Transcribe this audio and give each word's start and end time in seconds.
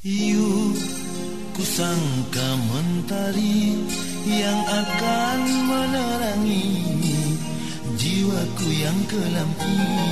Yuk 0.00 0.80
kusangka 1.52 2.48
mentari 2.72 3.84
yang 4.24 4.60
akan 4.64 5.40
menerangi 5.68 6.72
jiwaku 8.00 8.68
yang 8.80 8.96
kelam 9.12 9.50
ini. 9.60 10.08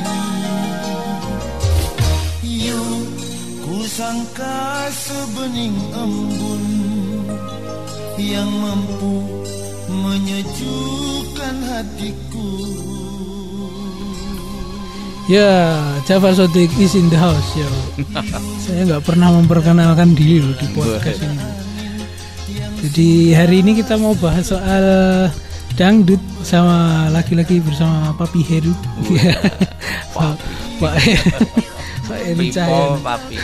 Yuk 2.69 3.09
kusangka 3.65 4.93
sebening 4.93 5.81
embun 5.97 6.65
yang 8.21 8.53
mampu 8.61 9.25
menyejukkan 9.89 11.57
hatiku 11.65 12.53
Ya, 15.29 15.77
Java 16.09 16.33
Sodik 16.33 16.73
is 16.81 16.97
in 16.97 17.13
the 17.13 17.21
house 17.21 17.53
ya. 17.53 17.69
Saya 18.65 18.89
nggak 18.89 19.05
pernah 19.05 19.29
memperkenalkan 19.37 20.17
diri 20.17 20.41
loh 20.41 20.57
di 20.57 20.65
podcast 20.73 21.21
ini. 21.21 21.37
Jadi 22.89 23.37
hari 23.37 23.61
ini 23.61 23.77
kita 23.77 24.01
mau 24.01 24.17
bahas 24.17 24.49
soal 24.49 24.85
dangdut 25.77 26.23
sama 26.41 27.13
laki-laki 27.13 27.61
bersama 27.61 28.17
Papi 28.17 28.41
Heru. 28.41 28.73
Iya. 29.13 29.37
Pak 30.17 30.35
Pak 32.09 32.19
Heru 32.25 32.49
Cahyono. 32.49 32.97
papi. 33.05 33.35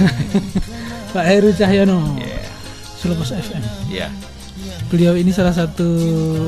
Pak 1.12 1.24
Heru 1.28 1.50
Cahyono. 1.52 2.00
Selepas 2.96 3.28
FM. 3.36 3.62
Iya. 3.92 4.08
Beliau 4.88 5.12
ini 5.20 5.36
salah 5.36 5.52
satu 5.52 5.84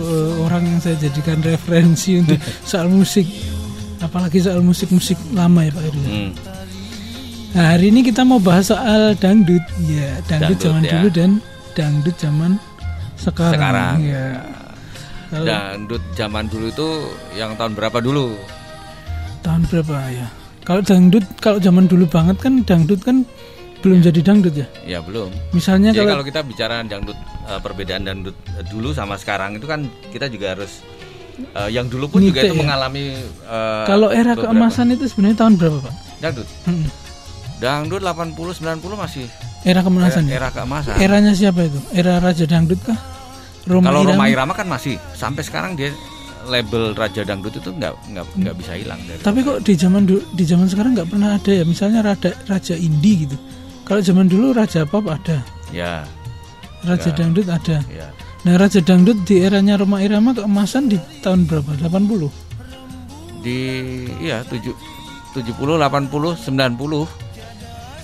eh, 0.00 0.32
orang 0.48 0.64
yang 0.64 0.78
saya 0.80 0.96
jadikan 0.96 1.44
referensi 1.44 2.24
untuk 2.24 2.40
soal 2.64 2.88
musik. 2.88 3.28
Apalagi 4.06 4.38
soal 4.38 4.62
musik-musik 4.62 5.18
lama 5.34 5.66
ya 5.66 5.70
Pak 5.74 5.82
Heru. 5.82 6.00
Hmm. 6.00 6.30
Nah, 7.52 7.66
hari 7.74 7.88
ini 7.90 8.04
kita 8.04 8.22
mau 8.22 8.38
bahas 8.38 8.70
soal 8.70 9.16
dangdut. 9.16 9.64
Ya, 9.82 10.20
dangdut, 10.24 10.54
Dangdut, 10.54 10.58
zaman 10.62 10.82
ya. 10.84 10.92
dulu 10.94 11.08
dan 11.10 11.30
dangdut 11.74 12.16
zaman 12.16 12.50
sekarang. 13.16 13.54
Sekarang. 13.58 13.94
Ya. 14.00 14.26
Kalau 15.26 15.42
Dangdut 15.42 16.02
zaman 16.14 16.44
dulu 16.46 16.66
itu 16.70 16.88
yang 17.34 17.58
tahun 17.58 17.74
berapa 17.74 17.98
dulu? 17.98 18.38
tahun 19.42 19.62
berapa 19.70 19.96
ya? 20.10 20.26
Kalau 20.62 20.82
dangdut 20.82 21.22
kalau 21.38 21.58
zaman 21.58 21.86
dulu 21.86 22.02
banget 22.06 22.34
kan 22.42 22.62
dangdut 22.62 22.98
kan 22.98 23.22
belum 23.78 24.02
jadi 24.02 24.18
dangdut 24.22 24.54
ya. 24.54 24.66
Ya 24.82 24.98
belum. 24.98 25.30
Misalnya 25.50 25.94
Jadi 25.94 26.02
kalau, 26.02 26.18
kalau 26.18 26.24
kita 26.26 26.40
bicara 26.42 26.82
dangdut 26.82 27.14
eh, 27.46 27.60
perbedaan 27.62 28.02
dangdut 28.02 28.34
eh, 28.54 28.66
dulu 28.66 28.90
sama 28.90 29.14
sekarang 29.14 29.54
itu 29.58 29.66
kan 29.66 29.86
kita 30.10 30.26
juga 30.26 30.58
harus 30.58 30.82
eh, 31.36 31.68
yang 31.68 31.86
dulu 31.86 32.08
pun 32.08 32.20
juga 32.20 32.38
Nite 32.38 32.46
itu 32.46 32.54
ya? 32.54 32.58
mengalami 32.58 33.04
eh, 33.42 33.84
kalau 33.84 34.08
era 34.08 34.32
beberapa- 34.32 34.50
keemasan 34.50 34.86
itu 34.90 35.04
sebenarnya 35.06 35.38
tahun 35.38 35.54
berapa, 35.56 35.78
Pak? 35.80 35.94
dangdut. 36.18 36.48
Hmm. 36.64 36.86
Dangdut 37.56 38.00
80 38.00 38.36
90 38.36 38.96
masih 38.96 39.24
Era 39.62 39.80
keemasan. 39.80 40.22
era, 40.22 40.28
ya? 40.28 40.36
era 40.38 40.48
keemasan. 40.50 40.94
Eranya 40.96 41.32
siapa 41.32 41.60
itu? 41.62 41.80
Era 41.90 42.18
Raja 42.18 42.44
Dangdut 42.44 42.78
kah? 42.80 42.98
Roma 43.64 43.90
Kalau? 43.90 44.06
Roma 44.06 44.24
Irama 44.26 44.52
kan 44.52 44.66
masih 44.66 44.94
sampai 45.12 45.42
sekarang 45.42 45.74
dia 45.74 45.90
label 46.44 46.92
Raja 46.92 47.20
Dangdut 47.20 47.50
itu 47.52 47.70
nggak 47.70 47.90
nggak 48.06 48.24
nggak 48.36 48.54
bisa 48.54 48.72
hilang 48.74 49.00
dari 49.02 49.18
Tapi 49.18 49.42
kok 49.42 49.58
di 49.60 49.74
zaman 49.74 50.06
di 50.06 50.44
zaman 50.44 50.66
sekarang 50.66 50.94
nggak 50.94 51.08
pernah 51.08 51.34
ada 51.34 51.50
ya, 51.50 51.64
misalnya 51.64 52.00
Raja 52.00 52.30
Raja 52.44 52.74
Indie 52.74 53.24
gitu. 53.24 53.34
Kalau 53.82 53.98
zaman 54.00 54.26
dulu 54.26 54.52
Raja 54.52 54.84
Pop 54.84 55.06
ada, 55.06 55.42
ya 55.68 56.06
Raja 56.82 57.10
Ya. 57.10 57.14
Dangdut 57.16 57.46
ada. 57.46 57.82
ya 57.88 58.06
Nah, 58.46 58.54
Raja 58.62 58.78
Dangdut 58.78 59.26
di 59.26 59.42
eranya 59.42 59.74
Roma 59.74 59.98
Irama 59.98 60.30
keemasan 60.30 60.86
di 60.86 60.94
tahun 61.18 61.50
berapa? 61.50 61.66
80. 61.82 62.30
di 63.42 63.58
iya 64.22 64.46
7 64.46 64.70
70 65.34 65.50
80 65.58 65.74
90 66.46 67.26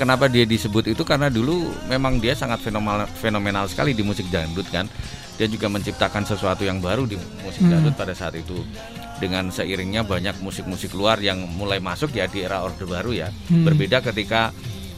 Kenapa 0.03 0.27
dia 0.27 0.43
disebut 0.43 0.91
itu 0.91 1.03
karena 1.07 1.31
dulu 1.31 1.71
memang 1.87 2.19
dia 2.19 2.35
sangat 2.35 2.59
fenomenal 2.59 3.07
fenomenal 3.23 3.71
sekali 3.71 3.95
di 3.95 4.03
musik 4.03 4.27
dangdut 4.35 4.67
kan. 4.67 4.91
Dia 5.39 5.47
juga 5.47 5.71
menciptakan 5.71 6.27
sesuatu 6.27 6.67
yang 6.67 6.83
baru 6.83 7.07
di 7.07 7.15
musik 7.47 7.63
Hmm. 7.63 7.79
dangdut 7.79 7.95
pada 7.95 8.11
saat 8.11 8.35
itu. 8.35 8.67
Dengan 9.23 9.55
seiringnya 9.55 10.03
banyak 10.03 10.43
musik-musik 10.43 10.91
luar 10.99 11.23
yang 11.23 11.47
mulai 11.55 11.79
masuk 11.79 12.11
ya 12.19 12.27
di 12.27 12.43
era 12.43 12.67
Orde 12.67 12.83
Baru 12.83 13.15
ya. 13.15 13.31
Hmm. 13.47 13.63
Berbeda 13.63 14.03
ketika 14.03 14.51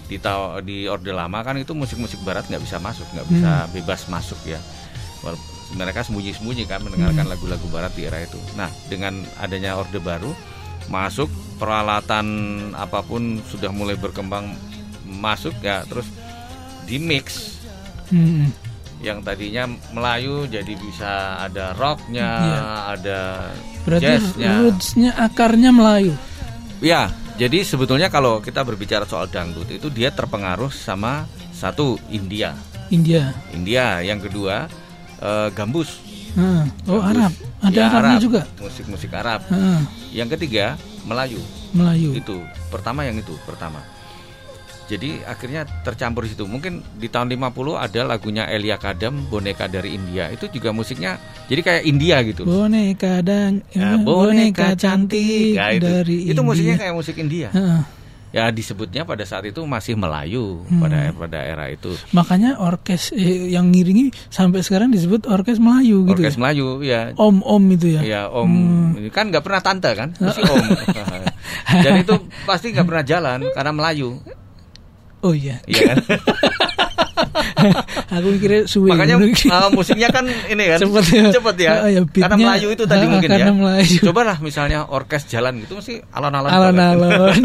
di 0.08 0.16
di 0.64 0.88
Orde 0.88 1.12
Lama 1.12 1.44
kan 1.44 1.60
itu 1.60 1.76
musik-musik 1.76 2.24
barat 2.24 2.48
nggak 2.48 2.64
bisa 2.64 2.80
masuk, 2.80 3.04
nggak 3.12 3.28
bisa 3.28 3.50
bebas 3.76 4.08
masuk 4.08 4.40
ya. 4.48 4.56
Mereka 5.74 6.04
sembunyi-sembunyi 6.04 6.64
kan 6.64 6.84
mendengarkan 6.84 7.26
lagu-lagu 7.26 7.64
barat 7.68 7.90
di 7.92 8.04
era 8.04 8.20
itu. 8.20 8.36
Nah, 8.54 8.68
dengan 8.86 9.16
adanya 9.36 9.74
Orde 9.74 9.98
Baru 9.98 10.30
masuk 10.86 11.26
peralatan 11.56 12.26
apa 12.72 13.00
pun 13.00 13.40
sudah 13.44 13.72
mulai 13.72 13.96
berkembang 13.96 14.52
masuk 15.06 15.56
ya 15.58 15.82
terus 15.84 16.04
di 16.84 16.96
mix 16.96 17.56
Hmm. 18.04 18.52
yang 19.00 19.24
tadinya 19.24 19.64
Melayu 19.90 20.44
jadi 20.44 20.76
bisa 20.76 21.12
ada 21.40 21.72
rocknya, 21.72 22.30
Iya. 22.36 22.60
ada 22.92 23.20
Berarti 23.82 24.04
jazznya. 24.04 24.50
rootsnya 24.60 25.10
akarnya 25.16 25.72
Melayu. 25.72 26.12
Ya, 26.80 27.08
jadi 27.34 27.64
sebetulnya 27.64 28.12
kalau 28.12 28.44
kita 28.44 28.60
berbicara 28.60 29.08
soal 29.08 29.24
dangdut 29.26 29.72
itu 29.72 29.88
dia 29.88 30.12
terpengaruh 30.12 30.68
sama 30.68 31.24
satu 31.50 31.96
India, 32.08 32.52
India. 32.88 33.32
India. 33.50 34.04
Yang 34.04 34.28
kedua 34.28 34.68
eh, 35.24 35.48
gambus. 35.50 35.90
Nah, 36.34 36.66
Oh, 36.84 36.98
Gambus. 36.98 37.10
Arab. 37.10 37.32
Ada 37.62 37.72
Ya, 37.72 37.84
Arabnya 37.88 38.10
Arab, 38.10 38.20
juga. 38.20 38.40
Musik-musik 38.58 39.10
Arab. 39.10 39.40
Heeh, 39.46 39.80
Yang 40.12 40.28
ketiga 40.36 40.74
Melayu. 41.02 41.40
Melayu. 41.70 42.10
Itu 42.12 42.38
pertama 42.68 43.02
yang 43.02 43.16
itu 43.16 43.32
pertama. 43.42 43.80
Jadi 44.84 45.16
akhirnya 45.24 45.64
tercampur 45.80 46.28
situ. 46.28 46.44
Mungkin 46.44 46.84
di 46.94 47.08
tahun 47.08 47.32
50 47.32 47.48
ada 47.74 48.04
lagunya 48.04 48.44
Elia 48.44 48.76
Kadam, 48.76 49.24
boneka 49.24 49.64
dari 49.64 49.96
India. 49.96 50.28
Itu 50.28 50.52
juga 50.52 50.70
musiknya 50.70 51.16
jadi 51.46 51.60
kayak 51.62 51.82
India 51.84 52.20
gitu. 52.20 52.44
Boneka 52.44 53.24
dan 53.24 53.64
Ya, 53.70 53.96
boneka 53.96 54.76
cantik 54.76 55.56
Ya, 55.56 55.72
itu. 55.72 55.82
dari 55.82 56.28
itu 56.28 56.40
musiknya 56.42 56.76
India. 56.76 56.84
kayak 56.84 56.94
musik 56.94 57.16
India. 57.16 57.48
Heeh. 57.48 57.80
Ya 58.34 58.50
disebutnya 58.50 59.06
pada 59.06 59.22
saat 59.22 59.46
itu 59.46 59.62
masih 59.62 59.94
Melayu 59.94 60.66
Hmm. 60.66 60.82
pada 60.82 61.14
pada 61.14 61.38
era 61.38 61.70
itu. 61.70 61.94
Makanya 62.10 62.58
orkes 62.58 63.14
eh, 63.14 63.46
yang 63.48 63.70
ngiringi 63.70 64.10
sampai 64.26 64.58
sekarang 64.58 64.90
disebut 64.90 65.30
orkes 65.30 65.62
Melayu 65.62 66.02
gitu. 66.02 66.18
Orkes 66.18 66.34
ya? 66.34 66.40
Melayu 66.42 66.66
ya. 66.82 67.00
Om-om 67.14 67.62
itu 67.70 67.94
ya. 67.94 68.00
Ya 68.02 68.22
Om 68.26 68.50
Hmm. 68.50 69.06
kan 69.14 69.30
nggak 69.30 69.46
pernah 69.46 69.62
tante 69.62 69.94
kan, 69.94 70.10
mesti 70.18 70.42
Om. 70.42 70.64
Dan 71.86 72.02
itu 72.02 72.14
pasti 72.42 72.74
nggak 72.74 72.86
pernah 72.90 73.04
jalan 73.06 73.38
karena 73.54 73.70
Melayu. 73.70 74.18
Oh 75.22 75.30
iya. 75.30 75.62
Iya 75.64 75.94
kan? 75.94 75.96
Aku 78.10 78.26
mikirnya 78.30 78.60
suwe. 78.64 78.90
Makanya 78.90 79.16
uh, 79.22 79.70
musiknya 79.70 80.08
kan 80.10 80.24
ini 80.26 80.64
kan 80.66 80.78
Cepet 80.82 81.04
ya. 81.10 81.24
cepet 81.30 81.56
ya. 81.58 81.72
Ah, 81.78 81.90
ya, 81.90 82.00
karena 82.04 82.36
Melayu 82.36 82.68
itu 82.70 82.84
tadi 82.84 83.04
ah, 83.04 83.10
mungkin 83.10 83.30
karena 83.30 83.50
ya. 83.50 83.54
Melayu. 83.54 83.96
Cobalah 84.02 84.36
misalnya 84.38 84.78
orkes 84.86 85.26
jalan 85.26 85.62
gitu 85.62 85.78
mesti 85.78 86.02
alon-alon. 86.10 86.50
banget. 86.50 86.64
Alon-alon. 86.74 87.38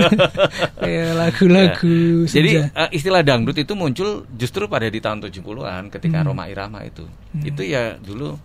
Kayak 0.77 1.09
lagu-lagu. 1.21 1.97
Ya. 2.25 2.31
Jadi 2.31 2.49
uh, 2.69 2.89
istilah 2.89 3.21
dangdut 3.21 3.55
itu 3.55 3.73
muncul 3.73 4.09
justru 4.33 4.65
pada 4.65 4.85
di 4.85 4.99
tahun 4.99 5.25
70-an 5.25 5.89
ketika 5.89 6.17
Hmm. 6.19 6.27
Roma 6.27 6.51
Irama 6.51 6.83
itu. 6.83 7.07
Itu 7.39 7.63
ya 7.63 7.95
dulu 7.95 8.35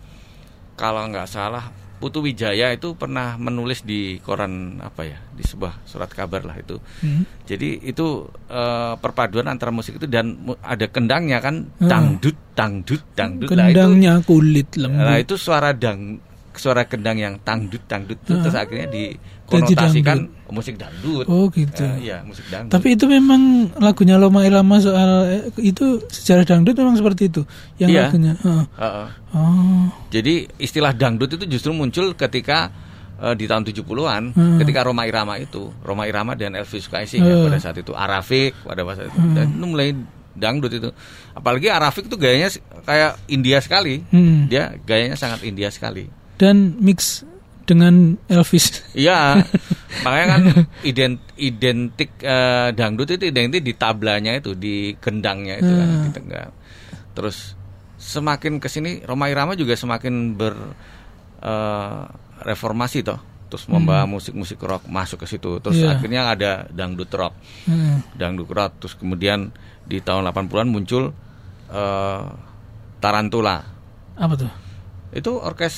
kalau 0.73 1.03
nggak 1.07 1.27
salah 1.27 1.67
Putu 1.95 2.19
Wijaya 2.19 2.69
itu 2.69 2.93
pernah 2.93 3.35
menulis 3.35 3.81
di 3.81 4.19
koran 4.19 4.77
apa 4.77 5.01
ya 5.03 5.17
di 5.31 5.41
sebuah 5.41 5.83
surat 5.83 6.07
kabar 6.07 6.43
lah 6.43 6.53
itu. 6.53 6.75
Hmm. 6.99 7.23
Jadi 7.43 7.81
itu 7.81 8.05
eh, 8.45 8.93
perpaduan 8.95 9.47
antara 9.47 9.69
musik 9.69 9.95
itu 9.95 10.05
dan 10.05 10.35
mu- 10.35 10.59
ada 10.59 10.85
kendangnya 10.85 11.39
kan 11.39 11.71
Hmm. 11.75 11.87
dangdut 11.87 12.35
dangdut 12.51 13.01
dangdut 13.13 13.47
Nah, 13.49 13.67
itu 13.67 13.79
Kendangnya 13.79 14.13
kulit 14.21 14.69
lembut. 14.75 15.01
Nah 15.01 15.17
itu 15.17 15.35
suara 15.35 15.71
dang 15.71 16.19
suara 16.57 16.83
kendang 16.83 17.15
yang 17.15 17.37
tangdut 17.39 17.83
dangdut 17.83 18.17
itu 18.17 18.31
Ah. 18.31 18.41
terus 18.41 18.55
akhirnya 18.55 18.87
dikonotasikan 18.87 20.17
musik 20.47 20.75
dangdut. 20.75 21.25
Oh, 21.25 21.47
gitu. 21.49 21.81
Eh, 21.81 22.05
Iya 22.05 22.21
musik 22.21 22.45
dangdut. 22.45 22.71
Tapi 22.71 22.87
itu 22.93 23.05
memang 23.05 23.41
lagunya 23.75 24.15
Loma 24.15 24.41
Irama 24.41 24.77
soal 24.77 25.09
eh, 25.27 25.41
itu 25.63 26.01
sejarah 26.05 26.43
dangdut 26.43 26.73
memang 26.73 26.95
seperti 26.95 27.27
itu. 27.27 27.41
Yang 27.77 27.89
Iya. 27.89 28.01
lagunya. 28.03 28.33
heeh. 28.37 28.63
Heeh. 28.75 29.07
Oh. 29.31 29.85
Jadi 30.09 30.33
istilah 30.57 30.91
dangdut 30.91 31.29
itu 31.31 31.45
justru 31.49 31.71
muncul 31.71 32.13
ketika 32.13 32.69
eh, 33.15 33.31
di 33.33 33.45
tahun 33.45 33.63
70-an 33.63 34.23
Hmm. 34.29 34.59
ketika 34.59 34.83
Roma 34.83 35.03
Irama 35.03 35.37
itu 35.37 35.71
Roma 35.79 36.03
Irama 36.03 36.33
dan 36.33 36.51
Elvis 36.53 36.83
Sukaesih 36.83 37.17
ya, 37.17 37.31
Hmm. 37.33 37.47
pada 37.47 37.57
saat 37.59 37.77
itu 37.77 37.91
Arafik 37.91 38.51
pada 38.61 38.83
masa 38.83 39.07
itu 39.07 39.15
dan 39.31 39.47
itu 39.49 39.65
mulai 39.65 39.95
dangdut 40.35 40.67
itu 40.69 40.91
apalagi 41.31 41.71
Arafik 41.71 42.05
itu 42.05 42.17
gayanya 42.17 42.51
kayak 42.83 43.15
India 43.25 43.57
sekali 43.57 44.03
Hmm. 44.05 44.51
dia 44.51 44.75
gayanya 44.83 45.15
sangat 45.15 45.41
India 45.41 45.71
sekali 45.71 46.11
Dan 46.35 46.75
mix 46.79 47.23
dengan 47.65 48.13
Elvis. 48.27 48.85
Iya, 48.95 49.41
makanya 50.01 50.25
kan 50.29 50.41
ident, 50.83 51.17
identik 51.35 52.13
eh, 52.19 52.69
dangdut 52.71 53.09
itu 53.09 53.25
identik 53.25 53.59
di 53.59 53.73
tablanya 53.73 54.37
itu, 54.37 54.53
di 54.53 54.93
gendangnya 54.95 55.57
itu 55.57 55.71
kan, 55.71 55.87
Hmm. 55.89 56.03
di 56.05 56.09
tengah. 56.11 56.47
Terus 57.11 57.57
semakin 57.97 58.59
ke 58.59 58.67
sini 58.67 59.01
Roma 59.01 59.27
Irama 59.27 59.55
juga 59.55 59.73
semakin 59.73 60.35
ber 60.35 60.53
eh, 61.41 62.03
reformasi 62.41 63.01
toh. 63.01 63.19
terus 63.45 63.69
membawa 63.69 64.09
musik-musik 64.09 64.57
rock 64.59 64.89
masuk 64.89 65.21
ke 65.23 65.29
situ. 65.29 65.61
Terus 65.61 65.77
Iya. 65.77 65.95
akhirnya 65.95 66.21
ada 66.27 66.51
dangdut 66.67 67.07
rock. 67.13 67.37
Hmm. 67.63 68.01
Dangdut 68.11 68.49
rock 68.49 68.81
terus 68.81 68.97
kemudian 68.97 69.53
di 69.81 70.01
tahun 70.01 70.25
80-an 70.27 70.67
muncul 70.67 71.13
eh, 71.65 72.25
Tarantula. 72.99 73.57
Apa 74.17 74.33
tuh? 74.35 74.51
Itu 75.13 75.37
orkes 75.37 75.73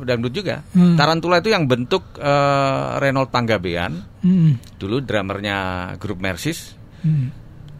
dangdut 0.00 0.32
juga. 0.32 0.64
Hmm. 0.72 0.96
Tarantula 0.96 1.38
itu 1.38 1.48
yang 1.48 1.64
bentuk 1.64 2.16
eh, 2.16 2.88
Reynold 2.98 3.28
Panggabean, 3.28 3.92
Hmm. 4.22 4.56
dulu 4.76 5.00
drummernya 5.00 5.58
grup 5.98 6.18
Mersis 6.18 6.72
Hmm. 7.02 7.34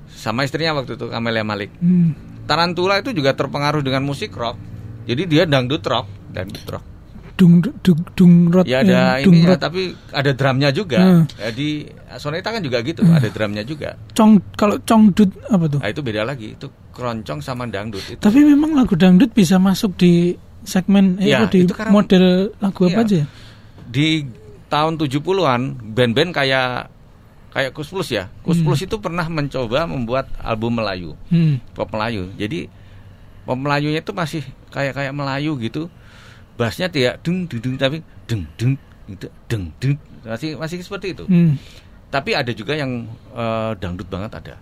sama 0.09 0.43
istrinya 0.43 0.77
waktu 0.77 0.95
itu 0.95 1.07
Camelia 1.09 1.43
Malik. 1.43 1.73
Hmm. 1.79 2.13
Tarantula 2.43 2.99
itu 2.99 3.15
juga 3.15 3.33
terpengaruh 3.33 3.81
dengan 3.81 4.03
musik 4.03 4.35
rock. 4.35 4.59
Jadi 5.03 5.23
dia 5.27 5.47
dangdut 5.47 5.83
rock, 5.83 6.07
dangdut 6.29 6.67
rock. 6.69 6.85
Dung 7.33 7.59
dung 7.59 8.01
dung 8.13 8.35
rot. 8.53 8.69
Ya 8.69 8.85
ada 8.85 9.19
eh, 9.19 9.27
ini 9.27 9.43
ya, 9.43 9.57
tapi 9.57 9.91
ada 10.13 10.31
drumnya 10.31 10.69
juga. 10.71 11.01
Hmm. 11.01 11.25
Jadi 11.33 11.89
Soneta 12.21 12.53
kan 12.53 12.61
juga 12.61 12.85
gitu, 12.85 13.01
Hmm. 13.03 13.17
ada 13.17 13.29
drumnya 13.33 13.65
juga. 13.65 13.97
Cong 14.13 14.53
kalau 14.53 14.77
congdut 14.85 15.33
apa 15.49 15.65
tuh? 15.67 15.81
Nah 15.81 15.89
itu 15.89 16.03
beda 16.05 16.23
lagi, 16.23 16.55
itu 16.55 16.67
keroncong 16.93 17.41
sama 17.41 17.65
dangdut 17.67 18.05
itu. 18.05 18.21
Tapi 18.21 18.45
memang 18.45 18.77
lagu 18.77 18.93
dangdut 18.95 19.33
bisa 19.33 19.57
masuk 19.57 19.97
di 19.97 20.37
segmen 20.63 21.19
eh, 21.19 21.31
Iya, 21.31 21.45
apa, 21.45 21.51
di 21.51 21.59
itu 21.63 21.75
karena- 21.75 21.93
model 21.93 22.25
lagu 22.59 22.81
apa 22.87 22.93
Iya. 22.93 23.05
aja? 23.05 23.21
Di 23.87 24.09
tahun 24.67 24.95
70-an 24.97 25.61
band-band 25.93 26.31
kayak 26.33 26.89
kayak 27.53 27.71
Kus 27.73 27.93
Plus 27.93 28.09
ya. 28.09 28.33
Kus 28.41 28.59
Plus 28.59 28.81
itu 28.81 28.97
pernah 28.97 29.27
mencoba 29.27 29.85
membuat 29.85 30.33
album 30.41 30.81
Melayu, 30.81 31.13
Hmm. 31.29 31.61
pop 31.73 31.89
Melayu. 31.89 32.33
Jadi 32.35 32.71
pop 33.43 33.59
Melayunya 33.59 34.01
itu 34.01 34.13
masih 34.13 34.41
kayak 34.69 34.95
kayak 34.95 35.13
Melayu 35.13 35.59
gitu. 35.59 35.93
Bassnya 36.53 36.87
tidak 36.87 37.21
dung 37.21 37.45
dung, 37.45 37.77
tapi 37.77 38.01
deng 38.25 38.45
deng 38.57 38.77
itu 39.05 39.27
deng 39.47 39.69
deng 39.77 39.97
masih 40.23 40.55
masih 40.55 40.81
seperti 40.81 41.13
itu. 41.13 41.25
Hmm. 41.27 41.59
Tapi 42.09 42.33
ada 42.33 42.53
juga 42.53 42.73
yang 42.73 43.05
eh, 43.33 43.73
dangdut 43.77 44.09
banget 44.09 44.33
ada. 44.33 44.55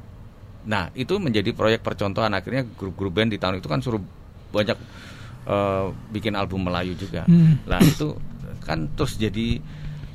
Nah 0.60 0.90
itu 0.92 1.14
menjadi 1.16 1.50
proyek 1.50 1.80
percontohan 1.80 2.30
akhirnya 2.30 2.66
grup-grup 2.68 3.12
band 3.12 3.30
di 3.30 3.38
tahun 3.38 3.58
itu 3.58 3.66
kan 3.66 3.78
suruh 3.78 4.02
banyak 4.50 4.74
eh, 5.50 5.86
bikin 6.10 6.38
album 6.38 6.62
Melayu 6.62 6.94
juga. 6.94 7.26
Hmm. 7.26 7.58
Nah 7.66 7.82
itu 7.82 8.14
kan 8.62 8.86
terus 8.94 9.18
jadi 9.18 9.58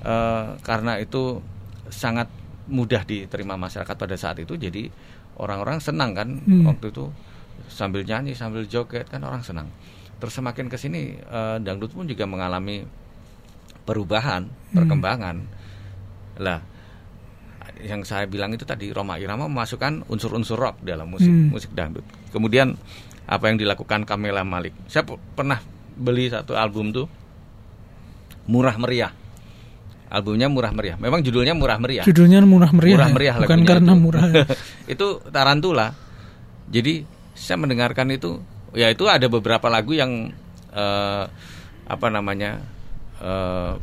eh, 0.02 0.48
karena 0.62 0.96
itu 0.98 1.44
sangat 1.92 2.32
mudah 2.66 3.04
diterima 3.04 3.54
masyarakat 3.56 3.94
pada 3.94 4.16
saat 4.16 4.40
itu 4.40 4.56
jadi 4.56 4.90
orang-orang 5.38 5.78
senang 5.78 6.16
kan 6.16 6.30
Hmm. 6.42 6.66
waktu 6.66 6.90
itu 6.90 7.12
sambil 7.68 8.02
nyanyi 8.02 8.32
sambil 8.34 8.64
joget 8.66 9.06
kan 9.06 9.22
orang 9.22 9.44
senang. 9.44 9.68
Terus 10.16 10.32
semakin 10.34 10.66
ke 10.66 10.76
sini 10.76 11.02
eh, 11.16 11.58
dangdut 11.60 11.92
pun 11.92 12.08
juga 12.08 12.24
mengalami 12.24 12.88
perubahan, 13.84 14.48
perkembangan. 14.72 15.38
Lah 16.40 16.60
yang 17.76 18.02
saya 18.02 18.24
bilang 18.26 18.50
itu 18.50 18.64
tadi 18.64 18.90
Roma 18.90 19.20
Irama 19.20 19.46
memasukkan 19.46 20.08
unsur-unsur 20.08 20.56
rock 20.56 20.80
dalam 20.82 21.12
musik 21.12 21.28
Hmm. 21.28 21.52
musik 21.52 21.72
dangdut. 21.72 22.06
Kemudian 22.32 22.74
apa 23.26 23.44
yang 23.50 23.58
dilakukan 23.58 24.06
Kamela 24.06 24.42
Malik? 24.42 24.74
Saya 24.86 25.04
pernah 25.08 25.60
beli 25.96 26.30
satu 26.30 26.54
album 26.54 26.92
tuh 26.92 27.08
Murah 28.46 28.78
Meriah. 28.78 29.12
Albumnya 30.06 30.46
Murah 30.48 30.70
Meriah. 30.70 30.98
Memang 30.98 31.26
judulnya 31.26 31.58
Murah 31.58 31.82
Meriah. 31.82 32.06
Judulnya 32.06 32.40
murah 32.46 32.70
meriah. 32.70 32.94
Murah 32.96 33.10
ya? 33.10 33.14
meriah 33.14 33.36
Bukan 33.42 33.50
lagunya 33.58 33.68
karena 33.68 33.92
itu. 33.92 34.02
murah. 34.02 34.24
itu 34.94 35.08
Tarantula. 35.28 35.88
Jadi 36.70 36.94
saya 37.34 37.58
mendengarkan 37.60 38.10
itu, 38.10 38.38
ya 38.72 38.88
itu 38.88 39.06
ada 39.06 39.26
beberapa 39.26 39.66
lagu 39.68 39.98
yang 39.98 40.30
eh, 40.72 41.24
apa 41.86 42.08
namanya 42.10 42.62
eh, 43.18 43.74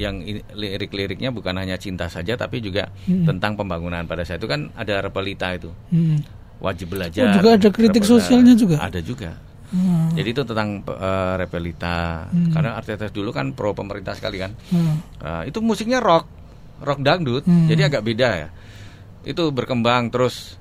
yang 0.00 0.24
lirik-liriknya 0.56 1.28
bukan 1.28 1.52
hanya 1.60 1.76
cinta 1.76 2.08
saja, 2.08 2.32
tapi 2.34 2.64
juga 2.64 2.88
Hmm. 3.04 3.28
tentang 3.28 3.52
pembangunan. 3.54 4.08
Pada 4.08 4.24
saat 4.24 4.40
itu 4.40 4.48
kan 4.48 4.72
ada 4.72 5.04
Repelita 5.04 5.52
itu, 5.52 5.68
Hmm. 5.92 6.24
Wajib 6.60 6.92
belajar. 6.92 7.24
Oh, 7.26 7.34
juga 7.34 7.50
ada 7.56 7.68
kritik 7.68 8.04
sosialnya 8.04 8.54
juga? 8.54 8.76
Ada 8.78 9.00
juga. 9.00 9.32
Hmm. 9.70 10.10
Jadi 10.12 10.28
itu 10.28 10.42
tentang 10.42 10.82
eh, 10.82 11.34
Repelita. 11.36 12.26
Hmm. 12.26 12.50
Karena 12.50 12.70
artis 12.74 13.10
dulu 13.10 13.30
kan 13.30 13.50
pro 13.50 13.72
pemerintah 13.72 14.12
sekali 14.12 14.36
kan. 14.36 14.52
Hmm. 14.68 15.00
Nah, 15.18 15.42
itu 15.42 15.58
musiknya 15.58 15.98
rock, 15.98 16.26
rock 16.80 17.00
dangdut, 17.00 17.42
Hmm. 17.42 17.66
jadi 17.66 17.88
agak 17.88 18.02
beda 18.02 18.28
ya. 18.36 18.48
Itu 19.22 19.50
berkembang 19.50 20.08
terus 20.08 20.56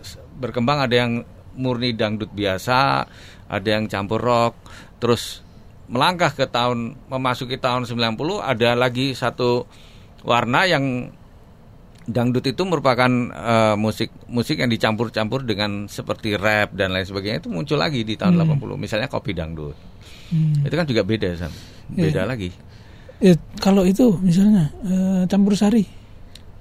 s- 0.00 0.20
berkembang 0.34 0.80
ada 0.80 0.94
yang 0.94 1.24
murni 1.54 1.92
dangdut 1.92 2.30
biasa, 2.30 3.06
ada 3.46 3.68
yang 3.68 3.86
campur 3.86 4.18
rock, 4.18 4.54
terus 4.98 5.40
melangkah 5.84 6.30
ke 6.30 6.44
tahun 6.44 6.96
memasuki 7.06 7.56
tahun 7.56 7.84
90 7.84 8.16
ada 8.40 8.72
lagi 8.72 9.12
satu 9.12 9.68
warna 10.20 10.64
yang 10.64 11.12
dangdut 12.04 12.44
itu 12.44 12.62
merupakan 12.62 13.08
eh, 13.30 13.74
musik 13.74 14.12
musik 14.26 14.56
yang 14.56 14.68
dicampur-campur 14.68 15.42
dengan 15.42 15.86
seperti 15.86 16.34
rap 16.34 16.72
dan 16.72 16.90
lain 16.90 17.02
sebagainya 17.02 17.38
itu 17.38 17.48
muncul 17.48 17.76
lagi 17.76 18.00
di 18.00 18.14
tahun 18.14 18.36
80 18.36 18.76
misalnya 18.76 19.06
kopi 19.06 19.32
dangdut 19.32 19.76
Hmm. 20.24 20.64
itu 20.64 20.72
kan 20.72 20.84
juga 20.84 21.02
beda 21.02 21.36
Sam. 21.36 21.52
beda 21.86 22.22
Iya. 22.22 22.26
lagi 22.26 22.48
Eh, 23.20 23.36
kalau 23.56 23.84
itu 23.84 24.18
misalnya 24.18 24.72
eh, 24.82 25.22
campur 25.24 25.54
sari, 25.54 25.84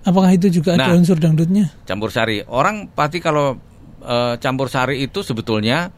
apakah 0.01 0.31
itu 0.31 0.47
juga 0.51 0.75
ada 0.75 0.91
Nah. 0.91 0.95
unsur 0.95 1.15
dangdutnya? 1.15 1.71
campur 1.83 2.07
sari. 2.07 2.43
Orang 2.45 2.87
pasti 2.89 3.17
kalau 3.17 3.57
eh, 3.99 4.35
campur 4.37 4.67
sari 4.67 5.01
itu 5.01 5.19
sebetulnya 5.19 5.89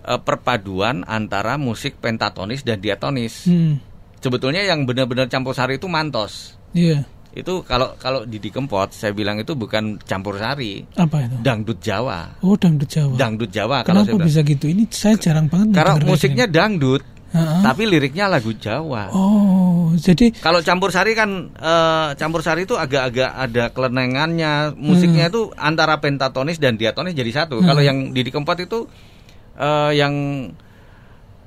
eh, 0.00 0.18
perpaduan 0.18 1.02
antara 1.04 1.54
musik 1.54 1.98
pentatonis 1.98 2.62
dan 2.62 2.78
diatonis. 2.78 3.44
Hmm. 3.44 3.76
Sebetulnya 4.16 4.62
yang 4.62 4.82
benar-benar 4.82 5.26
campur 5.26 5.52
sari 5.52 5.76
itu 5.76 5.86
mantos. 5.86 6.56
Iya. 6.72 7.04
Itu 7.30 7.62
kalau 7.62 7.94
kalau 7.94 8.22
Didi 8.22 8.48
Kempot 8.48 8.90
saya 8.90 9.10
bilang 9.10 9.38
itu 9.38 9.54
bukan 9.54 9.98
campur 10.00 10.34
sari, 10.34 10.82
Apa 10.94 11.22
itu? 11.22 11.36
dangdut 11.40 11.78
Jawa. 11.78 12.34
Oh, 12.40 12.54
dangdut 12.54 12.86
Jawa. 12.86 13.14
Dangdut 13.14 13.48
Jawa 13.48 13.80
kalau 13.80 14.02
Kenapa 14.02 14.04
saya 14.04 14.14
bilang. 14.16 14.26
bisa 14.26 14.40
gitu? 14.44 14.64
Ini 14.66 14.82
saya 14.88 15.14
jarang 15.16 15.46
banget 15.46 15.70
Karena 15.72 15.94
musiknya 16.02 16.44
kayak 16.44 16.52
dangdut. 16.52 17.02
Ha-ha. 17.30 17.62
tapi 17.62 17.86
liriknya 17.86 18.26
lagu 18.26 18.50
Jawa. 18.50 19.14
Oh, 19.14 19.94
jadi 19.94 20.34
Kalau 20.34 20.58
campur 20.60 20.90
sari 20.90 21.14
kan 21.14 21.54
eh, 21.54 22.08
campur 22.14 22.42
sari 22.42 22.66
itu 22.66 22.74
agak-agak 22.74 23.30
ada 23.30 23.70
kelenengannya, 23.70 24.74
musiknya 24.74 25.30
Hmm. 25.30 25.30
itu 25.30 25.40
antara 25.54 25.94
pentatonis 25.96 26.58
dan 26.58 26.74
diatonis 26.74 27.14
jadi 27.14 27.30
satu. 27.32 27.62
Kalau 27.62 27.78
yang 27.78 28.10
Didi 28.10 28.34
Kempot 28.34 28.58
itu 28.58 28.90
eh, 29.54 29.90
yang 29.94 30.10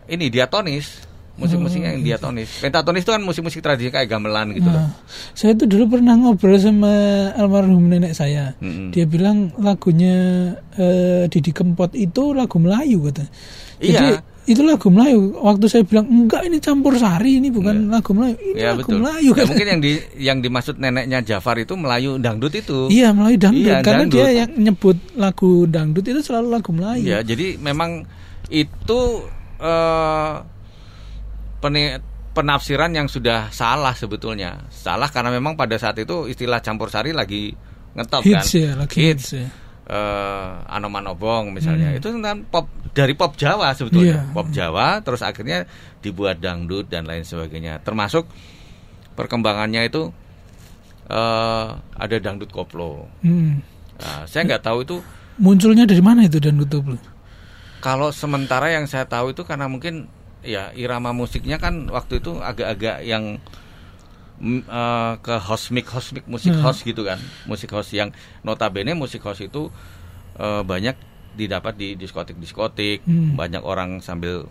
ini 0.05 0.25
diatonis, 0.29 1.03
musik-musiknya 1.33 1.89
Oh, 1.89 1.93
yang 1.93 2.05
diatonis. 2.05 2.49
Pentatonis 2.59 3.01
itu 3.01 3.11
kan 3.11 3.21
musik-musik 3.21 3.59
tradisi 3.59 3.89
kayak 3.89 4.05
gamelan 4.05 4.53
gitu 4.53 4.65
loh. 4.65 4.77
Nah, 4.79 4.93
saya 5.33 5.51
itu 5.51 5.65
dulu 5.65 5.97
pernah 5.97 6.13
ngobrol 6.13 6.55
sama 6.55 6.93
almarhum 7.33 7.85
nenek 7.85 8.13
saya. 8.13 8.53
Mm-mm. 8.59 8.89
Dia 8.89 9.03
bilang 9.03 9.49
lagunya 9.57 10.13
eh, 10.73 11.25
Didi 11.27 11.49
Kempot 11.49 11.91
itu 11.91 12.31
lagu 12.31 12.57
Melayu 12.57 13.01
kata. 13.03 13.25
Jadi 13.77 14.07
Iya. 14.13 14.21
itu 14.45 14.61
lagu 14.61 14.87
Melayu. 14.87 15.33
Waktu 15.35 15.65
saya 15.65 15.83
bilang 15.83 16.05
enggak 16.05 16.45
ini 16.45 16.57
campur 16.57 16.93
sari 16.95 17.41
ini 17.41 17.49
bukan 17.49 17.89
lagu 17.89 18.13
Melayu. 18.13 18.37
Ini 18.37 18.53
Ya 18.55 18.69
lagu 18.71 18.85
betul. 18.85 19.01
Melayu 19.01 19.29
Ya, 19.33 19.43
mungkin 19.43 19.67
yang 19.67 19.81
di 19.81 19.91
yang 20.21 20.37
dimaksud 20.39 20.75
neneknya 20.77 21.19
Jafar 21.19 21.57
itu 21.57 21.73
Melayu 21.73 22.15
dangdut 22.17 22.53
itu. 22.53 22.87
Iya 22.87 23.09
Melayu 23.09 23.41
dangdut 23.41 23.65
Iya, 23.65 23.81
karena 23.81 24.05
dangdut. 24.05 24.15
dia 24.15 24.29
yang 24.35 24.49
nyebut 24.53 24.97
lagu 25.15 25.65
dangdut 25.65 26.05
itu 26.05 26.21
selalu 26.21 26.47
lagu 26.51 26.69
Melayu. 26.69 27.03
Ya, 27.03 27.19
jadi 27.19 27.57
memang 27.57 28.05
itu 28.45 29.01
peni- 29.57 30.52
penafsiran 32.33 32.91
yang 32.91 33.07
sudah 33.07 33.53
salah 33.53 33.93
sebetulnya. 33.93 34.65
Salah 34.73 35.07
karena 35.07 35.29
memang 35.29 35.53
pada 35.53 35.77
saat 35.77 35.95
itu 36.01 36.25
istilah 36.27 36.59
campur 36.59 36.89
sari 36.89 37.13
lagi 37.13 37.53
ngetop 37.93 38.25
kan. 38.25 38.41
Hits 38.41 38.51
ya, 38.57 38.71
lagi 38.73 38.97
hits, 38.97 39.27
ya. 39.37 39.47
Eh, 39.83 40.49
Anoman 40.73 41.05
Obong 41.13 41.53
misalnya. 41.53 41.93
Itu 41.93 42.09
tentang 42.09 42.43
pop 42.49 42.67
dari 42.91 43.13
pop 43.13 43.37
Jawa 43.37 43.71
sebetulnya. 43.77 44.27
Pop 44.33 44.49
Jawa 44.49 44.99
terus 45.05 45.21
akhirnya 45.21 45.69
dibuat 46.01 46.41
dangdut 46.41 46.89
dan 46.89 47.05
lain 47.05 47.23
sebagainya. 47.23 47.79
Termasuk 47.85 48.25
perkembangannya 49.13 49.85
itu 49.85 50.09
eh 51.07 51.67
ada 51.77 52.15
dangdut 52.17 52.49
koplo. 52.49 53.05
Hmm. 53.21 53.61
Nah, 54.01 54.25
saya 54.25 54.47
nggak 54.49 54.63
tahu 54.65 54.79
itu 54.83 54.97
Munculnya 55.33 55.89
dari 55.89 56.01
mana 56.01 56.29
itu 56.29 56.37
dangdut 56.37 56.69
koplo? 56.69 56.97
Kalau 57.83 58.13
sementara 58.15 58.71
yang 58.71 58.87
saya 58.87 59.03
tahu 59.03 59.35
itu 59.35 59.43
karena 59.43 59.67
mungkin 59.67 60.07
ya 60.43 60.69
irama 60.73 61.11
musiknya 61.11 61.55
kan 61.55 61.87
waktu 61.87 62.19
itu 62.19 62.37
agak-agak 62.37 63.01
yang 63.01 63.39
eh, 64.43 65.13
ke 65.17 65.35
hosmik 65.39 65.87
hosmik 65.87 66.25
musik 66.25 66.51
Hmm. 66.51 66.63
house 66.63 66.83
gitu 66.83 67.01
kan 67.01 67.15
musik 67.45 67.71
house 67.71 67.91
yang 67.91 68.11
notabene 68.41 68.91
musik 68.93 69.23
house 69.23 69.39
itu 69.39 69.71
eh, 70.35 70.61
banyak 70.61 70.95
didapat 71.33 71.73
di 71.73 71.87
diskotik 71.95 72.37
diskotik 72.37 73.01
Hmm. 73.03 73.33
banyak 73.33 73.63
orang 73.63 73.97
sambil 73.99 74.43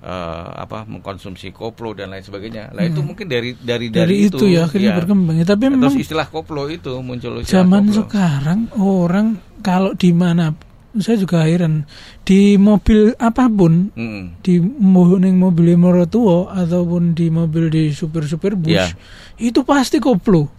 eh, 0.00 0.48
apa 0.56 0.82
mengkonsumsi 0.82 1.52
koplo 1.52 1.92
dan 1.92 2.10
lain 2.10 2.24
sebagainya 2.24 2.72
lah 2.72 2.82
itu 2.82 2.98
mungkin 2.98 3.28
dari 3.28 3.54
dari 3.54 3.86
Hmm. 3.86 3.94
Dari, 3.94 4.16
itu, 4.26 4.44
ya 4.48 4.66
akhirnya 4.66 4.90
iya. 4.90 4.98
berkembang. 4.98 5.36
Ya, 5.36 5.46
tapi 5.46 5.62
memang 5.68 5.86
terus 5.86 6.02
istilah 6.02 6.26
koplo 6.26 6.66
itu 6.66 6.90
muncul 6.98 7.38
zaman 7.44 7.86
koplo. 7.86 7.94
sekarang 8.02 8.60
orang 8.74 9.26
kalau 9.60 9.94
di 9.94 10.10
mana 10.10 10.50
saya 10.94 11.16
juga 11.16 11.40
heran 11.42 11.88
di 12.20 12.54
mobil 12.54 13.16
apa 13.16 13.46
pun 13.46 13.88
Mm-mm. 13.90 14.40
di 14.40 14.56
mo- 14.58 15.16
ning 15.16 15.34
mobil 15.34 15.72
mertua 15.72 16.52
ataupun 16.54 17.12
di 17.12 17.28
mobil 17.28 17.66
di 17.66 17.88
supir-supir 17.88 18.52
bus 18.54 18.72
Iya. 18.72 18.92
itu 19.38 19.62
pasti 19.62 19.96
koplo. 19.96 20.52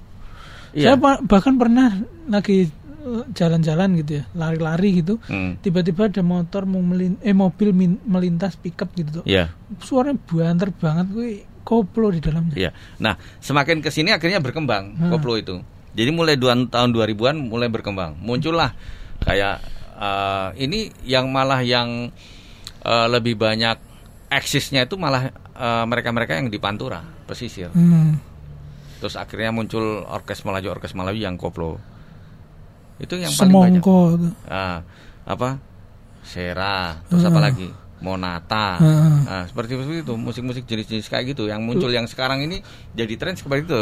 Iya. 0.71 0.93
Saya 0.93 0.95
bahkan 1.19 1.53
pernah 1.53 1.93
lagi 2.25 2.65
eh, 2.65 3.23
jalan-jalan 3.29 3.99
gitu 3.99 4.11
ya, 4.15 4.23
lari-lari 4.33 4.89
gitu. 4.97 5.21
Mm. 5.23 5.59
Tiba-tiba 5.59 6.07
ada 6.07 6.21
motor 6.21 6.63
mau 6.63 6.79
melin- 6.79 7.19
eh 7.19 7.29
mobil 7.31 7.69
min- 7.69 8.01
melintas 8.01 8.55
pickup 8.55 8.89
gitu 8.91 9.21
tuh. 9.21 9.23
Iya. 9.23 9.53
Suaranya 9.77 10.17
banter 10.23 10.71
banget 10.71 11.07
gue 11.09 11.29
koplo 11.61 12.09
di 12.09 12.19
dalamnya. 12.19 12.55
Iya. 12.55 12.71
Nah, 12.97 13.13
semakin 13.37 13.79
ke 13.79 13.87
sini 13.87 14.09
akhirnya 14.09 14.39
berkembang 14.39 14.97
Hmm. 14.97 15.11
koplo 15.11 15.35
itu. 15.35 15.61
Jadi 15.93 16.09
mulai 16.09 16.33
dua, 16.33 16.57
tahun 16.57 16.89
2000-an 16.89 17.37
mulai 17.37 17.67
berkembang. 17.67 18.17
Muncullah 18.17 18.73
kayak 19.19 19.61
eh, 19.93 20.49
ini 20.61 20.89
yang 21.05 21.29
malah 21.29 21.61
yang 21.61 22.09
eh, 22.83 23.07
lebih 23.09 23.37
banyak 23.37 23.77
eksisnya 24.29 24.89
itu 24.89 24.97
malah 24.97 25.29
eh, 25.33 25.85
mereka-mereka 25.85 26.37
yang 26.41 26.49
di 26.49 26.57
Pantura, 26.57 27.01
pesisir. 27.29 27.69
Hmm. 27.71 28.17
Terus 29.03 29.19
akhirnya 29.19 29.51
muncul 29.51 30.01
orkes 30.07 30.47
Melayu, 30.47 30.71
orkes 30.71 30.95
Melayu 30.95 31.19
yang 31.21 31.35
koplo. 31.35 31.75
Itu 33.01 33.19
yang 33.19 33.35
paling 33.35 33.51
banyak. 33.51 33.83
Semongko. 33.83 33.99
Ah, 34.47 34.79
apa? 35.27 35.59
Sera, 36.23 37.03
terus 37.11 37.27
Hmm. 37.27 37.31
apa 37.35 37.39
lagi? 37.43 37.67
Monata. 38.03 38.79
Hmm. 38.79 39.23
Nah, 39.27 39.43
seperti 39.47 39.75
seperti 39.75 40.03
itu, 40.07 40.15
musik-musik 40.15 40.63
jenis-jenis 40.67 41.07
kayak 41.07 41.35
gitu 41.35 41.47
yang 41.47 41.63
muncul 41.63 41.91
yang 41.91 42.07
sekarang 42.07 42.43
ini 42.43 42.63
jadi 42.95 43.15
tren 43.15 43.35
seperti 43.35 43.67
itu. 43.67 43.81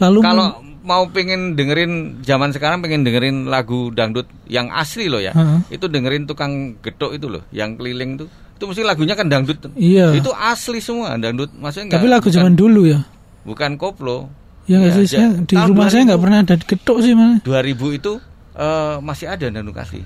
Lalu 0.00 0.18
Kalau 0.24 0.60
mau 0.86 1.02
pengen 1.06 1.52
dengerin 1.52 1.92
zaman 2.22 2.48
sekarang 2.48 2.78
pengen 2.78 3.02
dengerin 3.02 3.44
lagu 3.44 3.90
dangdut 3.90 4.24
yang 4.46 4.70
asli 4.70 5.06
loh 5.06 5.18
ya. 5.18 5.30
Heeh. 5.32 5.74
Itu 5.74 5.86
dengerin 5.86 6.24
tukang 6.24 6.52
gedok 6.78 7.12
itu 7.12 7.26
loh, 7.28 7.42
yang 7.50 7.74
keliling 7.74 8.14
tuh. 8.16 8.30
Itu 8.54 8.64
mesti 8.64 8.80
lagunya 8.80 9.12
kan 9.12 9.26
dangdut. 9.26 9.58
Iya. 9.74 10.14
Itu 10.14 10.30
asli 10.30 10.78
semua 10.78 11.12
dangdut. 11.16 11.50
Maksudnya 11.52 11.92
tapi 11.92 12.06
enggak- 12.06 12.14
lagu 12.14 12.24
bukan, 12.24 12.36
zaman 12.38 12.54
dulu 12.54 12.82
ya. 12.86 13.00
bukan 13.42 13.70
koplo. 13.74 14.30
Ya 14.64 14.78
Ya, 14.80 14.90
sih, 14.92 15.06
saya, 15.06 15.30
ja- 15.30 15.38
di 15.40 15.54
rumah 15.56 15.86
saya 15.86 16.02
2000. 16.02 16.08
nggak 16.08 16.20
pernah 16.20 16.38
ada 16.40 16.54
getok 16.56 16.98
sih 16.98 17.12
mana. 17.12 17.36
2000 17.40 17.66
itu 17.92 18.12
eh, 18.52 18.96
masih 19.00 19.26
ada 19.28 19.46
dangdut 19.46 19.76
asli. 19.76 20.02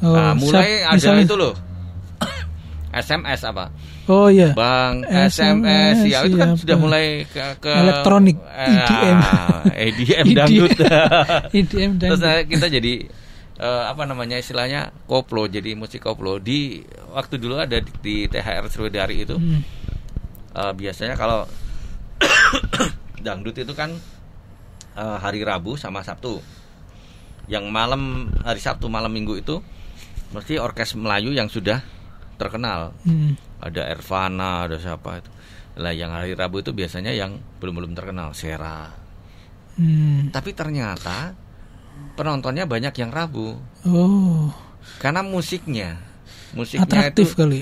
Oh, 0.00 0.08
nah, 0.10 0.32
mulai 0.32 0.68
siap- 0.78 0.84
ada 0.86 0.94
misalnya- 0.94 1.24
itu 1.24 1.34
loh. 1.34 1.54
SMS 2.90 3.40
apa? 3.46 3.70
Oh 4.10 4.26
iya. 4.26 4.50
Bang 4.50 5.06
SMS, 5.06 6.02
SMS 6.02 6.10
ya 6.10 6.18
itu 6.26 6.34
kan 6.34 6.54
siapa? 6.54 6.60
sudah 6.66 6.76
mulai 6.76 7.22
ke, 7.22 7.38
ke 7.62 7.70
Elektronik, 7.70 8.36
eh, 8.50 8.66
EDM. 8.66 9.18
EDM 9.70 10.26
dangdut. 10.34 10.70
IDM 11.62 11.90
dan 12.02 12.08
Terus 12.10 12.22
eh, 12.26 12.42
kita 12.50 12.66
jadi 12.66 12.94
eh, 13.62 13.82
apa 13.86 14.02
namanya 14.10 14.42
istilahnya 14.42 14.90
koplo 15.06 15.46
jadi 15.46 15.78
musik 15.78 16.02
koplo 16.02 16.42
di 16.42 16.82
waktu 17.14 17.38
dulu 17.38 17.62
ada 17.62 17.78
di, 17.78 17.90
di 18.02 18.14
THR 18.26 18.66
Sriwedari 18.66 19.22
itu 19.22 19.38
Hmm. 19.38 19.62
eh, 20.58 20.72
biasanya 20.74 21.14
kalau 21.14 21.46
dangdut 23.24 23.54
itu 23.54 23.70
kan 23.70 23.94
eh, 24.98 25.16
hari 25.22 25.46
Rabu 25.46 25.78
sama 25.78 26.02
Sabtu. 26.02 26.42
Yang 27.46 27.64
malam 27.70 28.30
hari 28.42 28.58
Sabtu 28.58 28.90
malam 28.90 29.10
Minggu 29.14 29.38
itu 29.38 29.62
mesti 30.30 30.58
orkes 30.58 30.94
Melayu 30.94 31.34
yang 31.34 31.46
sudah 31.50 31.82
terkenal 32.40 32.96
Hmm. 33.04 33.36
ada 33.60 33.92
Ervana, 33.92 34.64
ada 34.64 34.80
siapa 34.80 35.20
itu. 35.20 35.30
Lah 35.76 35.92
yang 35.92 36.10
hari 36.10 36.32
Rabu 36.32 36.64
itu 36.64 36.72
biasanya 36.72 37.12
yang 37.12 37.36
belum-belum 37.60 37.92
terkenal, 37.92 38.32
Sera. 38.32 38.88
Hmm. 39.76 40.32
Tapi 40.32 40.56
ternyata 40.56 41.36
penontonnya 42.16 42.64
banyak 42.64 42.96
yang 42.96 43.12
Rabu 43.12 43.60
Oh, 43.84 44.48
karena 44.98 45.20
musiknya. 45.20 46.00
Musiknya 46.56 46.88
atraktif 46.88 47.32
itu 47.32 47.36
kali. 47.36 47.60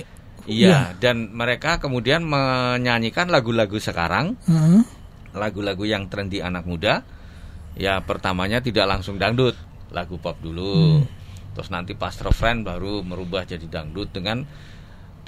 Iya, 0.49 0.97
dan 0.97 1.29
mereka 1.37 1.77
kemudian 1.77 2.25
menyanyikan 2.25 3.29
lagu-lagu 3.29 3.77
sekarang, 3.77 4.33
lagu-lagu 5.37 5.85
yang 5.85 6.09
trendy 6.09 6.41
anak 6.41 6.65
muda. 6.65 7.05
Ya 7.77 8.01
pertamanya 8.01 8.65
tidak 8.65 8.89
langsung 8.89 9.21
dangdut, 9.21 9.53
lagu 9.93 10.17
pop 10.17 10.41
dulu. 10.41 11.05
Terus 11.53 11.69
nanti 11.69 11.93
pas 11.93 12.17
refrain 12.25 12.65
baru 12.65 13.05
merubah 13.05 13.45
jadi 13.45 13.67
dangdut 13.69 14.09
dengan 14.09 14.49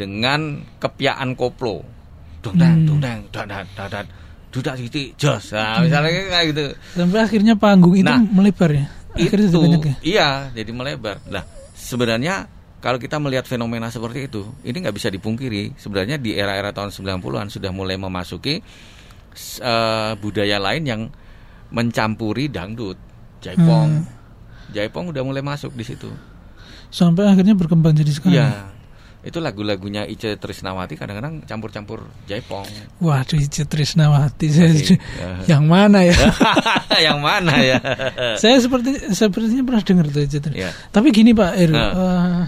dengan 0.01 0.41
kepiaan 0.81 1.37
koplo. 1.37 1.85
Dung 2.41 2.57
dang, 2.57 2.81
Hmm. 2.81 2.89
dung 2.89 2.99
dang, 2.99 3.21
dadat, 3.29 3.69
dadat, 3.77 4.07
dudak 4.49 4.81
titik, 4.81 5.13
jos. 5.15 5.53
Nah, 5.53 5.85
misalnya 5.85 6.09
kayak 6.33 6.47
gitu. 6.49 6.65
Sampai 6.97 7.21
akhirnya 7.21 7.55
panggung 7.55 7.93
itu 7.93 8.09
Nah, 8.09 8.25
melebar 8.25 8.73
ya. 8.73 8.87
Akhirnya 9.11 9.47
itu 9.47 9.59
banyak 9.59 9.83
ya. 9.83 9.95
iya 10.01 10.29
jadi 10.55 10.71
melebar 10.71 11.19
nah 11.27 11.43
sebenarnya 11.75 12.47
kalau 12.79 12.95
kita 12.95 13.19
melihat 13.19 13.43
fenomena 13.43 13.91
seperti 13.91 14.31
itu 14.31 14.47
ini 14.63 14.79
nggak 14.79 14.95
bisa 14.95 15.11
dipungkiri 15.11 15.75
sebenarnya 15.75 16.15
di 16.15 16.31
era-era 16.31 16.71
tahun 16.71 16.95
90-an 16.95 17.51
sudah 17.51 17.75
mulai 17.75 17.99
memasuki 17.99 18.63
eh, 19.59 20.13
budaya 20.15 20.57
lain 20.59 20.83
yang 20.87 21.03
mencampuri 21.69 22.47
dangdut 22.47 22.95
jaipong 23.39 23.91
Hmm. 23.99 24.71
jaipong 24.71 25.11
udah 25.11 25.23
mulai 25.23 25.43
masuk 25.43 25.75
di 25.75 25.83
situ 25.83 26.07
Sampai 26.89 27.27
akhirnya 27.27 27.55
berkembang 27.55 27.91
jadi 27.93 28.11
sekarang. 28.11 28.31
iya 28.33 28.49
itu 29.21 29.37
lagu-lagunya 29.37 30.09
Ice 30.09 30.33
Trisnawati 30.35 30.97
kadang-kadang 30.97 31.45
campur-campur 31.45 32.09
jaipong 32.25 32.65
Waduh, 32.99 33.37
Ica 33.37 33.69
Trisnawati. 33.69 34.49
Saya, 34.49 34.73
Masih, 34.73 34.97
yang 35.45 35.65
mana 35.65 36.01
ya? 36.03 36.17
yang 37.07 37.21
mana 37.21 37.53
ya 37.57 37.77
saya 38.41 38.57
seperti 38.57 39.13
sepertinya 39.13 39.61
pernah 39.63 39.83
dengar 39.85 40.07
tuh 40.09 40.25
Ica 40.25 40.39
Tris- 40.41 40.57
Iya. 40.57 40.73
Tapi 40.89 41.09
gini 41.11 41.31
Pak 41.33 41.53
Ir, 41.55 41.69
Nah. 41.69 41.93
eh, 41.93 42.43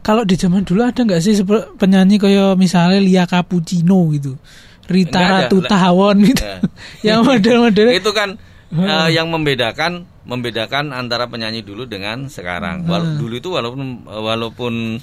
kalau 0.00 0.22
di 0.22 0.36
zaman 0.36 0.60
dulu 0.62 0.80
ada 0.82 1.00
nggak 1.00 1.20
sih 1.20 1.40
penyanyi 1.74 2.16
kayak 2.16 2.52
misalnya 2.54 2.96
Lia 2.96 3.24
Cappuccino 3.24 4.08
gitu, 4.12 4.36
Rita. 4.84 5.20
Ratu 5.20 5.60
Tawon 5.62 6.16
gitu, 6.22 6.44
Ya. 6.44 6.60
yang 7.12 7.24
model-model 7.24 7.92
itu 7.92 8.10
kan 8.12 8.36
eh, 8.70 9.08
yang 9.10 9.28
membedakan 9.28 10.04
membedakan 10.24 10.92
antara 10.92 11.24
penyanyi 11.24 11.60
dulu 11.60 11.84
dengan 11.84 12.28
sekarang. 12.28 12.84
Hmm. 12.84 13.16
dulu 13.16 13.34
itu 13.36 13.48
walaupun 13.48 14.04
walaupun 14.04 15.00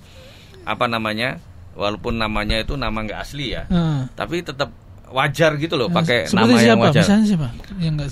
apa 0.66 0.86
namanya 0.86 1.38
walaupun 1.74 2.16
namanya 2.16 2.58
itu 2.58 2.74
nama 2.74 2.98
nggak 2.98 3.20
asli 3.20 3.54
ya, 3.54 3.64
Heeh. 3.68 4.10
tapi 4.12 4.42
tetap 4.42 4.74
wajar 5.08 5.56
gitu 5.56 5.76
loh 5.76 5.88
pakai 5.88 6.26
Seperti 6.26 6.36
nama 6.36 6.52
yang 6.52 6.66
siapa? 6.66 6.84
wajar. 6.84 7.04
Misalnya 7.04 7.26
siapa? 7.28 7.48
Yang 7.78 7.94
nggak 7.96 8.10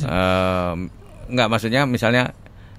nggak 1.26 1.48
maksudnya 1.48 1.82
misalnya 1.86 2.24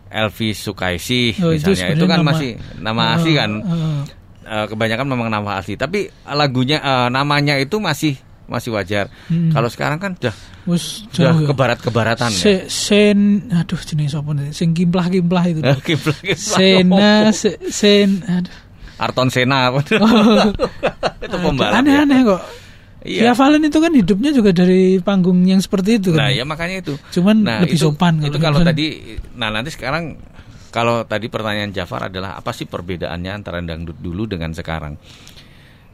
Elvi 0.08 0.54
Sukaisi 0.54 1.34
Oh, 1.40 1.50
itu 1.50 1.74
misalnya 1.74 1.90
itu, 1.90 1.98
sebenarnya 1.98 2.06
kan 2.06 2.20
nama- 2.20 2.30
masih 2.30 2.50
nama 2.78 3.02
asli 3.12 3.30
Eh, 3.30 3.36
kan. 3.36 3.50
eh. 3.50 4.02
Eh, 4.44 4.66
kebanyakan 4.68 5.06
memang 5.08 5.28
nama 5.28 5.50
asli, 5.56 5.74
tapi 5.74 6.06
lagunya 6.24 6.78
eh, 6.78 7.08
namanya 7.08 7.56
itu 7.56 7.80
masih 7.80 8.14
masih 8.44 8.70
wajar. 8.70 9.08
Hmm. 9.26 9.48
Kalau 9.48 9.66
sekarang 9.66 9.96
kan 9.96 10.12
udah 10.14 10.36
Wes 10.64 11.08
sudah 11.08 11.32
jauh 11.32 11.40
ya. 11.40 11.48
kebarat-kebaratan 11.48 12.28
ya. 12.28 12.36
Se, 12.38 12.54
sen, 12.68 13.20
aduh 13.50 13.76
jenis 13.78 14.12
apa 14.12 14.30
nih? 14.30 14.52
Sing 14.52 14.72
kimplah-kimplah 14.72 15.44
itu. 15.48 15.60
Kiblat- 15.82 16.20
kiblat 16.20 16.36
Sena, 16.38 17.08
se, 17.32 17.56
sen, 17.68 18.20
aduh. 18.22 18.52
Arton 19.04 19.28
Sena 19.28 19.68
itu 21.24 21.36
pembalap 21.36 21.72
ya. 21.72 21.80
Aneh-aneh 21.80 22.20
kok. 22.24 22.40
Iya. 23.04 23.20
Via 23.20 23.32
Valen 23.36 23.62
itu 23.62 23.78
kan 23.78 23.92
hidupnya 23.92 24.30
juga 24.32 24.50
dari 24.50 24.96
panggung 24.96 25.44
yang 25.44 25.60
seperti 25.60 26.00
itu 26.00 26.16
kan. 26.16 26.24
Nah, 26.24 26.30
ya 26.32 26.44
makanya 26.48 26.80
itu. 26.80 26.94
Cuman 27.12 27.36
Nah, 27.44 27.60
lebih 27.60 27.76
itu, 27.76 27.84
sopan 27.84 28.16
Itu 28.24 28.40
kalau 28.40 28.64
Valen. 28.64 28.72
tadi 28.72 28.86
nah 29.36 29.52
nanti 29.52 29.68
sekarang 29.68 30.16
kalau 30.72 31.04
tadi 31.04 31.28
pertanyaan 31.28 31.68
Jafar 31.70 32.08
adalah 32.08 32.34
apa 32.34 32.50
sih 32.50 32.64
perbedaannya 32.64 33.30
antara 33.30 33.60
dangdut 33.60 33.94
dulu 33.96 34.24
dengan 34.24 34.50
sekarang? 34.50 34.96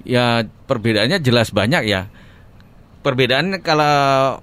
Ya, 0.00 0.40
perbedaannya 0.46 1.18
jelas 1.18 1.50
banyak 1.50 1.82
ya. 1.84 2.06
Perbedaan 3.00 3.58
kalau 3.60 3.90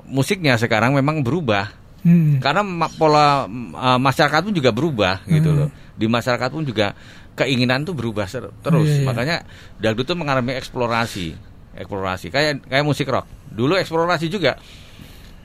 musiknya 0.04 0.58
sekarang 0.58 0.92
memang 0.92 1.22
berubah. 1.22 1.72
Hmm. 2.02 2.38
Karena 2.38 2.62
pola 2.92 3.46
uh, 3.48 3.98
masyarakat 3.98 4.44
pun 4.44 4.54
juga 4.54 4.70
berubah 4.70 5.24
gitu 5.26 5.50
Hmm. 5.50 5.60
loh. 5.66 5.70
Di 5.94 6.06
masyarakat 6.06 6.50
pun 6.50 6.62
juga 6.62 6.94
keinginan 7.38 7.86
tuh 7.86 7.94
berubah 7.94 8.26
terus. 8.26 8.90
Iya, 8.90 8.98
iya. 9.02 9.06
Makanya 9.06 9.38
dangdut 9.78 10.04
tuh 10.04 10.18
mengalami 10.18 10.58
eksplorasi, 10.58 11.38
eksplorasi 11.78 12.34
kayak 12.34 12.66
kayak 12.66 12.84
musik 12.84 13.06
rock. 13.06 13.30
Dulu 13.48 13.78
eksplorasi 13.78 14.28
juga. 14.28 14.58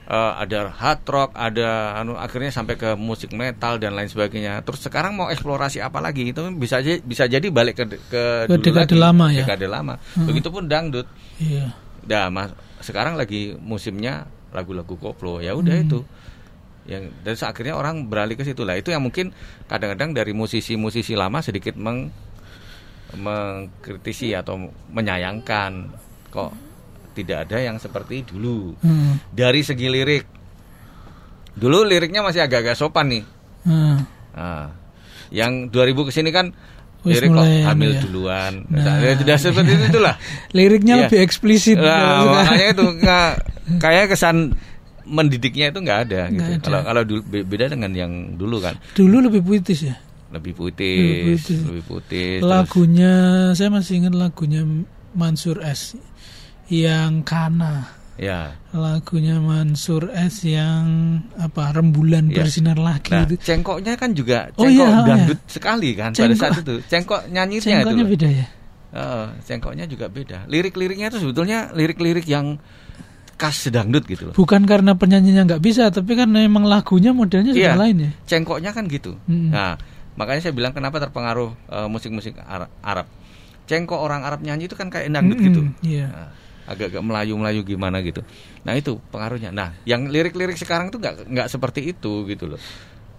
Eh, 0.03 0.33
ada 0.35 0.67
hard 0.69 1.01
rock, 1.07 1.31
ada 1.33 1.95
anu 1.97 2.19
akhirnya 2.19 2.51
sampai 2.51 2.75
ke 2.75 2.99
musik 2.99 3.31
metal 3.33 3.79
dan 3.79 3.95
lain 3.95 4.11
sebagainya. 4.11 4.59
Terus 4.61 4.83
sekarang 4.83 5.15
mau 5.15 5.31
eksplorasi 5.31 5.79
apa 5.79 6.03
lagi? 6.03 6.27
Itu 6.27 6.43
bisa 6.53 6.83
aja 6.83 6.99
bisa 6.99 7.31
jadi 7.31 7.47
balik 7.49 7.79
ke 7.79 7.85
ke, 7.87 8.23
Ke 8.45 8.51
dulu 8.51 8.61
dekade 8.67 8.93
lagi, 8.93 8.99
lama 8.99 9.27
ya? 9.31 9.47
Dekade 9.47 9.67
lama. 9.71 9.95
Hmm. 10.19 10.27
Begitupun 10.27 10.67
dangdut. 10.67 11.07
Iya. 11.39 11.71
Nah, 12.03 12.27
mas, 12.35 12.51
sekarang 12.83 13.15
lagi 13.15 13.55
musimnya 13.57 14.27
lagu-lagu 14.51 14.99
koplo. 14.99 15.39
Ya 15.39 15.55
udah 15.55 15.81
Hmm. 15.81 15.87
itu. 15.87 16.01
Yang 16.83 17.15
dan 17.23 17.35
akhirnya 17.47 17.75
orang 17.75 18.11
beralih 18.11 18.35
ke 18.35 18.43
situ 18.43 18.62
lah. 18.62 18.75
Itu 18.75 18.91
yang 18.91 19.03
mungkin 19.03 19.31
kadang-kadang 19.67 20.12
dari 20.12 20.33
musisi-musisi 20.33 21.15
lama 21.15 21.39
sedikit 21.39 21.79
meng 21.79 22.11
mengkritisi 23.12 24.33
atau 24.33 24.57
menyayangkan 24.89 25.93
kok 26.33 26.51
tidak 27.12 27.45
ada 27.49 27.61
yang 27.61 27.77
seperti 27.77 28.25
dulu. 28.25 28.73
Hmm. 28.81 29.21
Dari 29.29 29.61
segi 29.61 29.87
lirik. 29.87 30.25
Dulu 31.53 31.85
liriknya 31.85 32.25
masih 32.25 32.41
agak-agak 32.41 32.73
sopan 32.73 33.12
nih. 33.12 33.25
Hmm. 33.69 34.01
Nah, 34.33 34.69
Yang 35.33 35.73
2000 35.73 36.09
ke 36.09 36.12
sini 36.12 36.29
kan 36.29 36.53
Wis 37.05 37.17
lirik 37.19 37.33
kok 37.33 37.45
hamil 37.45 37.93
anu 37.93 37.97
ya. 37.97 38.01
duluan. 38.01 38.53
Nah. 38.69 39.01
Ya, 39.01 39.12
tidak 39.17 39.37
seperti 39.41 39.71
itu 39.75 39.85
itulah. 39.93 40.15
Liriknya 40.57 40.95
Iya. 40.95 41.03
lebih 41.09 41.21
eksplisit. 41.21 41.77
Nah, 41.77 42.21
makanya 42.25 42.67
itu 42.73 42.85
nggak 43.01 43.29
kayak 43.81 44.07
kesan 44.12 44.55
mendidiknya 45.04 45.68
itu 45.68 45.78
nggak 45.78 46.00
ada 46.06 46.21
gitu. 46.28 46.50
Ada. 46.52 46.62
Kalau 46.62 46.80
kalau 46.82 47.02
dulu 47.02 47.21
be- 47.23 47.42
beda 47.42 47.66
dengan 47.68 47.90
yang 47.90 48.12
dulu 48.35 48.59
kan. 48.59 48.75
Dulu 48.92 49.16
lebih 49.23 49.40
puitis 49.40 49.80
ya. 49.82 49.97
Lebih 50.28 50.52
Lebih 50.52 50.54
putih, 50.54 51.00
putih. 51.37 51.59
lebih 51.62 51.85
putih. 51.85 52.30
terus- 52.38 52.49
Lagunya 52.49 53.12
saya 53.52 53.68
masih 53.68 53.94
ingat 54.00 54.14
lagunya 54.14 54.62
Mansur 55.12 55.61
S 55.61 55.92
yang 56.66 57.21
Kana. 57.21 58.00
ya. 58.16 58.56
Lagunya 58.71 59.37
Mansur 59.37 60.09
S 60.09 60.40
yang 60.42 60.85
apa 61.35 61.73
Rembulan 61.73 62.28
Iya. 62.28 62.37
bersinar 62.38 62.78
lagi 62.78 63.11
Nah, 63.11 63.25
itu. 63.26 63.37
cengkoknya 63.38 63.92
kan 63.94 64.11
juga 64.12 64.49
Oh, 64.54 64.64
cengkok 64.64 64.88
iya, 64.88 65.04
dangdut 65.04 65.40
sekali 65.47 65.90
kan 65.92 66.11
pada 66.11 66.18
Cengkok- 66.25 66.40
saat 66.40 66.61
itu. 66.61 66.75
Cengkok 66.87 67.21
nyanyinya 67.28 67.61
itu. 67.61 67.68
Cengkoknya 67.68 68.04
beda 68.09 68.28
ya. 68.30 68.47
Heeh, 68.92 69.26
cengkoknya 69.42 69.85
juga 69.85 70.06
beda. 70.09 70.38
Lirik-liriknya 70.47 71.09
itu 71.09 71.18
sebetulnya 71.18 71.73
lirik-lirik 71.73 72.25
yang 72.25 72.56
khas 73.43 73.67
dangdut 73.67 74.07
gitu 74.07 74.31
loh. 74.31 74.35
Bukan 74.35 74.63
karena 74.63 74.95
penyanyinya 74.95 75.43
nggak 75.45 75.59
bisa, 75.61 75.91
tapi 75.91 76.15
karena 76.15 76.39
emang 76.41 76.63
lagunya 76.63 77.11
modelnya 77.11 77.51
sudah 77.51 77.75
Iya. 77.75 77.81
lain 77.81 77.97
ya. 77.99 78.11
Cengkoknya 78.25 78.71
kan 78.71 78.87
gitu. 78.87 79.19
Mm. 79.27 79.51
Nah, 79.51 79.75
makanya 80.15 80.41
saya 80.41 80.55
bilang 80.55 80.71
kenapa 80.71 81.03
terpengaruh 81.03 81.51
eh, 81.69 81.89
musik-musik 81.91 82.39
Ara- 82.39 82.71
Arab. 82.79 83.11
Cengkok 83.67 83.99
orang 83.99 84.23
Arab 84.23 84.41
nyanyi 84.41 84.67
itu 84.67 84.75
kan 84.75 84.87
kayak 84.87 85.09
dangdut 85.09 85.35
Mm-mm, 85.35 85.47
gitu. 85.49 85.61
Iya. 85.83 86.07
Nah, 86.07 86.31
agak-agak 86.63 87.03
melayu-melayu 87.03 87.61
gimana 87.63 87.99
gitu. 88.01 88.23
Nah, 88.63 88.73
itu 88.73 89.03
pengaruhnya. 89.11 89.51
Nah, 89.51 89.75
yang 89.83 90.07
lirik-lirik 90.07 90.55
sekarang 90.55 90.89
tuh 90.89 91.03
nggak 91.03 91.27
nggak 91.27 91.49
seperti 91.49 91.91
itu 91.91 92.23
gitu 92.25 92.47
loh. 92.47 92.61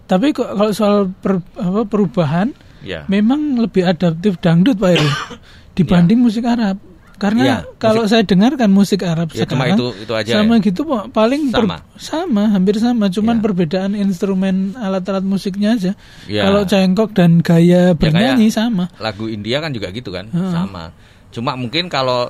Tapi 0.03 0.32
kok 0.32 0.48
kalau 0.50 0.72
soal 0.72 1.12
per- 1.12 1.44
apa, 1.53 1.84
perubahan, 1.84 2.56
Ya. 2.80 3.03
memang 3.06 3.56
lebih 3.58 3.84
adaptif 3.84 4.36
dangdut 4.38 4.75
Pak 4.75 4.89
Heru 4.89 5.10
dibanding 5.77 6.20
musik 6.20 6.44
Arab. 6.44 6.80
Karena 7.24 7.44
Iya, 7.46 7.58
kalau 7.80 8.03
saya 8.03 8.20
dengarkan 8.22 8.68
musik 8.68 9.00
Arab 9.00 9.32
Ya, 9.32 9.48
sekarang 9.48 9.80
itu 9.80 9.88
itu 9.98 10.12
aja. 10.12 10.32
sama 10.36 10.60
ya. 10.60 10.60
gitu 10.62 10.82
Pak, 10.84 11.03
paling 11.10 11.42
per- 11.48 11.63
Sama. 11.63 11.77
sama, 11.96 12.44
hampir 12.51 12.75
sama, 12.75 13.08
cuman 13.08 13.39
Ya. 13.39 13.42
perbedaan 13.42 13.92
instrumen 13.96 14.75
alat-alat 14.75 15.24
musiknya 15.24 15.72
aja. 15.72 15.92
Ya. 16.25 16.44
Kalau 16.44 16.62
cengkok 16.63 17.15
dan 17.15 17.39
gaya 17.39 17.96
bernyanyi 17.96 18.51
sama. 18.51 18.92
lagu 19.00 19.25
India 19.25 19.58
kan 19.58 19.72
juga 19.72 19.88
gitu 19.89 20.12
kan 20.12 20.27
Heeh. 20.27 20.51
sama 20.51 20.92
cuma 21.30 21.56
mungkin 21.56 21.88
kalau 21.88 22.27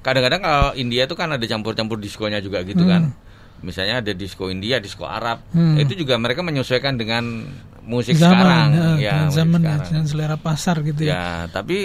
kadang-kadang 0.00 0.40
kalau 0.40 0.74
India 0.74 1.06
itu 1.06 1.14
kan 1.14 1.30
ada 1.30 1.40
campur-campur 1.40 1.96
diskonya 1.96 2.38
juga 2.38 2.60
gitu 2.62 2.82
kan 2.82 3.14
misalnya 3.58 4.02
ada 4.02 4.12
disco 4.12 4.46
India 4.46 4.76
disco 4.76 5.04
Arab 5.04 5.40
Hmm. 5.48 5.78
itu 5.78 5.94
juga 5.96 6.18
mereka 6.18 6.42
menyesuaikan 6.42 6.94
dengan 6.94 7.46
musik 7.80 8.14
zaman, 8.14 8.34
sekarang 8.36 8.68
ya, 8.68 8.82
ya 8.98 9.10
dengan 9.12 9.22
musik 9.24 9.38
zaman 9.38 9.54
ya, 9.54 9.64
sekarang. 9.64 9.86
dengan 9.86 10.04
selera 10.04 10.36
pasar 10.36 10.76
gitu 10.82 11.00
ya. 11.00 11.10
ya 11.10 11.24
tapi 11.48 11.78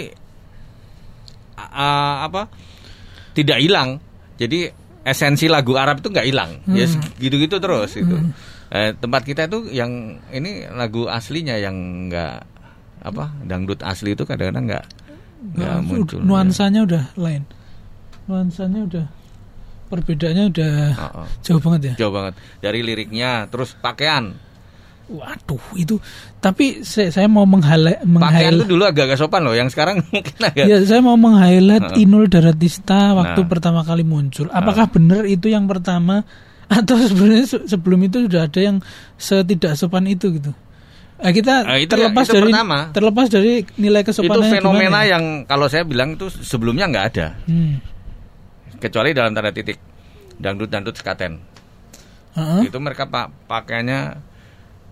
a- 1.68 2.18
apa 2.22 2.46
tidak 3.32 3.58
hilang 3.58 3.98
jadi 4.34 4.70
esensi 5.02 5.46
lagu 5.46 5.74
Arab 5.74 5.98
itu 5.98 6.08
nggak 6.08 6.26
hilang 6.26 6.50
ya 6.68 6.84
Hmm. 6.84 7.02
gitu-gitu 7.16 7.58
terus 7.58 7.94
itu 7.94 8.14
Eh, 8.68 8.92
tempat 8.92 9.24
kita 9.24 9.48
itu 9.48 9.64
yang 9.70 9.88
ini 10.28 10.68
lagu 10.68 11.08
aslinya 11.08 11.56
yang 11.56 11.72
nggak 12.06 12.36
apa 13.00 13.32
dangdut 13.42 13.80
asli 13.80 14.12
itu 14.12 14.22
kadang-kadang 14.22 14.68
nggak 14.68 14.84
nggak 15.54 15.72
Nah, 15.72 15.80
muncul 15.80 16.20
nuansanya 16.20 16.84
udah 16.84 17.04
lain. 17.16 17.48
Nuansanya 18.26 18.84
udah 18.84 19.06
perbedaannya 19.88 20.44
udah 20.52 20.72
Oh, 20.94 21.24
oh. 21.24 21.26
jauh 21.40 21.56
banget 21.58 21.80
ya. 21.80 21.94
jauh 21.96 22.12
banget 22.12 22.34
dari 22.60 22.84
liriknya 22.84 23.48
terus 23.48 23.72
pakaian 23.72 24.36
Waduh, 25.08 25.64
itu 25.74 25.96
tapi 26.36 26.84
saya, 26.84 27.08
saya 27.08 27.26
mau 27.26 27.42
pakaian 27.42 27.50
menghala 27.50 27.92
tuh 27.96 28.06
meng-highlight 28.06 28.68
dulu 28.68 28.84
agak-agak 28.84 29.16
sopan 29.16 29.40
loh 29.40 29.52
yang 29.52 29.66
sekarang 29.66 30.04
mungkin 30.12 30.36
agak 30.38 30.64
Ya, 30.64 30.76
saya 30.82 31.00
mau 31.00 31.16
meng-highlight. 31.16 31.96
Inul 31.96 32.28
Daratista 32.28 33.12
waktu 33.14 33.40
Nah. 33.40 33.48
pertama 33.48 33.80
kali 33.82 34.02
muncul. 34.02 34.46
Apakah 34.48 34.84
benar 34.86 35.24
itu 35.24 35.48
yang 35.48 35.64
pertama 35.64 36.28
atau 36.70 36.96
sebenarnya 36.98 37.46
se- 37.46 37.64
sebelum 37.66 38.00
itu 38.02 38.28
sudah 38.28 38.44
ada 38.44 38.60
yang 38.60 38.76
setidak 39.14 39.72
sopan 39.74 40.04
itu 40.06 40.28
gitu? 40.30 40.52
Eh, 41.18 41.32
kita 41.32 41.64
Ah, 41.64 41.74
itu 41.76 41.88
terlepas 41.88 42.22
ya- 42.22 42.28
itu 42.28 42.36
dari 42.36 42.52
pertama. 42.52 42.78
terlepas 42.90 43.26
dari 43.26 43.52
nilai 43.74 44.00
itu 44.00 44.08
kesopanan 44.12 44.52
fenomena 44.52 45.00
yang 45.02 45.24
kalau 45.42 45.66
saya 45.66 45.82
bilang 45.82 46.14
itu 46.14 46.28
sebelumnya 46.28 46.84
nggak 46.86 47.06
ada 47.08 47.26
Hmm. 47.42 47.80
kecuali 48.76 49.10
dalam 49.10 49.32
tanda 49.32 49.50
titik 49.50 49.80
dangdut-dangdut 50.36 50.94
sekaten 50.94 51.40
Heeh. 52.30 52.60
itu 52.62 52.76
mereka 52.76 53.02
pak 53.04 53.32
pakaiannya 53.46 54.00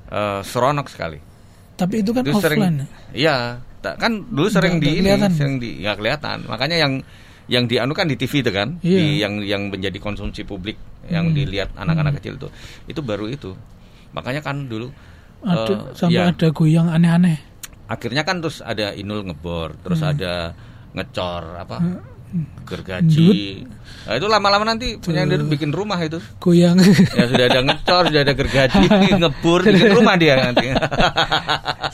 eh, 0.08 0.40
seronok 0.42 0.86
sekali 0.86 1.18
Tapi 1.74 2.00
itu 2.00 2.10
kan 2.10 2.22
Itu 2.22 2.38
sering 2.38 2.58
offline. 2.58 2.76
ya? 2.78 2.86
iya 3.12 3.36
kan 3.86 4.18
dulu 4.26 4.48
sering 4.48 4.76
Nggak- 4.76 4.82
di 4.82 4.90
ini 4.92 5.06
kelihatan. 5.06 5.30
sering 5.30 5.54
di 5.56 5.70
nggak 5.78 5.96
kelihatan 5.96 6.38
makanya 6.44 6.76
yang 6.76 6.92
yang 7.46 7.64
dianukan 7.64 8.04
di 8.04 8.16
TV 8.16 8.42
itu 8.42 8.50
kan 8.50 8.68
Iya. 8.80 8.98
di 8.98 9.06
yang 9.20 9.34
yang 9.40 9.62
menjadi 9.68 9.94
konsumsi 9.96 10.42
publik 10.42 10.74
yang 11.06 11.30
Hmm. 11.30 11.36
dilihat 11.36 11.70
anak-anak 11.72 12.18
kecil 12.18 12.34
itu 12.34 12.48
itu 12.88 13.00
baru 13.00 13.26
itu 13.28 13.54
makanya 14.10 14.42
kan 14.42 14.66
dulu 14.66 14.90
Ada 15.38 15.70
eh, 15.70 15.78
sampai 15.94 16.16
ya, 16.16 16.22
ada 16.26 16.48
goyang 16.50 16.88
aneh-aneh. 16.88 17.38
akhirnya 17.86 18.26
kan 18.26 18.42
terus 18.42 18.58
ada 18.58 18.90
inul 18.90 19.22
ngebor 19.22 19.78
terus 19.78 20.02
Hmm. 20.02 20.10
ada 20.10 20.34
ngecor 20.90 21.42
apa 21.56 21.76
gergaji 22.66 23.64
nah, 24.04 24.14
itu 24.18 24.26
lama-lama 24.26 24.64
nanti 24.66 24.98
penyanyi 24.98 25.38
itu 25.38 25.46
bikin 25.46 25.70
rumah 25.70 25.96
itu 26.02 26.18
Goyang. 26.42 26.76
ya 27.14 27.24
sudah 27.30 27.46
ada 27.48 27.60
ngecor 27.62 28.02
sudah 28.10 28.22
ada 28.26 28.34
gergaji 28.34 28.84
ngebur 29.22 29.60
bikin 29.62 29.92
rumah 29.94 30.14
dia 30.18 30.34
nanti 30.40 30.66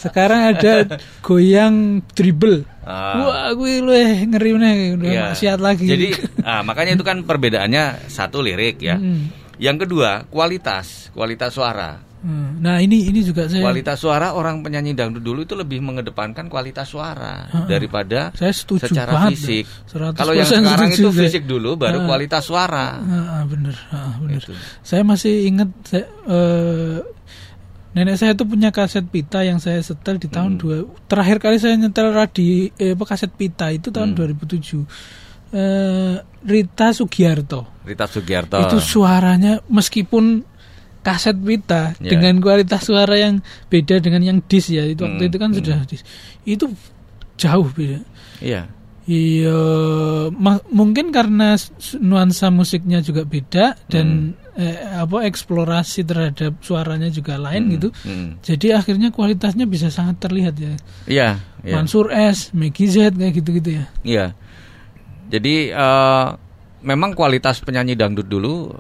Sekarang 0.03 0.51
ada 0.51 0.99
goyang 1.23 2.03
dribble. 2.11 2.67
Ah. 2.83 3.23
Wah, 3.23 3.51
gue 3.55 3.79
lu 3.79 3.95
ngeri 3.95 4.51
nih, 4.59 4.79
udah 4.99 5.07
Iya. 5.07 5.23
maksiat 5.31 5.59
lagi. 5.63 5.87
Jadi 5.87 6.09
ah, 6.43 6.67
makanya 6.67 6.99
itu 6.99 7.05
kan 7.07 7.23
perbedaannya 7.23 8.11
satu 8.11 8.43
lirik 8.43 8.83
ya. 8.83 8.99
Hmm. 8.99 9.31
Yang 9.63 9.87
kedua 9.87 10.27
kualitas, 10.27 11.13
kualitas 11.15 11.55
suara. 11.55 12.03
Hmm. 12.23 12.59
Nah, 12.59 12.79
ini 12.79 13.03
ini 13.05 13.21
juga 13.21 13.45
saya 13.45 13.63
Kualitas 13.63 13.99
suara 13.99 14.31
orang 14.31 14.63
penyanyi 14.63 14.95
dangdut 14.95 15.21
dulu 15.21 15.43
itu 15.43 15.53
lebih 15.53 15.79
mengedepankan 15.79 16.47
kualitas 16.47 16.87
suara 16.87 17.45
ah. 17.45 17.67
daripada 17.67 18.31
Saya 18.33 18.51
setuju 18.51 18.87
secara 18.87 19.11
banget. 19.13 19.35
fisik. 19.37 19.65
100% 19.91 20.15
Kalau 20.15 20.33
yang 20.33 20.47
sekarang 20.47 20.91
itu 20.93 21.03
saya. 21.05 21.19
fisik 21.21 21.43
dulu 21.45 21.75
baru 21.75 21.99
Ah. 21.99 22.07
kualitas 22.07 22.43
suara. 22.43 22.87
Ah, 22.97 23.43
bener, 23.43 23.75
ah, 23.89 24.15
bener. 24.17 24.39
Gitu. 24.39 24.55
Saya 24.81 25.03
masih 25.03 25.35
ingat 25.45 25.69
saya, 25.83 26.07
eh, 26.07 26.99
nenek 27.93 28.17
saya 28.17 28.33
tuh 28.33 28.47
punya 28.47 28.71
kaset 28.71 29.03
pita 29.05 29.43
yang 29.43 29.59
saya 29.59 29.83
setel 29.83 30.17
di 30.17 30.27
tahun 30.27 30.57
Hmm. 30.57 30.61
dua. 30.61 30.77
Terakhir 31.05 31.37
kali 31.39 31.59
saya 31.59 31.75
nyetel 31.75 32.09
radi 32.09 32.71
eh, 32.73 32.95
apa 32.95 33.05
kaset 33.05 33.29
pita 33.31 33.69
itu 33.69 33.91
tahun 33.91 34.15
Hmm. 34.15 34.19
2007. 34.39 34.87
Eh, 35.53 36.17
Rita 36.43 36.91
Sugiarto. 36.91 37.83
Rita 37.83 38.07
Sugiarto. 38.07 38.57
Itu 38.59 38.79
suaranya 38.79 39.61
meskipun 39.67 40.52
kaset 41.03 41.35
pita 41.37 41.93
Ya. 41.99 42.15
dengan 42.15 42.39
kualitas 42.39 42.87
suara 42.87 43.15
yang 43.15 43.39
beda 43.67 43.99
dengan 43.99 44.23
yang 44.23 44.39
dis 44.43 44.67
ya. 44.67 44.83
Itu 44.83 45.05
waktu 45.05 45.19
Hmm, 45.19 45.31
itu 45.31 45.37
kan 45.37 45.51
hmm. 45.51 45.59
sudah 45.59 45.79
dis. 45.85 46.03
Itu 46.43 46.71
jauh 47.37 47.69
beda. 47.69 48.01
Iya. 48.39 48.63
Iya, 49.03 49.59
ma- 50.31 50.63
mungkin 50.71 51.11
karena 51.11 51.59
nuansa 51.99 52.49
musiknya 52.49 53.03
juga 53.03 53.27
beda 53.27 53.75
dan 53.91 54.39
eh, 54.55 54.79
apa 54.95 55.27
eksplorasi 55.27 56.05
terhadap 56.05 56.63
suaranya 56.63 57.09
juga 57.09 57.35
lain 57.35 57.67
Hmm, 57.67 57.73
gitu. 57.73 57.89
hmm. 57.99 58.29
Jadi 58.41 58.71
akhirnya 58.71 59.11
kualitasnya 59.11 59.67
bisa 59.67 59.91
sangat 59.91 60.23
terlihat 60.23 60.55
ya. 60.55 60.75
Iya, 61.05 61.29
iya. 61.61 61.75
Mansur 61.75 62.15
S, 62.15 62.55
Meggy 62.55 62.87
Z 62.87 63.11
kayak 63.13 63.43
gitu-gitu 63.43 63.71
ya. 63.75 63.85
Iya. 64.07 64.27
Jadi 65.29 65.55
eh, 65.69 66.27
memang 66.83 67.11
kualitas 67.13 67.59
penyanyi 67.59 67.99
dangdut 67.99 68.29
dulu 68.29 68.71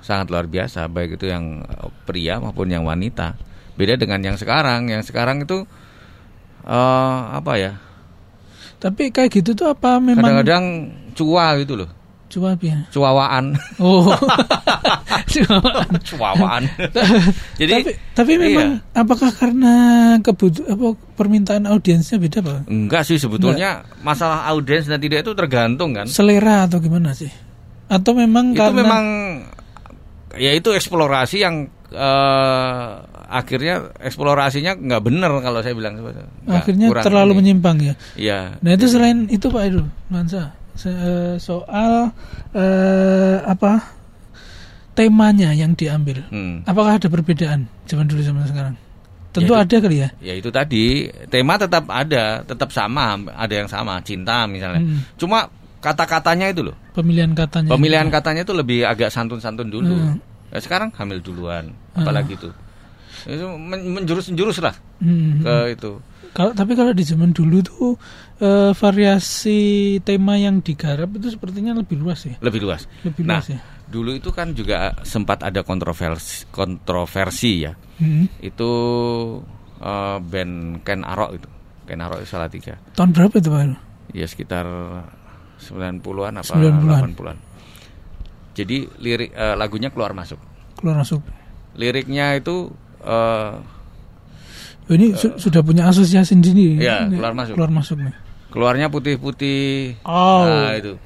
sangat 0.00 0.28
luar 0.28 0.44
biasa, 0.44 0.86
baik 0.86 1.16
itu 1.16 1.26
yang 1.26 1.62
eh, 1.62 1.88
pria 2.04 2.36
maupun 2.36 2.66
yang 2.66 2.84
wanita. 2.84 3.36
Beda 3.74 3.96
dengan 3.96 4.20
yang 4.20 4.36
sekarang. 4.36 4.88
Yang 4.88 5.08
sekarang 5.08 5.44
itu 5.44 5.64
eh, 6.64 7.18
apa 7.30 7.52
ya? 7.56 7.72
Tapi 8.76 9.08
kayak 9.08 9.28
gitu 9.30 9.52
tuh 9.52 9.68
apa 9.68 10.00
memang 10.00 10.24
Kadang-kadang 10.24 10.64
cua 11.12 11.52
gitu 11.60 11.76
loh, 11.76 11.90
coba 12.32 12.56
ya. 12.58 12.80
cuawaan, 12.88 13.52
Oh. 13.76 14.08
Cuawaan. 16.00 16.62
Jadi 17.60 17.72
tapi 17.72 17.90
tapi 18.16 18.32
memang 18.40 18.80
apakah 18.92 19.30
karena 19.36 19.74
kebutuh 20.20 20.64
apa 20.66 20.86
permintaan 21.14 21.68
audiensnya 21.68 22.16
beda 22.16 22.40
Pak? 22.40 22.60
enggak 22.66 23.02
sih 23.04 23.20
sebetulnya 23.20 23.84
masalah 24.00 24.48
audiens 24.48 24.88
dan 24.88 24.98
tidak 24.98 25.22
itu 25.22 25.32
tergantung 25.36 25.92
kan. 25.92 26.06
Selera 26.08 26.64
atau 26.66 26.80
gimana 26.80 27.12
sih? 27.12 27.30
Atau 27.90 28.14
memang 28.14 28.54
itu 28.54 28.58
karena 28.58 28.80
memang 28.80 29.04
ya 30.40 30.56
itu 30.56 30.72
eksplorasi 30.72 31.36
yang 31.38 31.68
eh, 31.92 32.88
akhirnya 33.30 33.92
eksplorasinya 34.00 34.72
nggak 34.74 35.02
benar 35.04 35.30
kalau 35.38 35.60
saya 35.60 35.76
bilang 35.76 36.00
Nggak, 36.00 36.24
akhirnya 36.48 36.86
terlalu 37.04 37.32
ini. 37.32 37.38
menyimpang 37.44 37.76
ya. 37.78 37.94
Iya. 38.16 38.38
Nah 38.58 38.70
itu 38.72 38.86
selain 38.88 39.28
itu 39.28 39.46
Pak 39.46 39.62
Edu, 39.62 39.84
Nuansa 40.08 40.56
eh, 40.80 41.36
soal 41.36 42.08
eh, 42.56 43.36
apa 43.44 44.00
temanya 44.90 45.54
yang 45.54 45.72
diambil, 45.72 46.24
Hmm. 46.28 46.66
apakah 46.66 46.98
ada 46.98 47.08
perbedaan 47.08 47.70
zaman 47.86 48.04
dulu 48.04 48.20
sama 48.20 48.44
sekarang? 48.44 48.74
Tentu 49.30 49.54
Ya, 49.54 49.62
ada 49.62 49.76
kali 49.78 49.96
ya. 50.02 50.08
Ya 50.18 50.34
itu 50.34 50.50
tadi 50.50 51.06
tema 51.30 51.54
tetap 51.54 51.86
ada, 51.86 52.42
tetap 52.42 52.74
sama, 52.74 53.14
ada 53.30 53.54
yang 53.54 53.70
sama, 53.70 54.02
cinta 54.02 54.50
misalnya. 54.50 54.82
Hmm. 54.82 55.06
Cuma 55.14 55.46
kata-katanya 55.78 56.50
itu 56.50 56.66
loh. 56.66 56.74
Pemilihan 56.92 57.30
katanya. 57.32 57.70
Pemilihan 57.70 58.10
katanya 58.10 58.42
itu 58.42 58.50
lebih 58.50 58.82
agak 58.82 59.08
santun-santun 59.08 59.70
dulu. 59.70 59.94
Hmm. 59.94 60.18
Ya, 60.50 60.58
sekarang 60.58 60.90
hamil 60.94 61.18
duluan, 61.18 61.70
apalagi 61.94 62.34
itu. 62.34 62.50
Itu 63.22 63.54
men- 63.54 63.86
menjurus-menjurus 63.92 64.58
lah 64.60 64.74
Hmm. 64.98 65.40
ke 65.40 65.74
itu. 65.74 65.92
Kalau 66.30 66.54
tapi 66.54 66.78
kalau 66.78 66.94
di 66.94 67.02
zaman 67.02 67.34
dulu 67.34 67.58
tuh 67.60 67.94
eh, 68.38 68.70
variasi 68.72 69.58
tema 70.00 70.38
yang 70.38 70.62
digarap 70.62 71.10
itu 71.14 71.28
sepertinya 71.28 71.74
lebih 71.74 71.98
luas 71.98 72.22
ya. 72.24 72.38
Lebih 72.38 72.60
luas. 72.62 72.86
Lebih 73.02 73.22
nah, 73.26 73.42
luas 73.42 73.50
ya. 73.50 73.60
dulu 73.90 74.14
itu 74.14 74.30
kan 74.30 74.54
juga 74.54 74.94
sempat 75.02 75.42
ada 75.42 75.66
kontroversi 75.66 76.46
kontroversi 76.48 77.66
ya. 77.66 77.74
Hmm. 77.98 78.30
Itu 78.38 78.70
eh, 79.78 80.18
band 80.18 80.82
Ken 80.82 81.02
Arok 81.02 81.30
itu. 81.36 81.48
Ken 81.84 81.98
Arok 81.98 82.22
Salatiga. 82.22 82.78
Tahun 82.94 83.10
berapa 83.10 83.34
itu 83.34 83.50
Pak? 83.50 83.60
Ya 84.14 84.26
sekitar 84.26 84.64
90-an 85.60 86.34
apa 86.40 86.54
90-an. 86.56 87.10
80-an. 87.14 87.36
Jadi 88.60 88.76
lirik 88.98 89.30
eh, 89.30 89.54
lagunya 89.54 89.88
keluar 89.88 90.12
masuk. 90.12 90.36
Keluar 90.76 91.00
masuk. 91.00 91.20
Liriknya 91.72 92.34
itu 92.34 92.68
Oh, 93.00 93.56
ini 94.90 95.14
su- 95.14 95.38
sudah 95.38 95.62
punya 95.62 95.86
asosiasi 95.86 96.34
sendiri. 96.34 96.76
Iya, 96.76 97.06
Ini 97.06 97.16
keluar 97.16 97.32
masuk. 97.32 97.54
Keluar 97.56 97.72
masuk 97.72 97.96
nih. 97.98 98.14
keluarnya 98.50 98.86
putih-putih. 98.88 99.94
Oh. 100.02 100.42
Nah, 100.42 100.74
itu. 100.74 100.98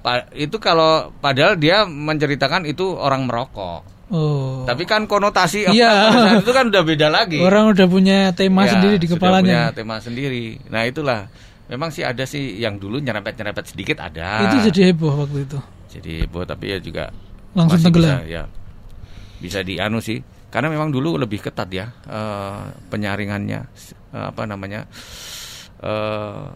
Pa- 0.00 0.26
itu 0.32 0.56
kalau 0.56 1.12
padahal 1.14 1.54
dia 1.54 1.84
menceritakan 1.84 2.64
itu 2.64 2.88
orang 2.88 3.28
merokok. 3.28 3.84
Oh. 4.08 4.64
Tapi 4.64 4.82
kan 4.82 5.04
konotasi 5.04 5.68
Iya. 5.68 5.92
pada 6.08 6.18
saat 6.32 6.40
itu 6.40 6.50
kan 6.50 6.64
udah 6.66 6.82
beda 6.82 7.06
lagi. 7.06 7.36
Orang 7.38 7.70
udah 7.70 7.84
punya 7.84 8.32
tema 8.32 8.64
Ya, 8.64 8.72
sendiri 8.72 8.96
di 8.96 9.06
sudah 9.06 9.18
kepalanya. 9.20 9.44
punya 9.44 9.62
tema 9.72 9.96
sendiri. 9.98 10.56
Nah, 10.66 10.82
itulah. 10.82 11.28
Memang 11.66 11.90
sih 11.90 12.00
ada 12.00 12.22
sih 12.22 12.56
yang 12.56 12.78
dulu 12.78 12.96
nyerempet-nyerempet 12.96 13.64
sedikit 13.66 13.98
ada. 14.00 14.46
Itu 14.46 14.70
jadi 14.70 14.90
heboh 14.90 15.12
waktu 15.20 15.44
itu. 15.44 15.58
Jadi 15.98 16.24
heboh 16.24 16.44
tapi 16.44 16.72
ya 16.72 16.78
juga 16.78 17.10
Langsung 17.56 17.80
tenggelam. 17.80 18.20
Bisa, 18.20 18.28
ya. 18.28 18.44
Bisa 19.40 19.58
dianu 19.64 19.98
sih. 20.04 20.20
Karena 20.52 20.68
memang 20.68 20.92
dulu 20.92 21.16
lebih 21.16 21.40
ketat 21.42 21.68
ya 21.72 21.88
eh, 22.06 22.64
penyaringannya 22.92 23.60
eh, 24.12 24.26
apa 24.28 24.42
namanya? 24.44 24.84
eh 25.76 26.46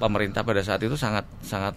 pemerintah 0.00 0.40
pada 0.44 0.64
saat 0.64 0.80
itu 0.84 0.96
sangat 0.96 1.24
sangat 1.44 1.76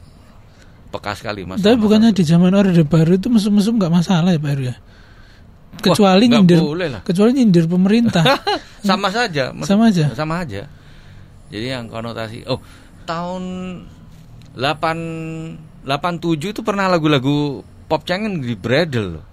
peka 0.90 1.14
sekali 1.16 1.44
Mas. 1.44 1.60
Tapi 1.64 1.76
bukannya 1.80 2.12
di 2.16 2.24
zaman 2.24 2.52
Orde 2.56 2.84
Baru 2.84 3.16
itu 3.16 3.28
mesum-mesum 3.28 3.76
nggak 3.80 3.94
masalah 3.94 4.32
ya 4.36 4.40
Pak 4.40 4.52
Heru 4.56 4.64
ya? 4.72 4.76
Kecuali 5.80 6.28
nggak 6.28 6.44
nyindir, 6.44 6.60
kecuali 7.08 7.32
nyindir 7.40 7.66
pemerintah. 7.72 8.24
sama 8.90 9.08
saja. 9.12 9.56
Sama 9.64 9.92
aja? 9.92 10.06
Sama 10.12 10.44
aja. 10.44 10.68
Jadi 11.50 11.66
yang 11.72 11.88
konotasi 11.88 12.44
oh 12.48 12.60
tahun 13.08 13.44
8 14.56 15.69
87 15.84 16.54
itu 16.54 16.62
pernah 16.62 16.92
lagu-lagu 16.92 17.64
pop 17.88 18.02
cengeng 18.06 18.44
di 18.44 18.54
Bredel 18.54 19.20
loh. 19.20 19.26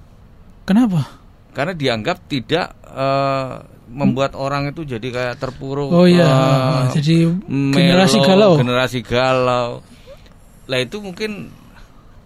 Kenapa? 0.67 1.07
Karena 1.53 1.73
dianggap 1.73 2.27
tidak 2.27 2.67
eh, 2.85 3.55
membuat 3.87 4.35
orang 4.35 4.75
itu 4.75 4.83
jadi 4.83 5.09
kayak 5.09 5.37
terpuruk. 5.39 5.91
Oh 5.95 6.07
iya, 6.09 6.27
eh, 6.27 6.99
jadi 6.99 7.31
melo, 7.47 7.77
generasi 7.77 8.19
galau. 8.23 8.53
Generasi 8.59 8.99
galau. 9.05 9.69
Lah 10.67 10.79
itu 10.83 10.99
mungkin 10.99 11.55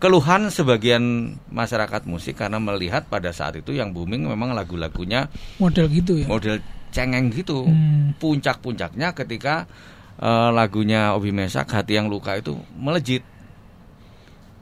keluhan 0.00 0.48
sebagian 0.48 1.36
masyarakat 1.52 2.08
musik 2.08 2.40
karena 2.40 2.56
melihat 2.56 3.04
pada 3.12 3.36
saat 3.36 3.60
itu 3.60 3.76
yang 3.76 3.92
booming 3.92 4.24
memang 4.24 4.56
lagu-lagunya 4.56 5.28
Model 5.60 5.92
gitu 5.92 6.16
ya. 6.16 6.26
model 6.26 6.56
cengeng 6.88 7.28
gitu. 7.30 7.68
Hmm. 7.68 8.16
Puncak-puncaknya 8.16 9.12
ketika 9.12 9.68
eh, 10.16 10.50
lagunya 10.56 11.12
Obi 11.12 11.30
Mesak 11.30 11.68
Hati 11.68 12.00
yang 12.00 12.08
Luka 12.08 12.40
itu 12.40 12.56
melejit. 12.76 13.22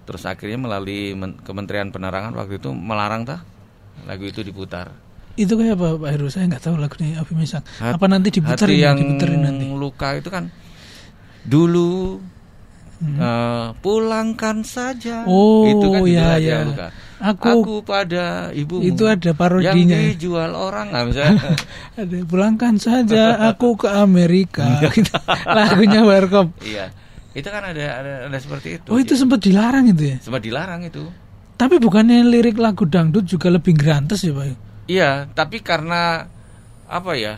Terus 0.09 0.25
akhirnya 0.25 0.57
melalui 0.57 1.13
Men- 1.13 1.37
Kementerian 1.39 1.93
Penerangan 1.93 2.33
waktu 2.33 2.57
itu 2.57 2.73
melarang 2.73 3.29
tah 3.29 3.45
lagu 4.03 4.25
itu 4.25 4.41
diputar. 4.41 4.89
Itu 5.35 5.55
kayak 5.55 5.77
apa 5.77 6.01
Pak 6.01 6.11
Heru? 6.11 6.27
Saya 6.27 6.49
nggak 6.49 6.65
tahu 6.65 6.81
lagunya 6.81 7.21
Abi 7.21 7.37
Mesak. 7.37 7.63
Hat- 7.77 7.95
Apa 7.95 8.09
nanti 8.09 8.33
hati 8.33 8.75
ya? 8.75 8.91
yang 8.91 8.97
Diputerin 8.97 9.41
nanti. 9.45 9.69
luka 9.69 10.17
itu 10.17 10.29
kan 10.29 10.49
dulu 11.45 12.19
Hmm. 12.99 13.15
eh, 13.15 13.67
pulangkan 13.79 14.67
saja. 14.67 15.23
Oh, 15.23 15.63
itu 15.65 15.87
kan 15.87 16.03
judul 16.03 16.11
ya, 16.11 16.35
ya. 16.35 16.51
yang 16.59 16.75
luka. 16.75 16.89
Aku- 17.19 17.83
pada 17.83 18.51
ibu 18.51 18.79
Itu 18.79 19.07
ada 19.07 19.23
yang 19.25 19.39
parodinya. 19.39 19.99
dijual 20.09 20.51
orang 20.51 20.91
nah, 20.91 21.07
misalnya. 21.07 21.55
Ada 21.99 22.27
pulangkan 22.27 22.75
saja 22.79 23.39
aku 23.45 23.75
ke 23.77 23.89
Amerika. 23.89 24.67
Gitu. 24.91 25.15
Lagunya 25.45 26.03
Warkop. 26.03 26.59
iya. 26.61 26.91
Itu 27.39 27.49
kan 27.49 27.63
ada 27.63 27.85
ada, 28.03 28.13
ada 28.27 28.39
seperti 28.39 28.69
itu. 28.77 28.89
Oh 28.91 28.99
itu 28.99 29.15
sempat 29.15 29.39
dilarang 29.39 29.87
itu 29.87 30.03
ya? 30.05 30.17
sempat 30.19 30.43
dilarang 30.43 30.83
itu. 30.83 31.07
Tapi 31.55 31.79
bukannya 31.79 32.23
lirik 32.25 32.59
lagu 32.59 32.83
dangdut 32.85 33.23
juga 33.25 33.49
lebih 33.49 33.75
grantes 33.75 34.23
ya 34.23 34.31
Pak? 34.31 34.47
Iya, 34.87 35.11
tapi 35.31 35.59
karena 35.61 36.27
apa 36.85 37.13
ya? 37.15 37.35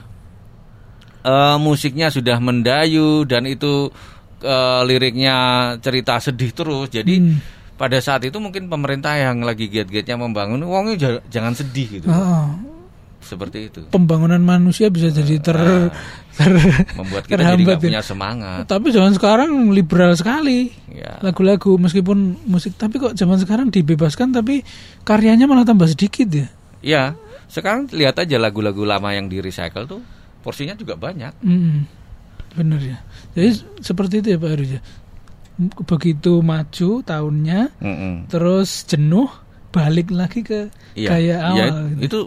eh, 1.20 1.56
musiknya 1.56 2.08
sudah 2.08 2.40
mendayu 2.40 3.24
dan 3.24 3.44
itu 3.44 3.92
eh, 4.40 4.80
liriknya 4.84 5.36
cerita 5.78 6.16
sedih 6.16 6.48
terus. 6.50 6.88
Jadi 6.88 7.14
Hmm. 7.20 7.36
pada 7.76 8.00
saat 8.00 8.24
itu 8.24 8.36
mungkin 8.36 8.68
pemerintah 8.68 9.12
yang 9.14 9.44
lagi 9.44 9.68
giat-giatnya 9.68 10.16
membangun, 10.16 10.64
wongnya 10.64 10.96
ja- 10.96 11.22
jangan 11.28 11.52
sedih 11.52 12.00
gitu. 12.00 12.08
Oh, 12.08 12.48
Seperti 13.20 13.68
itu. 13.68 13.80
pembangunan 13.86 14.38
manusia 14.38 14.88
bisa 14.88 15.08
jadi 15.08 15.36
ter, 15.38 15.54
Ah. 15.54 15.92
ter 16.32 16.50
Membuat 16.94 17.22
kita 17.24 17.36
jadi 17.36 17.44
terhambat 17.44 17.62
nggak 17.62 17.78
ya. 17.78 17.84
punya 17.84 18.02
semangat. 18.02 18.62
Tapi 18.64 18.86
zaman 18.88 19.12
sekarang 19.12 19.50
liberal 19.70 20.12
sekali 20.12 20.72
Ya. 20.88 21.20
lagu-lagu 21.20 21.76
meskipun 21.76 22.16
musik 22.44 22.74
tapi 22.74 22.96
kok 22.96 23.12
zaman 23.12 23.36
sekarang 23.36 23.68
dibebaskan 23.68 24.32
tapi 24.32 24.64
karyanya 25.00 25.44
malah 25.44 25.62
tambah 25.62 25.86
sedikit 25.86 26.26
ya. 26.26 26.46
Ya, 26.80 27.02
sekarang 27.46 27.86
lihat 27.90 28.16
aja 28.16 28.36
lagu-lagu 28.36 28.82
lama 28.82 29.10
yang 29.10 29.26
di 29.26 29.38
recycle 29.38 29.84
tuh 29.84 30.00
porsinya 30.40 30.72
juga 30.72 30.96
banyak. 30.96 31.44
Hmm, 31.44 31.84
bener 32.50 32.80
ya. 32.80 32.98
Jadi 33.32 33.48
seperti 33.78 34.14
itu 34.18 34.28
ya 34.30 34.38
Pak 34.38 34.50
ya. 34.64 34.80
Begitu 35.60 36.40
maju 36.40 36.90
tahunnya, 37.04 37.60
Mm-mm. 37.76 38.14
terus 38.26 38.88
jenuh, 38.88 39.28
balik 39.68 40.08
lagi 40.08 40.40
ke 40.40 40.72
Iya, 40.96 41.08
gaya 41.10 41.36
awal. 41.44 41.54
iya, 41.54 41.66
gitu. 41.68 42.00
itu 42.00 42.18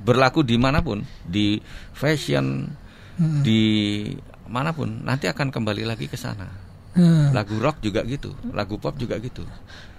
berlaku 0.00 0.40
di 0.40 0.56
mana 0.56 0.80
pun, 0.80 1.00
di 1.22 1.60
fashion, 1.92 2.66
Hmm. 3.14 3.44
di 3.44 3.62
mana 4.46 4.72
pun, 4.72 5.00
nanti 5.00 5.26
akan 5.26 5.48
kembali 5.48 5.84
lagi 5.84 6.06
ke 6.06 6.16
sana. 6.16 6.48
Hmm. 6.90 7.30
Lagu 7.30 7.54
rock 7.56 7.78
juga 7.78 8.02
gitu, 8.02 8.34
lagu 8.50 8.74
pop 8.74 8.96
juga 8.96 9.14
gitu. 9.16 9.46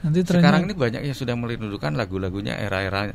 Nanti 0.02 0.26
trennya- 0.26 0.44
Sekarang 0.44 0.62
ini 0.66 0.74
banyak 0.74 1.02
yang 1.04 1.16
sudah 1.16 1.34
merindukan 1.34 1.94
lagu-lagunya 1.94 2.58
era-era 2.58 3.14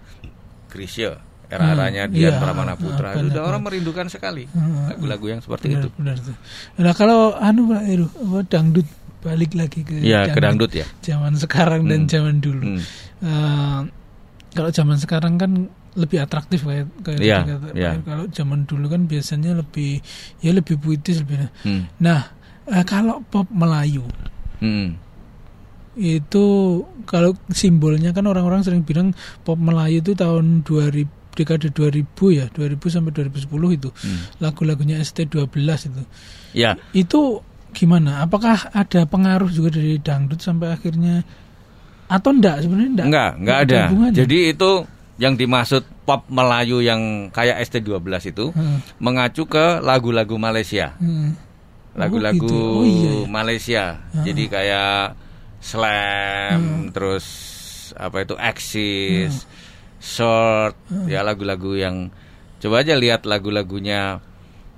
Krisya, 0.67 1.21
era-eranya 1.47 2.07
Hmm, 2.07 2.15
Dian 2.15 2.33
iya, 2.33 2.41
Pramana 2.41 2.75
Putra. 2.75 3.11
ah, 3.11 3.13
itu 3.13 3.21
banyak 3.21 3.33
udah 3.33 3.43
orang 3.45 3.63
merindukan 3.63 4.07
sekali 4.07 4.49
Hmm, 4.49 4.89
lagu-lagu 4.89 5.27
yang 5.29 5.41
seperti 5.41 5.67
benar, 5.69 5.81
itu. 5.83 5.89
benar 5.95 6.17
tuh. 6.19 6.37
Nah 6.79 6.93
kalau 6.93 7.21
anu 7.37 7.69
Pak 7.69 7.83
Heru, 7.85 8.07
apa, 8.09 8.39
dangdut 8.49 8.89
balik 9.21 9.53
lagi 9.53 9.83
ke 9.83 9.95
Iya, 10.01 10.31
ke 10.31 10.39
dangdut 10.39 10.71
ya. 10.71 10.87
zaman 11.03 11.35
sekarang 11.35 11.85
dan 11.85 12.07
Hmm. 12.07 12.11
zaman 12.11 12.35
dulu. 12.39 12.63
Hmm. 12.65 12.81
Eh, 13.19 13.81
kalau 14.57 14.73
zaman 14.73 14.97
sekarang 14.97 15.37
kan 15.37 15.69
lebih 15.95 16.19
atraktif 16.19 16.65
kayak 16.65 16.89
kayak 17.01 17.21
Iya, 17.21 17.39
kata 17.45 17.57
Pak 17.63 17.73
iya. 17.73 17.91
Heru. 17.93 18.03
Kalau 18.03 18.25
zaman 18.29 18.61
dulu 18.65 18.87
kan 18.89 19.03
biasanya 19.05 19.53
lebih 19.53 20.01
ya 20.41 20.51
lebih 20.51 20.77
puitis 20.77 21.21
lebih. 21.21 21.53
Hmm. 21.63 21.85
Nah 22.01 22.33
eh, 22.67 22.85
kalau 22.85 23.21
pop 23.23 23.47
Melayu 23.49 24.03
Hmm. 24.57 24.97
itu 25.95 26.45
kalau 27.05 27.33
simbolnya 27.49 28.13
kan 28.13 28.25
orang-orang 28.25 28.61
sering 28.61 28.81
bilang 28.81 29.13
pop 29.41 29.57
Melayu 29.57 30.01
itu 30.01 30.13
tahun 30.13 30.61
2000 30.63 31.09
dekade 31.37 31.69
2000 31.69 32.09
ya 32.33 32.49
2000 32.49 32.81
sampai 32.89 33.13
2010 33.13 33.45
itu 33.77 33.89
Hmm. 33.93 34.25
lagu-lagunya 34.41 34.97
ST12 34.99 35.53
itu 35.87 36.03
Ya, 36.57 36.81
itu 36.93 37.45
gimana 37.73 38.25
apakah 38.25 38.73
ada 38.73 39.05
pengaruh 39.05 39.53
juga 39.53 39.77
dari 39.77 40.01
dangdut 40.01 40.41
sampai 40.41 40.73
akhirnya 40.73 41.21
atau 42.07 42.31
enggak 42.31 42.63
sebenarnya 42.63 42.91
enggak 42.91 43.07
enggak, 43.07 43.31
enggak 43.39 43.59
ada. 43.63 43.81
hubungannya? 43.91 44.17
Jadi 44.19 44.39
itu 44.55 44.71
yang 45.17 45.35
dimaksud 45.35 45.83
pop 46.05 46.29
Melayu 46.29 46.85
yang 46.85 47.33
kayak 47.33 47.65
ST12 47.65 47.99
itu 48.31 48.53
Heeh, 48.53 48.79
mengacu 49.01 49.49
ke 49.49 49.81
lagu-lagu 49.81 50.37
Malaysia. 50.37 50.93
heeh. 50.97 51.31
lagu-lagu 51.97 52.45
gitu. 52.45 52.53
Oh, 52.53 52.85
iya, 52.85 53.11
iya. 53.17 53.27
Malaysia. 53.27 53.85
Jadi 54.21 54.43
kayak 54.47 55.17
slam, 55.65 56.93
terus 56.93 57.25
apa 57.97 58.21
itu 58.21 58.37
Axis, 58.37 59.49
short, 59.97 60.77
ya 61.09 61.25
lagu-lagu 61.25 61.73
yang 61.73 62.13
coba 62.61 62.85
aja 62.85 62.93
lihat 62.95 63.25
lagu-lagunya 63.25 64.21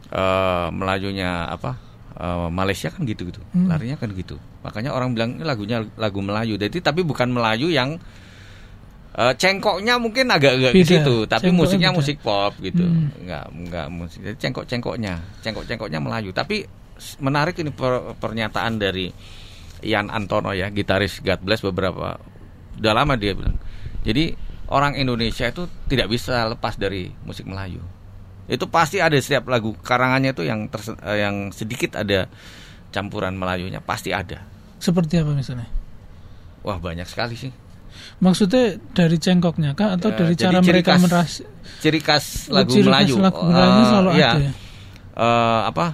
eh, 0.09 0.67
Melayunya 0.71 1.51
apa 1.51 1.75
eh, 2.19 2.49
Malaysia 2.51 2.91
kan 2.91 3.03
gitu-gitu, 3.03 3.39
larinya 3.55 3.95
kan 3.95 4.11
gitu. 4.13 4.37
Makanya 4.61 4.91
orang 4.91 5.15
bilang 5.15 5.39
ini 5.39 5.47
lagunya 5.47 5.87
lagu 5.95 6.19
Melayu. 6.19 6.59
Jadi 6.59 6.79
tapi 6.79 7.01
bukan 7.03 7.31
Melayu 7.31 7.71
yang 7.71 7.97
Eh, 9.19 9.35
cengkoknya 9.35 9.99
mungkin 9.99 10.31
agak-agak 10.31 10.71
ke 10.71 10.87
situ, 10.87 11.27
tapi 11.27 11.51
Cengkoknya 11.51 11.59
musiknya 11.59 11.91
beda. 11.91 11.99
musik 11.99 12.17
pop 12.23 12.55
gitu. 12.63 12.87
Hmm. 12.87 13.11
Enggak, 13.19 13.45
enggak 13.51 13.87
musik. 13.91 14.21
Jadi 14.23 14.37
cengkok-cengkoknya, 14.39 15.15
cengkok-cengkoknya 15.43 15.99
Melayu. 15.99 16.31
Tapi 16.31 16.63
menarik 17.19 17.59
ini 17.59 17.75
per- 17.75 18.15
pernyataan 18.15 18.79
dari 18.79 19.11
Ian 19.83 20.07
Antono 20.07 20.55
ya, 20.55 20.71
gitaris 20.71 21.19
God 21.19 21.43
Bless 21.43 21.67
beberapa 21.67 22.15
udah 22.79 22.93
lama 22.95 23.19
dia 23.19 23.35
bilang. 23.35 23.59
Jadi 24.07 24.39
orang 24.71 24.95
Indonesia 24.95 25.51
itu 25.51 25.67
tidak 25.91 26.15
bisa 26.15 26.47
lepas 26.47 26.79
dari 26.79 27.11
musik 27.27 27.43
Melayu. 27.43 27.83
Itu 28.49 28.67
pasti 28.67 28.99
ada 28.99 29.15
setiap 29.15 29.47
lagu 29.47 29.77
karangannya 29.79 30.33
itu 30.33 30.43
yang 30.43 30.67
terse- 30.67 30.97
eh, 30.99 31.21
yang 31.21 31.53
sedikit 31.53 31.95
ada 31.95 32.27
campuran 32.89 33.37
Melayunya 33.37 33.79
pasti 33.79 34.11
ada. 34.11 34.41
Seperti 34.79 35.21
apa 35.21 35.33
misalnya? 35.33 35.69
Wah, 36.65 36.77
banyak 36.77 37.05
sekali 37.05 37.37
sih. 37.37 37.53
Maksudnya 38.19 38.81
dari 38.93 39.17
cengkoknya 39.17 39.75
kah 39.75 39.95
atau 39.95 40.11
Ya, 40.11 40.17
dari 40.17 40.35
cara 40.35 40.59
ciri 40.59 40.81
mereka 40.81 40.93
khas 40.93 41.03
meras 41.03 41.33
Ciri 41.79 42.01
khas 42.01 42.25
Oh, 42.49 42.55
lagu 42.57 42.71
ciri 42.73 42.87
khas 42.87 42.91
Melayu. 42.91 43.15
lagu 43.19 43.43
Melayu 43.45 43.71
Eh, 43.75 43.87
selalu 43.87 44.09
iya. 44.15 44.31
ada 44.31 44.41
ya? 44.41 44.53
Eh, 45.19 45.61
apa? 45.69 45.87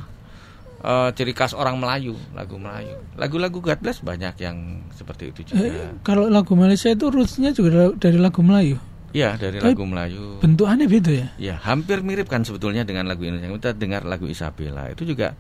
Eh, 0.85 1.09
ciri 1.17 1.33
khas 1.33 1.53
orang 1.53 1.77
Melayu, 1.77 2.13
lagu 2.33 2.55
Melayu. 2.55 2.97
Lagu-lagu 3.17 3.59
God 3.59 3.81
Bless 3.81 3.99
banyak 3.99 4.37
yang 4.39 4.57
seperti 4.93 5.33
itu 5.33 5.41
juga. 5.49 5.65
Eh, 5.65 5.97
kalau 6.05 6.29
lagu 6.29 6.53
Malaysia 6.53 6.93
itu 6.93 7.09
rootsnya 7.09 7.51
juga 7.51 7.89
dari 7.97 8.21
lagu 8.21 8.45
Melayu. 8.45 8.77
Iya, 9.15 9.39
dari 9.39 9.63
tapi 9.63 9.73
lagu 9.73 9.87
Melayu. 9.87 10.43
Bentukannya 10.43 10.91
beda 10.91 11.13
ya. 11.15 11.29
Ya, 11.39 11.55
hampir 11.57 12.03
mirip 12.03 12.27
kan 12.27 12.43
sebetulnya 12.43 12.83
dengan 12.83 13.07
lagu 13.07 13.23
Indonesia. 13.23 13.47
Kita 13.49 13.71
dengar 13.73 14.03
lagu 14.03 14.27
Isabella 14.27 14.91
itu 14.91 15.07
juga 15.07 15.39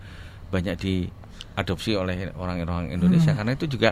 banyak 0.48 0.78
diadopsi 0.78 1.98
oleh 1.98 2.30
orang-orang 2.32 2.94
Indonesia 2.94 3.34
Hmm. 3.34 3.38
karena 3.42 3.52
itu 3.52 3.66
juga 3.66 3.90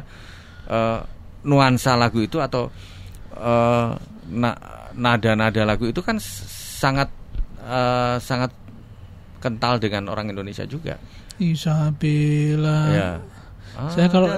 eh, 0.63 1.01
nuansa 1.43 1.99
lagu 1.99 2.23
itu 2.23 2.39
atau 2.39 2.71
eh, 3.35 3.91
na- 4.31 4.61
nada-nada 4.95 5.67
lagu 5.67 5.85
itu 5.85 5.99
kan 5.99 6.23
sangat 6.79 7.11
eh, 7.59 8.17
sangat 8.17 8.55
kental 9.43 9.83
dengan 9.83 10.07
orang 10.07 10.31
Indonesia 10.31 10.63
juga. 10.63 10.95
Isabella. 11.43 12.79
ya. 12.89 13.11
Saya 13.91 14.07
kalau- 14.07 14.31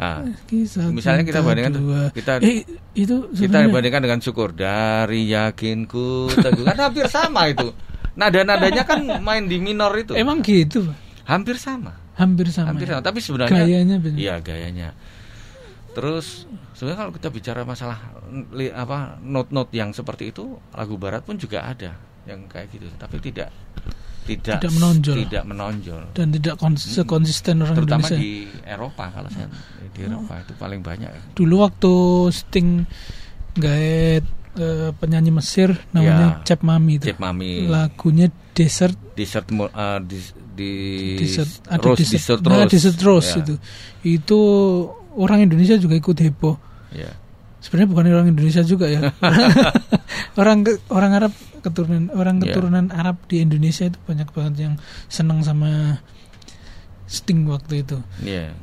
Nah, 0.00 0.32
Kisah 0.48 0.88
Misalnya 0.88 1.22
kita 1.22 1.44
bandingkan 1.44 1.76
dua. 1.76 2.08
kita- 2.08 2.40
eh 2.40 2.64
itu 2.94 3.16
kita 3.30 3.68
bandingkan 3.68 4.00
dengan 4.00 4.16
syukur 4.18 4.48
dari 4.50 5.28
yakinku 5.28 6.32
teguh 6.32 6.64
kan 6.64 6.76
hampir 6.80 7.04
sama 7.06 7.44
itu. 7.46 7.68
Nada-nadanya 8.10 8.82
kan 8.82 8.96
main 9.20 9.44
di 9.44 9.60
minor 9.60 9.92
itu. 9.94 10.16
emang 10.16 10.40
gitu, 10.40 10.88
Pak? 10.88 10.96
hampir 11.26 11.56
sama. 11.56 11.92
hampir 12.16 12.48
sama. 12.48 12.72
hampir 12.72 12.84
ya? 12.84 12.96
sama, 12.96 13.02
tapi 13.02 13.20
sebenarnya 13.20 13.60
Gayanya 13.60 13.96
beda. 13.96 14.16
Iya, 14.16 14.34
gayanya. 14.40 14.88
Terus 15.90 16.44
sebenarnya 16.72 16.98
kalau 16.98 17.12
kita 17.12 17.28
bicara 17.28 17.60
masalah 17.62 17.98
li- 18.50 18.70
apa 18.70 19.20
not-not 19.20 19.68
yang 19.70 19.90
seperti 19.90 20.30
itu, 20.30 20.44
lagu 20.70 20.96
barat 20.96 21.20
pun 21.20 21.36
juga 21.36 21.60
ada 21.62 21.92
yang 22.24 22.44
kayak 22.46 22.68
gitu, 22.70 22.88
tapi 22.94 23.20
tidak 23.20 23.48
tidak 24.22 24.58
Tidak 24.58 24.72
menonjol. 24.72 25.16
Tidak 25.20 25.44
menonjol. 25.44 26.02
Dan 26.10 26.26
tidak 26.30 26.54
kons- 26.56 26.86
sekonsisten 26.86 27.60
orang 27.60 27.74
Terutama 27.74 28.04
Indonesia. 28.04 28.18
di 28.18 28.32
Eropa 28.62 29.04
kalau 29.08 29.28
saya 29.28 29.48
di 29.90 30.00
Eropa 30.00 30.34
itu 30.38 30.52
paling 30.54 30.80
banyak. 30.80 31.10
Dulu 31.32 31.54
waktu 31.60 31.92
Sting 32.30 32.68
gaet 33.54 34.24
eh, 34.52 34.90
penyanyi 34.92 35.30
Mesir 35.30 35.74
namanya 35.90 36.38
Ya. 36.38 36.46
Cep 36.46 36.60
Mami 36.60 36.92
itu. 36.96 37.04
Cep 37.06 37.18
Mami. 37.18 37.66
Lagunya 37.66 38.26
Desert 38.50 38.96
Desert 39.12 39.46
mo- 39.50 39.68
eh, 39.68 39.98
di, 40.02 40.18
di 40.50 40.72
Desert 41.16 41.66
ada 41.66 41.80
Rose, 41.80 42.00
Desert, 42.00 42.12
Desert 42.12 42.40
nah, 42.42 42.56
Rose. 42.56 42.70
Desert 42.70 42.98
Rose 43.00 43.28
Ya, 43.28 43.36
itu. 43.40 43.54
Itu 44.02 44.38
orang 45.12 45.42
Indonesia 45.42 45.74
juga 45.74 45.94
ikut 45.94 46.16
heboh. 46.16 46.56
ya. 46.90 47.10
Sebenarnya 47.60 47.88
bukan 47.88 48.04
orang 48.10 48.28
Indonesia 48.30 48.62
juga 48.62 48.88
ya. 48.88 49.12
orang 50.40 50.58
orang 50.88 51.10
Arab 51.14 51.32
keturunan 51.60 52.08
orang 52.10 52.36
Ya. 52.38 52.42
keturunan 52.48 52.86
Arab 52.90 53.20
di 53.26 53.40
Indonesia 53.40 53.84
itu 53.84 53.98
banyak 54.02 54.28
banget 54.30 54.54
yang 54.58 54.74
senang 55.06 55.40
sama 55.40 56.00
Sting 57.04 57.42
waktu 57.44 57.82
itu. 57.82 57.98
Iya. 58.20 58.54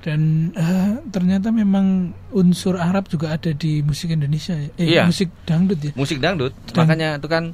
Dan 0.00 0.52
eh, 0.54 0.96
ternyata 1.10 1.52
memang 1.52 2.08
unsur 2.30 2.80
Arab 2.80 3.04
juga 3.06 3.36
ada 3.36 3.52
di 3.52 3.84
musik 3.84 4.08
Indonesia 4.08 4.54
ya. 4.54 4.70
Eh, 4.74 4.86
Iya. 4.90 5.04
musik 5.04 5.28
dangdut 5.44 5.80
ya. 5.82 5.92
Musik 5.92 6.18
dangdut, 6.18 6.56
Dan- 6.66 6.76
makanya 6.78 7.08
itu 7.16 7.28
kan 7.28 7.52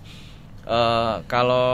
eh, 0.62 1.16
kalau 1.26 1.66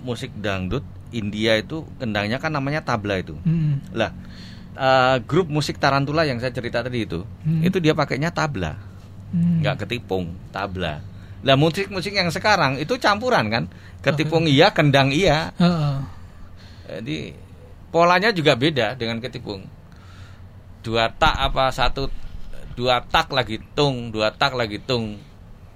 musik 0.00 0.30
dangdut 0.36 0.82
India 1.10 1.54
itu 1.54 1.82
kendangnya 1.98 2.38
kan 2.38 2.50
namanya 2.50 2.78
tabla 2.80 3.18
itu. 3.18 3.34
Mm. 3.42 3.90
Lah, 3.90 4.14
eh, 4.72 5.16
grup 5.22 5.46
musik 5.46 5.78
Tarantula 5.78 6.22
yang 6.22 6.38
saya 6.38 6.50
cerita 6.50 6.82
tadi 6.82 7.02
itu, 7.02 7.26
Hmm. 7.42 7.62
itu 7.62 7.78
dia 7.78 7.94
pakainya 7.94 8.30
tabla, 8.30 8.78
Mm. 9.30 9.62
nggak 9.62 9.76
ketipung, 9.82 10.30
tabla. 10.50 11.02
Lah 11.40 11.56
musik-musik 11.56 12.12
yang 12.12 12.28
sekarang 12.28 12.76
itu 12.76 13.00
campuran 13.00 13.48
kan, 13.48 13.64
ketipung 14.04 14.44
iya, 14.44 14.68
kendang 14.72 15.08
iya. 15.08 15.52
Jadi 16.90 17.32
polanya 17.88 18.30
juga 18.30 18.54
beda 18.58 18.98
dengan 18.98 19.22
ketipung. 19.24 19.64
Dua 20.80 21.08
tak 21.12 21.36
apa 21.36 21.72
satu 21.72 22.08
dua 22.76 23.04
tak 23.04 23.32
lagi 23.32 23.60
tung, 23.76 24.12
dua 24.12 24.32
tak 24.32 24.52
lagi 24.56 24.80
tung. 24.84 25.16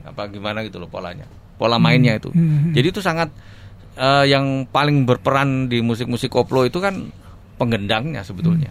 Apa 0.04 0.28
gimana 0.28 0.60
gitu 0.64 0.76
loh 0.76 0.88
polanya. 0.88 1.24
Pola 1.56 1.80
mainnya 1.80 2.18
itu. 2.18 2.28
Hmm. 2.28 2.76
Jadi 2.76 2.86
itu 2.92 3.00
sangat 3.00 3.32
eh, 3.96 4.28
yang 4.28 4.68
paling 4.68 5.08
berperan 5.08 5.70
di 5.70 5.80
musik-musik 5.80 6.28
koplo 6.28 6.66
itu 6.66 6.76
kan 6.76 7.08
penggendangnya 7.56 8.20
sebetulnya. 8.20 8.68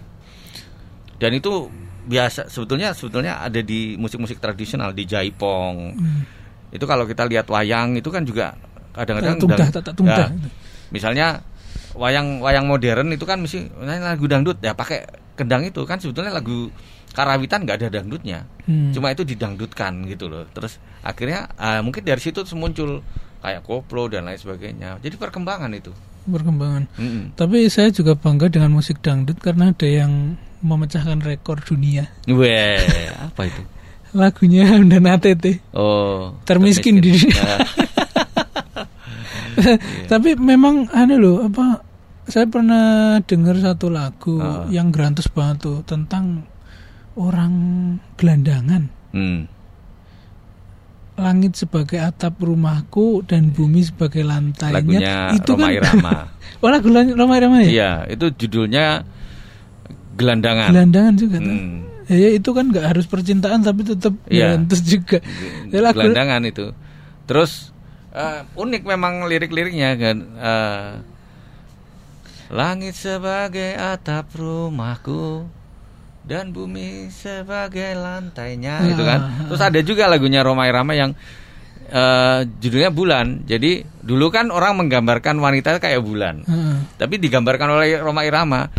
Dan 1.17 1.39
itu 1.39 1.71
biasa 2.03 2.51
sebetulnya 2.51 2.91
sebetulnya 2.91 3.39
ada 3.39 3.63
di 3.63 3.95
musik-musik 3.95 4.38
tradisional 4.38 4.91
di 4.91 5.08
Jaipong. 5.08 5.77
Hmm. 5.95 6.21
Itu 6.73 6.89
kalau 6.89 7.05
kita 7.05 7.29
lihat 7.29 7.45
wayang 7.45 7.93
itu 7.95 8.09
kan 8.09 8.25
juga 8.25 8.57
kadang-kadang 8.97 9.38
tungdah, 9.38 9.67
tungdah. 9.93 10.27
Ya, 10.29 10.49
misalnya 10.89 11.27
wayang 11.93 12.41
wayang 12.41 12.65
modern 12.65 13.13
itu 13.13 13.25
kan 13.25 13.41
mesti 13.41 13.69
lagu 13.81 14.25
dangdut 14.25 14.57
ya 14.62 14.73
pakai 14.73 15.05
kendang 15.38 15.65
itu 15.65 15.81
kan 15.86 15.97
sebetulnya 16.01 16.33
lagu 16.33 16.69
karawitan 17.13 17.65
nggak 17.65 17.77
ada 17.81 18.01
dangdutnya 18.01 18.45
Hmm. 18.63 18.95
cuma 18.95 19.12
itu 19.12 19.27
didangdutkan 19.27 20.07
gitu 20.07 20.31
loh 20.31 20.47
terus 20.55 20.79
akhirnya 21.03 21.51
ah, 21.59 21.83
mungkin 21.83 22.07
dari 22.07 22.21
situ 22.23 22.47
muncul 22.55 23.03
kayak 23.43 23.59
koplo 23.67 24.07
dan 24.07 24.23
lain 24.23 24.39
sebagainya 24.39 25.03
jadi 25.03 25.19
perkembangan 25.19 25.67
itu 25.75 25.91
perkembangan. 26.23 26.88
Mm-mm. 26.95 27.23
Tapi 27.36 27.67
saya 27.67 27.91
juga 27.91 28.15
bangga 28.15 28.47
dengan 28.47 28.71
musik 28.71 29.03
dangdut 29.03 29.43
karena 29.43 29.75
ada 29.75 29.83
yang 29.83 30.39
memecahkan 30.63 31.19
rekor 31.19 31.59
dunia. 31.59 32.07
Weh, 32.23 32.79
apa 33.12 33.41
itu 33.43 33.59
Lagunya 34.13 34.63
Hamdan 34.71 35.06
ATT. 35.08 35.45
oh 35.73 36.38
Termiskin 36.43 36.97
di 36.97 37.12
dunia. 37.12 37.34
Nah, 37.34 37.60
Tapi 40.08 40.34
memang 40.36 40.89
aneh 40.89 41.15
loh 41.15 41.41
apa 41.41 41.82
saya 42.23 42.45
pernah 42.45 42.86
dengar 43.21 43.58
satu 43.58 43.88
lagu 43.88 44.38
Ah. 44.38 44.65
yang 44.67 44.89
grantus 44.89 45.28
banget 45.28 45.62
tuh 45.62 45.78
tentang 45.84 46.45
orang 47.13 47.54
gelandangan. 48.15 48.89
hmm. 49.12 49.41
Langit 51.13 51.54
sebagai 51.56 52.02
atap 52.02 52.41
rumahku 52.41 53.21
dan 53.21 53.49
bumi 53.49 53.86
sebagai 53.86 54.26
lantainya. 54.26 54.73
lagunya 54.73 55.13
itu 55.32 55.45
Roma 55.47 55.62
kan 55.63 55.69
Irama 55.71 56.17
oh 56.65 56.69
lagu 56.69 56.88
Roma 56.89 57.34
Irama 57.38 57.58
ya? 57.62 57.69
iya 57.69 57.91
itu 58.08 58.34
judulnya 58.34 59.06
gelandangan 60.13 60.73
Gelandangan 60.73 61.13
juga 61.13 61.38
tuh. 61.38 61.54
Hmm. 61.54 61.80
Ya, 62.13 62.30
itu 62.32 62.49
kan 62.49 62.65
nggak 62.67 62.86
harus 62.88 63.06
percintaan 63.06 63.60
tapi 63.60 63.84
tetap 63.84 64.13
Iya. 64.26 64.56
grantus 64.56 64.82
juga. 64.82 65.17
Ya, 65.67 65.89
gelandangan 65.89 66.41
itu. 66.43 66.71
Terus 67.23 67.73
eh, 68.10 68.45
unik 68.54 68.84
memang 68.84 69.26
lirik-liriknya 69.26 69.89
kan. 69.95 70.17
eh, 70.36 70.91
Langit 72.47 72.93
sebagai 72.93 73.73
atap 73.73 74.30
rumahku 74.36 75.47
dan 76.21 76.54
bumi 76.54 77.10
sebagai 77.10 77.97
lantainya 77.97 78.80
Ah, 78.80 78.88
itu 78.88 79.02
kan. 79.02 79.19
Terus 79.49 79.62
ada 79.63 79.80
juga 79.82 80.06
lagunya 80.06 80.45
Roma 80.45 80.69
Irama 80.69 80.93
yang 80.93 81.17
eh, 81.84 82.39
judulnya 82.60 82.93
Bulan. 82.93 83.41
Jadi 83.43 83.82
dulu 83.99 84.30
kan 84.30 84.49
orang 84.49 84.78
menggambarkan 84.78 85.34
wanita 85.36 85.78
kayak 85.78 85.99
bulan. 85.99 86.45
Heeh. 86.45 86.78
Tapi 86.95 87.17
digambarkan 87.17 87.69
oleh 87.71 87.97
Roma 87.97 88.21
Irama 88.21 88.69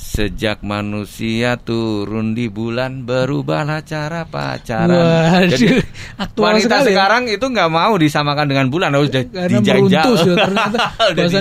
Sejak 0.00 0.64
manusia 0.64 1.60
turun 1.60 2.32
di 2.32 2.48
bulan 2.48 3.04
Berubahlah 3.04 3.84
cara 3.84 4.24
pacaran. 4.24 4.88
Waduh, 4.88 5.52
Jadi 5.52 5.76
aktual 6.16 6.46
wanita 6.50 6.64
sekali 6.64 6.80
ya. 6.80 6.92
sekarang 6.96 7.22
itu 7.28 7.44
nggak 7.44 7.68
mau 7.68 7.92
disamakan 7.94 8.46
dengan 8.48 8.66
bulan 8.66 8.90
Harus 8.90 9.12
sudah 9.12 9.22
dijajal 9.28 9.76
meruntus 9.76 10.18
ya 10.18 10.34
ternyata. 10.40 10.84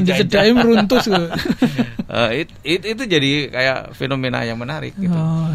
Dicedai 0.04 0.50
meruntus 0.52 1.04
it- 2.36 2.60
it- 2.62 2.86
Itu 2.86 3.04
jadi 3.06 3.32
kayak 3.48 3.80
fenomena 3.96 4.44
yang 4.44 4.60
menarik 4.60 4.92
gitu. 4.94 5.08
Oh, 5.10 5.48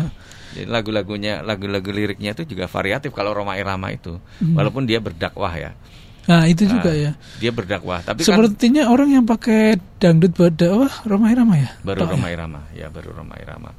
Jadi 0.54 0.64
lagu-lagunya 0.64 1.44
Lagu-lagu 1.44 1.90
liriknya 1.90 2.32
itu 2.32 2.48
juga 2.48 2.64
variatif 2.66 3.12
Kalau 3.12 3.30
Roma 3.30 3.54
Irama 3.54 3.92
itu. 3.92 4.16
Hmm. 4.40 4.56
Walaupun 4.56 4.88
dia 4.88 4.98
berdakwah 4.98 5.52
ya 5.52 5.76
Nah 6.24 6.48
itu 6.48 6.64
juga 6.64 6.88
Nah, 6.88 6.96
ya. 6.96 7.12
Dia 7.36 7.50
berdakwah 7.52 8.00
Tapi 8.00 8.24
kan 8.24 8.26
Sepertinya 8.26 8.88
orang 8.88 9.12
yang 9.12 9.24
pakai 9.24 9.76
dangdut 9.98 10.32
buat 10.32 10.56
dakwah 10.56 10.92
Roma 11.04 11.28
Irama 11.28 11.54
ya. 11.56 11.70
baru 11.80 12.00
Tok 12.00 12.08
ya? 12.08 12.12
Roma 12.16 12.28
Irama 12.28 12.60
ya 12.72 12.86
baru 12.88 13.08
Roma 13.12 13.34
Irama 13.36 13.70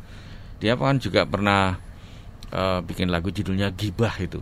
dia 0.55 0.73
kan 0.73 0.97
juga 0.97 1.27
pernah 1.27 1.75
eh, 2.49 2.79
bikin 2.81 3.11
lagu 3.11 3.27
judulnya 3.29 3.73
Gibah 3.73 4.15
itu 4.17 4.39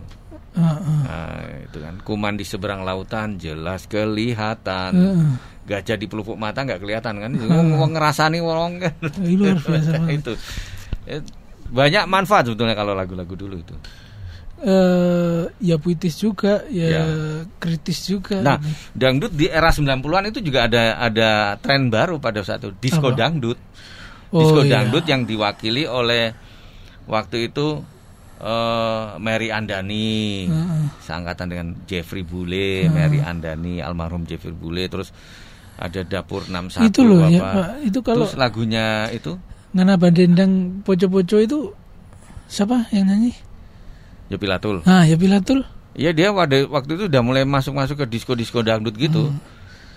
Heeh. 0.54 1.00
Nah, 1.02 1.66
itu 1.66 1.82
kan 1.82 1.98
kuman 1.98 2.38
di 2.38 2.46
seberang 2.46 2.86
lautan 2.86 3.42
jelas 3.42 3.90
kelihatan. 3.90 4.92
Heeh. 4.94 5.30
Gajah 5.66 5.98
di 5.98 6.06
pelupuk 6.06 6.38
mata 6.38 6.62
nggak 6.62 6.78
kelihatan 6.78 7.18
kan? 7.18 7.30
Wong 7.74 7.90
ngerasani 7.90 8.38
wong 8.38 8.78
kan. 8.78 8.94
Luar 9.18 9.58
biasa 9.58 9.98
itu. 10.14 10.32
Eh, 11.10 11.26
Banyak 11.64 12.06
manfaat 12.06 12.46
sebetulnya 12.46 12.78
kalau 12.78 12.94
lagu-lagu 12.94 13.34
dulu 13.34 13.58
itu. 13.58 13.74
Eh, 14.64 15.42
ya 15.60 15.76
puitis 15.76 16.14
juga, 16.14 16.62
ya, 16.70 16.88
Ya. 16.88 17.04
kritis 17.58 18.06
juga. 18.06 18.38
Nah, 18.40 18.56
dangdut 18.94 19.34
di 19.34 19.44
era 19.44 19.68
90-an 19.68 20.30
itu 20.30 20.40
juga 20.40 20.64
ada 20.64 20.96
ada 20.96 21.30
tren 21.58 21.90
baru 21.90 22.16
pada 22.16 22.40
saat 22.40 22.62
itu, 22.64 22.72
disco 22.78 23.10
Apa? 23.12 23.18
dangdut. 23.18 23.58
Oh, 24.30 24.40
disco 24.40 24.62
iya. 24.64 24.80
dangdut 24.80 25.04
yang 25.04 25.26
diwakili 25.26 25.84
oleh 25.84 26.32
waktu 27.04 27.52
itu 27.52 27.82
eh, 28.40 29.06
Mary 29.18 29.48
Andani. 29.48 30.48
Heeh. 30.48 30.82
seangkatan 31.02 31.46
dengan 31.48 31.66
Jeffrey 31.84 32.24
Bule, 32.24 32.88
Mary 32.88 33.20
Andani, 33.20 33.78
almarhum 33.78 34.24
Jeffrey 34.24 34.52
Bule, 34.52 34.88
terus 34.88 35.12
ada 35.76 36.00
dapur 36.02 36.46
61 36.46 36.88
Itu 36.88 37.02
loh 37.02 37.26
ya. 37.26 37.40
Pak. 37.42 37.84
Itu 37.84 37.98
kalau 38.00 38.24
Terus 38.24 38.38
lagunya 38.38 39.10
itu 39.10 39.36
ngana 39.74 39.98
bandendang 39.98 40.80
poco-poco 40.80 41.36
itu 41.36 41.74
siapa 42.46 42.86
yang 42.94 43.10
nyanyi? 43.10 43.34
Yopilatul. 44.28 44.80
Nah, 44.82 45.04
ya 45.04 45.14
Pilatul. 45.14 45.62
Iya 45.94 46.10
dia 46.10 46.28
waktu 46.30 46.66
waktu 46.66 46.90
itu 46.94 47.04
udah 47.06 47.22
mulai 47.22 47.44
masuk-masuk 47.44 48.02
ke 48.02 48.06
disco-disco 48.08 48.60
dangdut 48.60 48.94
gitu. 48.94 49.30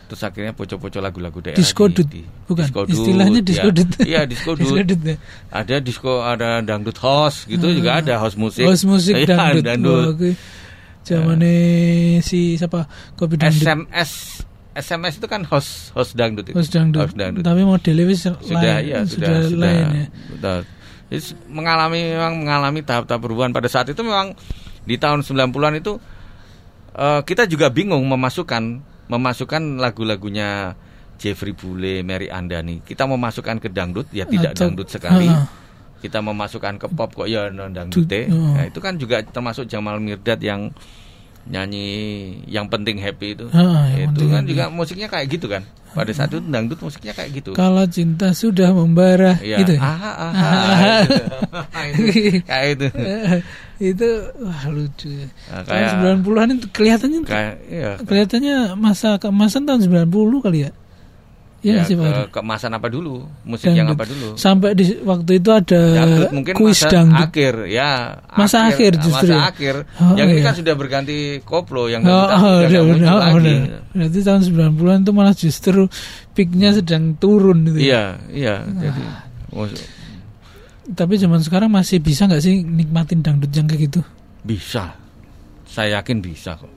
Terus 0.08 0.22
akhirnya 0.24 0.54
poco-poco 0.54 1.00
lagu-lagu 1.00 1.36
daerah 1.42 1.58
Disco 1.58 1.90
di- 1.90 2.06
di- 2.06 2.28
Bukan, 2.48 2.64
disco 2.64 2.80
dut, 2.82 2.94
istilahnya 2.94 3.42
disco 3.44 3.68
ya. 3.68 3.76
dut. 3.76 3.90
Iya, 4.00 4.22
disco 4.24 4.52
dut. 4.54 4.64
Disco 4.64 4.80
dut, 4.80 5.02
ya. 5.04 5.16
Ada 5.52 5.76
disco 5.82 6.12
ada 6.22 6.62
dangdut 6.62 6.96
house 6.98 7.44
gitu 7.44 7.68
juga 7.74 8.00
ada 8.00 8.16
house 8.16 8.36
musik. 8.36 8.64
House 8.64 8.86
musik 8.86 9.18
Iya, 9.18 9.28
dangdut. 9.28 9.64
dangdut. 9.68 9.92
Wah, 9.98 10.08
oke. 10.14 10.30
Zamane 11.04 11.54
si 12.22 12.56
siapa? 12.56 12.88
Kopi 13.16 13.36
dangdut. 13.36 13.64
SMS 13.64 14.12
SMS 14.78 15.18
itu 15.18 15.26
kan 15.26 15.42
house 15.44 15.90
house 15.92 16.14
dangdut 16.14 16.46
itu. 16.46 16.56
House 16.56 16.70
dangdut. 16.70 17.04
House 17.04 17.16
dangdut. 17.16 17.44
Tapi 17.44 17.62
modelnya 17.64 18.04
wis 18.06 18.22
sudah 18.22 18.38
lain, 18.78 18.86
ya 18.86 19.00
sudah, 19.04 19.44
sudah 19.44 19.60
lain 19.60 19.86
ya. 19.90 20.06
betul. 20.30 20.60
Mengalami 21.48 22.16
memang 22.16 22.34
mengalami 22.44 22.80
tahap-tahap 22.84 23.22
perubahan 23.24 23.56
pada 23.56 23.72
saat 23.72 23.88
itu 23.88 24.02
memang 24.04 24.36
di 24.84 24.96
tahun 25.00 25.24
90-an 25.24 25.80
itu 25.80 26.00
eh, 26.96 27.22
kita 27.24 27.48
juga 27.48 27.72
bingung 27.72 28.04
memasukkan 28.08 28.64
memasukkan 29.08 29.80
lagu-lagunya 29.80 30.76
Jeffrey 31.18 31.56
Bule, 31.56 32.06
Mary 32.06 32.30
Andani. 32.30 32.84
Kita 32.86 33.10
memasukkan 33.10 33.58
ke 33.58 33.74
dangdut 33.74 34.08
ya 34.14 34.28
tidak 34.30 34.54
Atau- 34.54 34.70
dangdut 34.70 34.88
sekali. 34.88 35.28
Ah. 35.28 35.50
Kita 35.98 36.22
memasukkan 36.22 36.78
ke 36.78 36.88
pop 36.94 37.10
kok 37.10 37.26
ya 37.26 37.50
non 37.50 37.74
dangdut 37.74 38.06
oh. 38.30 38.54
Nah, 38.54 38.70
itu 38.70 38.78
kan 38.78 39.02
juga 39.02 39.26
termasuk 39.26 39.66
Jamal 39.66 39.98
Mirdad 39.98 40.38
yang 40.38 40.70
nyanyi 41.50 41.90
yang 42.46 42.70
penting 42.70 43.02
happy 43.02 43.34
itu. 43.34 43.50
Yang 43.50 44.14
itu 44.14 44.24
kan 44.30 44.44
juga 44.46 44.64
musiknya 44.70 45.08
kayak 45.10 45.26
gitu 45.32 45.50
kan. 45.50 45.66
Pada 45.98 46.12
saat 46.14 46.30
itu 46.30 46.40
dangdut 46.46 46.78
musiknya 46.78 47.14
kayak 47.18 47.30
gitu. 47.42 47.52
Kalau 47.58 47.82
cinta 47.90 48.30
sudah 48.38 48.70
membara 48.70 49.42
Iya. 49.42 49.58
gitu. 49.66 49.74
Ah, 49.82 49.98
ah, 49.98 50.14
ah, 50.14 50.32
ah, 50.38 51.02
gitu. 51.90 52.02
Itu, 52.06 52.42
kayak 52.46 52.68
itu. 52.78 52.88
itu 53.98 54.10
wah 54.42 54.64
lucu. 54.70 55.10
ya. 55.10 55.28
Nah, 55.50 55.62
Tahun 55.66 55.82
kayak 55.82 56.22
90-an 56.22 56.48
itu 56.54 56.68
kelihatannya 56.70 57.20
kayak 57.26 57.56
iya. 57.70 57.92
kelihatannya 58.06 58.58
masa 58.78 59.18
keemasan 59.18 59.66
tahun 59.66 59.82
90 60.06 60.46
kali 60.46 60.70
ya. 60.70 60.72
Iya 61.60 61.74
Ya, 61.74 61.84
sih 61.84 61.94
Pak. 61.94 62.06
ke, 62.06 62.22
keemasan 62.34 62.70
apa 62.72 62.86
dulu? 62.86 63.26
Musik 63.42 63.70
yang 63.70 63.90
Dangdut. 63.90 63.98
apa 63.98 64.06
dulu? 64.06 64.28
Sampai 64.36 64.70
di 64.72 64.94
waktu 65.02 65.32
itu 65.36 65.50
ada 65.50 65.82
Dangdut 65.96 66.30
mungkin 66.32 66.54
kuis 66.54 66.78
masa 66.78 66.90
dangdut. 66.94 67.26
akhir 67.26 67.54
ya. 67.68 67.92
Masa 68.32 68.58
akhir 68.64 68.92
justru 69.00 69.26
Masa 69.28 69.36
ya? 69.36 69.50
akhir. 69.50 69.76
Oh, 69.98 70.14
yang 70.14 70.28
ini 70.28 70.38
iya. 70.38 70.46
kan 70.46 70.54
sudah 70.54 70.74
berganti 70.74 71.18
koplo 71.42 71.88
yang 71.88 72.02
Oh, 72.04 72.14
oh, 72.14 72.62
udah 72.62 72.82
muncul 72.84 73.10
oh, 73.10 73.20
lagi. 73.20 73.34
udah. 73.34 73.58
Berarti 73.92 74.20
tahun 74.22 74.42
90-an 74.46 75.00
itu 75.02 75.12
malah 75.12 75.34
justru 75.34 75.82
peaknya 76.32 76.70
sedang 76.72 77.16
turun 77.16 77.66
gitu. 77.66 77.78
ya. 77.80 77.82
Iya, 77.82 78.04
iya. 78.30 78.56
Jadi 78.86 79.02
mus- 79.50 79.86
Tapi 80.88 81.14
zaman 81.16 81.42
sekarang 81.42 81.68
masih 81.68 82.00
bisa 82.00 82.24
nggak 82.26 82.40
sih 82.40 82.62
nikmatin 82.62 83.20
dangdut 83.20 83.52
yang 83.52 83.66
kayak 83.66 83.82
gitu? 83.88 84.02
bisa. 84.40 84.94
Saya 85.66 86.00
yakin 86.00 86.22
bisa 86.22 86.56
kok. 86.56 86.72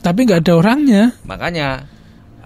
Tapi 0.00 0.22
nggak 0.22 0.40
ada 0.40 0.52
orangnya. 0.54 1.02
Makanya 1.22 1.84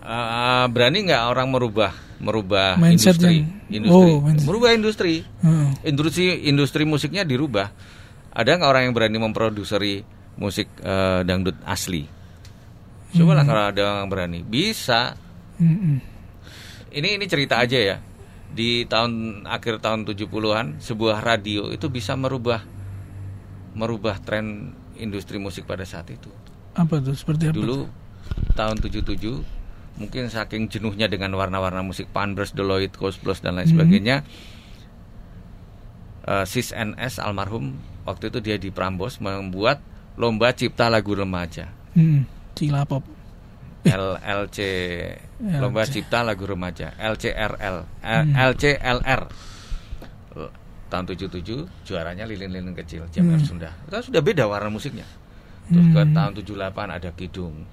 eh, 0.09 0.67
berani 0.69 0.99
nggak 1.05 1.23
orang 1.29 1.49
merubah 1.49 1.93
merubah 2.19 2.75
Mindset 2.75 3.15
industri, 3.15 3.37
yang- 3.39 3.87
industri, 3.87 4.11
Oh, 4.11 4.19
mindset. 4.19 4.47
merubah 4.49 4.71
industri, 4.75 5.15
Heeh. 5.23 5.69
industri 5.87 6.25
industri 6.49 6.83
musiknya 6.83 7.23
dirubah. 7.23 7.71
Ada 8.33 8.59
nggak 8.59 8.71
orang 8.71 8.83
yang 8.89 8.95
berani 8.97 9.19
memproduseri 9.21 10.03
musik 10.35 10.67
eh, 10.81 11.21
dangdut 11.23 11.55
asli? 11.63 12.09
Coba 13.09 13.33
lah 13.33 13.45
kalau 13.45 13.65
ada 13.71 13.83
yang 14.03 14.11
berani, 14.11 14.43
bisa. 14.43 15.15
Mm-mm. 15.57 15.97
Ini 16.91 17.17
ini 17.17 17.25
cerita 17.25 17.57
aja 17.57 17.79
ya. 17.79 17.97
Di 18.49 18.85
tahun 18.85 19.45
akhir 19.45 19.79
tahun 19.79 20.05
70-an 20.05 20.81
sebuah 20.81 21.21
radio 21.21 21.69
itu 21.69 21.87
bisa 21.87 22.17
merubah 22.17 22.65
merubah 23.73 24.19
tren 24.19 24.73
industri 24.97 25.39
musik 25.39 25.65
pada 25.65 25.85
saat 25.85 26.11
itu. 26.11 26.29
Apa 26.75 26.99
tuh? 26.99 27.15
Seperti 27.15 27.49
apa? 27.49 27.55
Dulu 27.55 27.87
tahun 28.55 28.77
77 28.83 29.58
mungkin 29.99 30.27
saking 30.27 30.67
jenuhnya 30.69 31.07
dengan 31.07 31.35
warna-warna 31.35 31.83
musik 31.83 32.09
Panbers, 32.09 32.55
Deloitte, 32.55 32.95
Coast 32.95 33.19
Plus 33.19 33.39
dan 33.39 33.55
lain 33.55 33.67
Hmm. 33.67 33.75
sebagainya. 33.75 34.17
eh, 36.25 36.45
Sis 36.45 36.71
NS 36.71 37.19
almarhum 37.19 37.73
waktu 38.05 38.29
itu 38.29 38.39
dia 38.39 38.57
di 38.57 38.69
Prambos 38.69 39.17
membuat 39.19 39.81
lomba 40.15 40.53
cipta 40.53 40.87
lagu 40.87 41.13
remaja. 41.13 41.73
Hmm. 41.93 42.29
Cilapop. 42.53 43.01
LLC 43.83 44.59
lomba 45.63 45.83
cipta 45.83 46.21
lagu 46.21 46.45
remaja 46.45 46.93
LCRL 46.95 47.77
eh, 47.99 48.23
Hmm. 48.23 48.35
LCLR 48.53 49.23
tahun 50.89 51.05
77 51.07 51.65
juaranya 51.85 52.25
lilin-lilin 52.25 52.75
kecil 52.75 53.07
Jamar 53.09 53.39
Hmm. 53.39 53.47
Sunda 53.47 53.71
itu 53.87 54.09
sudah 54.09 54.21
beda 54.21 54.45
warna 54.45 54.69
musiknya 54.69 55.07
terus 55.67 55.85
ke 55.87 56.01
Hmm. 56.01 56.13
tahun 56.13 56.33
78 56.35 56.89
ada 56.91 57.11
Kidung 57.13 57.65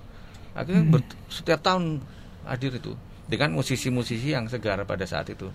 akhirnya 0.56 0.84
ber- 0.90 1.06
setiap 1.28 1.60
tahun 1.60 2.00
hadir 2.44 2.72
itu 2.74 2.96
dengan 3.26 3.54
musisi-musisi 3.54 4.32
yang 4.32 4.48
segar 4.48 4.80
pada 4.84 5.04
saat 5.04 5.28
itu 5.28 5.52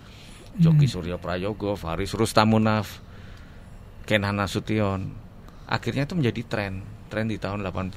Joki 0.53 0.83
Hmm. 0.83 0.93
Suryo 0.93 1.15
Prayogo 1.15 1.73
Faris 1.73 2.11
Rustamunaf 2.11 2.99
Ken 4.03 4.21
Nasution 4.21 5.09
akhirnya 5.65 6.03
itu 6.03 6.13
menjadi 6.13 6.41
tren 6.45 6.73
tren 7.07 7.25
di 7.25 7.35
tahun 7.35 7.63
80 7.63 7.95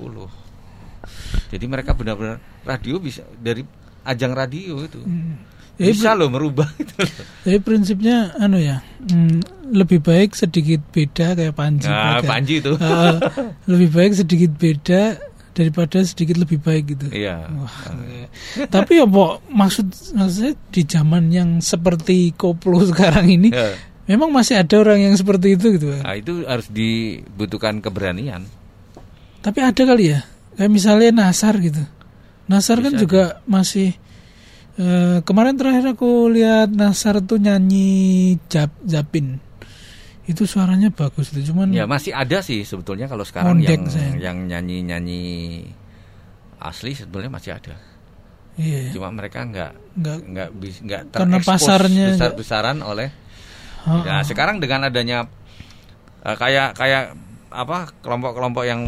jadi 1.51 1.64
mereka 1.64 1.93
benar-benar 1.93 2.38
radio 2.62 2.97
bisa 2.97 3.23
dari 3.37 3.67
ajang 4.03 4.33
radio 4.33 4.81
itu 4.81 5.01
Hmm. 5.01 5.37
Jadi, 5.75 5.90
bisa 5.90 6.14
loh 6.14 6.31
merubah 6.31 6.71
itu. 6.79 6.95
jadi 7.43 7.59
prinsipnya 7.59 8.31
anu 8.38 8.62
ya, 8.62 8.79
hmm, 9.03 9.43
lebih 9.75 9.99
baik 9.99 10.31
sedikit 10.31 10.79
beda 10.87 11.35
kayak 11.35 11.51
Panji. 11.51 11.90
Nah, 11.90 12.23
Praga. 12.23 12.29
Panji 12.31 12.55
itu. 12.62 12.73
Eh, 12.73 13.14
lebih 13.67 13.90
baik 13.90 14.12
sedikit 14.14 14.55
beda 14.55 15.19
daripada 15.55 16.03
sedikit 16.03 16.35
lebih 16.37 16.59
baik 16.59 16.99
gitu. 16.99 17.07
Iya. 17.14 17.47
Wah, 17.49 17.95
Tapi 18.67 18.99
ya 18.99 19.07
Pok, 19.07 19.47
maksud 19.49 19.87
maksudnya 20.12 20.53
di 20.69 20.83
zaman 20.83 21.31
yang 21.31 21.51
seperti 21.62 22.35
koplo 22.35 22.83
sekarang 22.90 23.31
ini 23.31 23.55
Ya. 23.55 23.79
memang 24.05 24.35
masih 24.35 24.59
ada 24.59 24.75
orang 24.83 25.01
yang 25.01 25.14
seperti 25.14 25.55
itu 25.55 25.79
gitu. 25.79 25.95
Nah, 25.95 26.12
itu 26.12 26.43
harus 26.45 26.67
dibutuhkan 26.69 27.79
keberanian. 27.79 28.45
Tapi 29.40 29.59
ada 29.62 29.83
kali 29.87 30.11
ya, 30.11 30.27
kayak 30.59 30.73
misalnya 30.73 31.11
Nasar 31.31 31.55
gitu. 31.62 31.81
Nasar 32.45 32.83
kan 32.83 32.93
Bisa 32.93 33.03
juga 33.07 33.23
masih 33.47 33.95
eh, 34.77 35.19
kemarin 35.23 35.55
terakhir 35.55 35.95
aku 35.95 36.29
lihat 36.29 36.75
Nasar 36.75 37.23
tuh 37.23 37.38
nyanyi 37.38 38.37
Jap, 38.51 38.75
Zapin. 38.85 39.38
Itu 40.25 40.45
suaranya 40.45 40.89
bagus 40.89 41.29
tuh, 41.29 41.43
cuman 41.43 41.69
Ya 41.69 41.85
masih 41.85 42.11
ada 42.11 42.41
sih 42.41 42.63
sebetulnya 42.63 43.05
kalau 43.05 43.23
sekarang 43.23 43.61
yang 43.61 43.85
sayang. 43.85 44.17
yang 44.17 44.39
nyanyi-nyanyi 44.47 45.23
asli 46.57 46.93
sebetulnya 46.93 47.29
masih 47.29 47.53
ada. 47.53 47.77
iya, 48.55 48.89
Cuma 48.89 49.11
mereka 49.11 49.43
nggak 49.43 49.73
nggak 49.95 50.19
nggak 50.25 50.49
nggak 50.81 51.03
terekspos 51.11 51.45
pasarnya 51.45 52.05
nggak- 52.07 52.13
besar-besaran 52.17 52.79
oleh 52.81 53.09
oh, 53.85 54.01
Ya 54.01 54.23
sekarang 54.23 54.59
dengan 54.59 54.87
adanya 54.87 55.29
eh, 56.23 56.35
kayak 56.35 56.73
kayak 56.73 57.13
apa 57.51 57.93
kelompok-kelompok 57.99 58.65
yang 58.65 58.81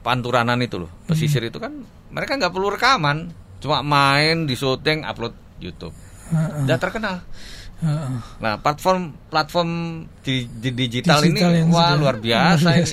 panturanan 0.00 0.56
itu 0.58 0.78
loh 0.78 0.90
pesisir 1.04 1.42
Hmm. 1.42 1.50
itu 1.50 1.58
kan 1.58 1.72
mereka 2.08 2.36
nggak 2.36 2.48
perlu 2.48 2.70
rekaman 2.70 3.28
cuma 3.58 3.82
main 3.82 4.44
di 4.44 4.54
syuting 4.54 5.02
upload 5.02 5.32
YouTube 5.58 5.92
Heeh, 6.30 6.64
udah 6.64 6.78
terkenal 6.78 7.20
heeh. 7.80 8.12
nah 8.38 8.54
platform 8.56 9.02
platform 9.26 9.70
di, 10.20 10.44
di 10.46 10.70
digital, 10.70 11.20
Digital 11.20 11.52
ini 11.56 11.68
wah 11.68 11.96
luar 11.96 12.16
biasa 12.16 12.60
luar 12.62 12.84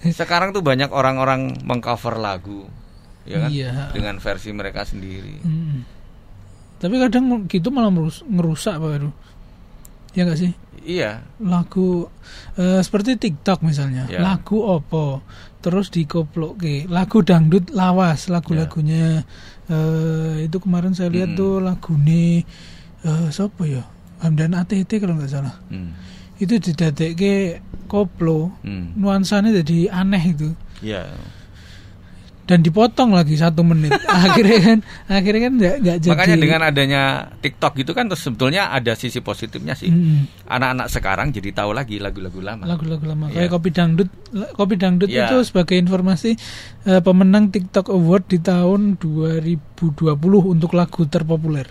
ini 0.00 0.12
sekarang 0.18 0.50
tuh 0.50 0.60
banyak 0.60 0.88
orang-orang 0.88 1.58
mengcover 1.60 2.16
lagu 2.16 2.66
ya 3.22 3.38
kan 3.38 3.50
Iya. 3.50 3.72
dengan 3.90 4.18
versi 4.18 4.50
mereka 4.50 4.82
sendiri 4.82 5.42
Hmm. 5.42 5.86
Tapi 6.76 6.98
kadang 6.98 7.46
gitu 7.46 7.70
malah 7.70 7.90
merus- 7.90 8.26
ngerusak 8.26 8.74
Pak 8.74 8.90
Heru. 8.90 9.10
ya 10.12 10.22
nggak 10.22 10.34
sih 10.36 10.52
Iya, 10.82 11.22
lagu 11.38 12.10
eh, 12.54 12.82
seperti 12.82 13.14
TikTok 13.14 13.62
misalnya 13.62 14.10
Ya. 14.10 14.18
lagu 14.18 14.58
opo 14.58 15.22
terus 15.58 15.88
dikoplok 15.88 16.58
lagu 16.84 17.22
dangdut 17.22 17.70
lawas 17.70 18.26
lagu-lagunya 18.26 19.22
eh, 19.64 20.42
itu 20.42 20.58
kemarin 20.58 20.90
saya 20.90 21.06
lihat 21.08 21.32
Mm. 21.32 21.38
tuh 21.38 21.54
lagu 21.58 21.94
nih 21.94 22.42
eh, 23.00 23.26
siapa 23.30 23.62
ya 23.62 23.86
Hamdan 24.22 24.54
ATT 24.54 24.90
kalau 24.96 25.14
nggak 25.14 25.28
salah 25.28 25.54
Hmm. 25.66 25.92
itu 26.38 26.54
didadekke 26.56 27.58
koplo 27.84 28.54
Hmm. 28.62 28.94
nuansanya 28.94 29.52
jadi 29.56 29.90
aneh 29.92 30.24
itu 30.28 30.48
Iya. 30.80 31.10
dan 32.42 32.58
dipotong 32.58 33.10
lagi 33.10 33.34
satu 33.34 33.62
menit 33.62 33.94
akhirnya 34.10 34.58
kan 34.60 34.78
akhirnya 35.08 35.40
kan 35.40 35.52
nggak 35.54 35.74
nggak 35.78 35.96
jadi 36.00 36.10
Makanya 36.12 36.36
dengan 36.36 36.60
adanya 36.64 37.02
TikTok 37.36 37.72
gitu 37.76 37.92
kan 37.92 38.06
terus 38.06 38.18
sebetulnya 38.20 38.66
ada 38.68 38.92
sisi 38.92 39.18
positifnya 39.20 39.72
sih. 39.72 39.88
Mm, 39.88 40.26
Anak-anak 40.46 40.86
sekarang 40.88 41.30
jadi 41.30 41.50
tahu 41.52 41.70
lagi 41.70 41.96
lagu-lagu 41.96 42.38
lama. 42.38 42.62
lagu-lagu 42.64 43.04
lama 43.04 43.26
Iya. 43.28 43.46
kayak 43.46 43.50
kopi 43.52 43.70
dangdut 43.70 44.08
kopi 44.52 44.74
dangdut 44.74 45.08
Iya. 45.08 45.26
itu 45.28 45.36
sebagai 45.44 45.76
informasi 45.76 46.34
eh, 46.84 47.00
pemenang 47.00 47.46
TikTok 47.48 47.86
Award 47.88 48.24
di 48.26 48.38
tahun 48.38 48.98
2020 48.98 50.02
untuk 50.44 50.70
lagu 50.72 51.02
terpopuler 51.04 51.70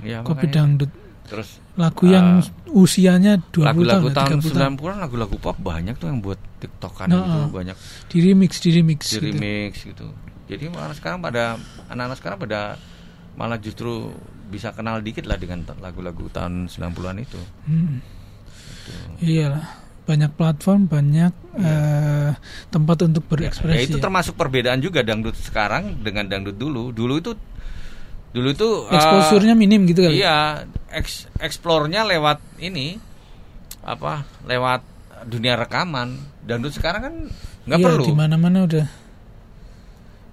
Iya, 0.00 0.22
kopi 0.22 0.46
makanya. 0.46 0.54
dangdut 0.56 0.90
Terus 1.32 1.48
lagu 1.80 2.04
yang 2.04 2.44
usianya 2.68 3.40
20 3.40 3.64
lagu-lagu 3.64 4.08
tahun, 4.12 4.36
tahun 4.36 4.44
30 4.44 4.52
tahun. 4.52 4.72
90-an 4.76 4.98
lagu-lagu 5.00 5.36
pop 5.40 5.56
banyak 5.56 5.94
tuh 5.96 6.12
yang 6.12 6.20
buat 6.20 6.36
TikTokan 6.60 7.08
Nah, 7.08 7.24
gitu, 7.24 7.40
banyak 7.56 7.76
di 8.12 8.18
remix 8.20 8.52
di 8.60 8.70
remix 8.76 9.00
di 9.08 9.12
gitu. 9.16 9.24
remix 9.32 9.72
gitu. 9.80 10.06
Jadi 10.52 10.64
malah 10.68 10.92
sekarang 10.92 11.24
pada 11.24 11.56
anak-anak 11.88 12.16
sekarang 12.20 12.38
pada 12.44 12.76
malah 13.40 13.56
justru 13.56 14.12
bisa 14.52 14.76
kenal 14.76 15.00
dikit 15.00 15.24
lah 15.24 15.40
dengan 15.40 15.64
lagu-lagu 15.80 16.28
tahun 16.28 16.68
90-an 16.68 17.16
itu. 17.24 17.40
Hmm. 17.64 18.04
Iyalah, 19.24 19.64
banyak 20.04 20.36
platform, 20.36 20.92
banyak 20.92 21.32
eh, 21.56 22.30
tempat 22.68 22.98
untuk 23.08 23.24
berekspresi. 23.32 23.78
Ya, 23.78 23.82
itu 23.88 23.96
ya. 23.96 24.04
termasuk 24.04 24.36
perbedaan 24.36 24.84
juga 24.84 25.00
dangdut 25.00 25.38
sekarang 25.40 26.04
dengan 26.04 26.28
dangdut 26.28 26.60
dulu. 26.60 26.92
Dulu 26.92 27.14
itu 27.16 27.32
dulu 28.32 28.48
itu 28.50 28.68
Exposure-nya 28.88 29.52
minim 29.52 29.84
gitu 29.84 30.02
kali. 30.02 30.18
Iya, 30.18 30.64
eks, 30.88 31.28
eksplornya 31.36 32.02
lewat 32.02 32.40
ini 32.58 32.96
apa? 33.80 34.24
Lewat 34.42 34.80
dunia 35.24 35.54
rekaman. 35.54 36.16
Dangdut 36.40 36.72
sekarang 36.72 37.02
kan 37.02 37.14
nggak 37.64 37.78
Iya, 37.78 37.86
perlu. 37.86 38.04
di 38.04 38.14
mana-mana 38.14 38.58
udah. 38.64 38.86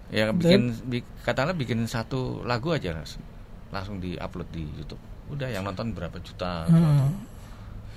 Ya 0.10 0.32
bikin 0.32 0.74
bi, 0.84 1.06
katakanlah 1.22 1.54
bikin 1.54 1.86
satu 1.86 2.42
lagu 2.42 2.74
aja 2.74 2.90
langsung, 2.92 3.22
langsung 3.70 4.02
di-upload 4.02 4.50
di 4.50 4.66
YouTube. 4.66 4.98
Udah 5.30 5.46
yang 5.46 5.62
nonton 5.62 5.94
berapa 5.94 6.18
juta. 6.20 6.66
Heeh. 6.66 7.06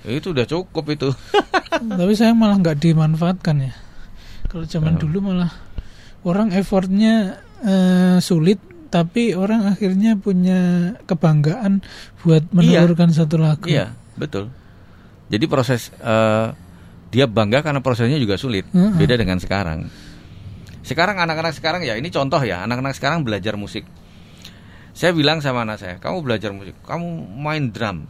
Ya, 0.03 0.11
itu 0.13 0.29
udah 0.29 0.45
cukup 0.45 0.85
itu. 0.91 1.09
Tapi 1.97 2.13
saya 2.13 2.37
malah 2.37 2.59
nggak 2.59 2.77
dimanfaatkan 2.77 3.55
ya. 3.63 3.73
Kalau 4.45 4.61
zaman 4.63 4.93
Oh. 4.93 5.01
dulu 5.01 5.33
malah 5.33 5.49
orang 6.21 6.53
effortnya 6.53 7.41
eh, 7.63 8.21
sulit, 8.21 8.61
tapi 8.93 9.33
orang 9.33 9.73
akhirnya 9.73 10.13
punya 10.13 10.93
kebanggaan 11.09 11.81
buat 12.21 12.45
menelurkan 12.53 13.09
satu 13.09 13.41
lagu. 13.41 13.65
iya, 13.65 13.89
betul. 14.13 14.53
Jadi 15.33 15.49
proses 15.49 15.89
eh, 15.97 16.53
dia 17.09 17.25
bangga 17.25 17.65
karena 17.65 17.81
prosesnya 17.81 18.21
juga 18.21 18.37
sulit. 18.37 18.69
Heeh. 18.69 18.93
Beda 18.93 19.17
dengan 19.17 19.41
sekarang. 19.41 19.89
Sekarang 20.85 21.17
anak-anak 21.17 21.57
sekarang 21.57 21.81
ya 21.81 21.97
ini 21.97 22.13
contoh 22.13 22.37
ya, 22.45 22.61
anak-anak 22.69 22.93
sekarang 22.93 23.25
belajar 23.25 23.57
musik. 23.57 23.81
Saya 24.93 25.09
bilang 25.09 25.41
sama 25.41 25.65
anak 25.65 25.81
saya, 25.81 25.95
kamu 25.97 26.21
belajar 26.21 26.53
musik, 26.53 26.77
kamu 26.85 27.33
main 27.33 27.73
drum. 27.73 28.05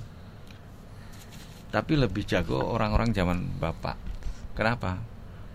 Tapi 1.71 1.93
lebih 1.95 2.27
jago 2.27 2.59
orang-orang 2.59 3.15
zaman 3.15 3.55
Bapak. 3.55 3.95
Kenapa? 4.51 4.99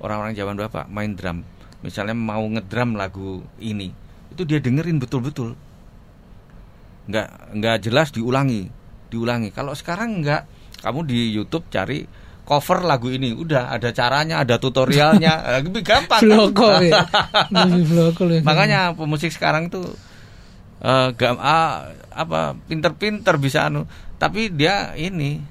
Orang-orang 0.01 0.33
zaman 0.33 0.57
Bapak 0.57 0.89
main 0.89 1.13
drum. 1.13 1.45
Misalnya 1.85 2.17
mau 2.17 2.41
ngedrum 2.49 2.97
lagu 2.97 3.45
ini, 3.61 3.93
itu 4.33 4.43
dia 4.45 4.59
dengerin 4.61 5.01
betul-betul. 5.01 5.55
Nggak 7.09 7.29
nggak 7.57 7.77
jelas 7.89 8.09
diulangi, 8.13 8.69
diulangi. 9.09 9.49
Kalau 9.53 9.73
sekarang 9.73 10.21
nggak, 10.21 10.43
kamu 10.85 11.01
di 11.09 11.33
YouTube 11.33 11.67
cari 11.73 12.05
cover 12.49 12.81
lagu 12.85 13.13
ini, 13.13 13.37
udah 13.37 13.73
ada 13.77 13.93
caranya, 13.93 14.41
ada 14.41 14.57
tutorialnya, 14.57 15.45
lebih 15.65 15.85
gampang. 15.85 16.21
kan? 16.53 16.81
Ya. 16.89 17.03
Ya. 18.41 18.45
Makanya 18.45 18.81
pemusik 18.97 19.33
sekarang 19.33 19.69
tuh 19.69 19.85
gam 21.19 21.37
ah, 21.43 21.91
apa 22.15 22.55
pinter-pinter 22.71 23.37
bisa 23.37 23.69
anu, 23.69 23.85
tapi 24.17 24.49
dia 24.49 24.95
ini 24.97 25.43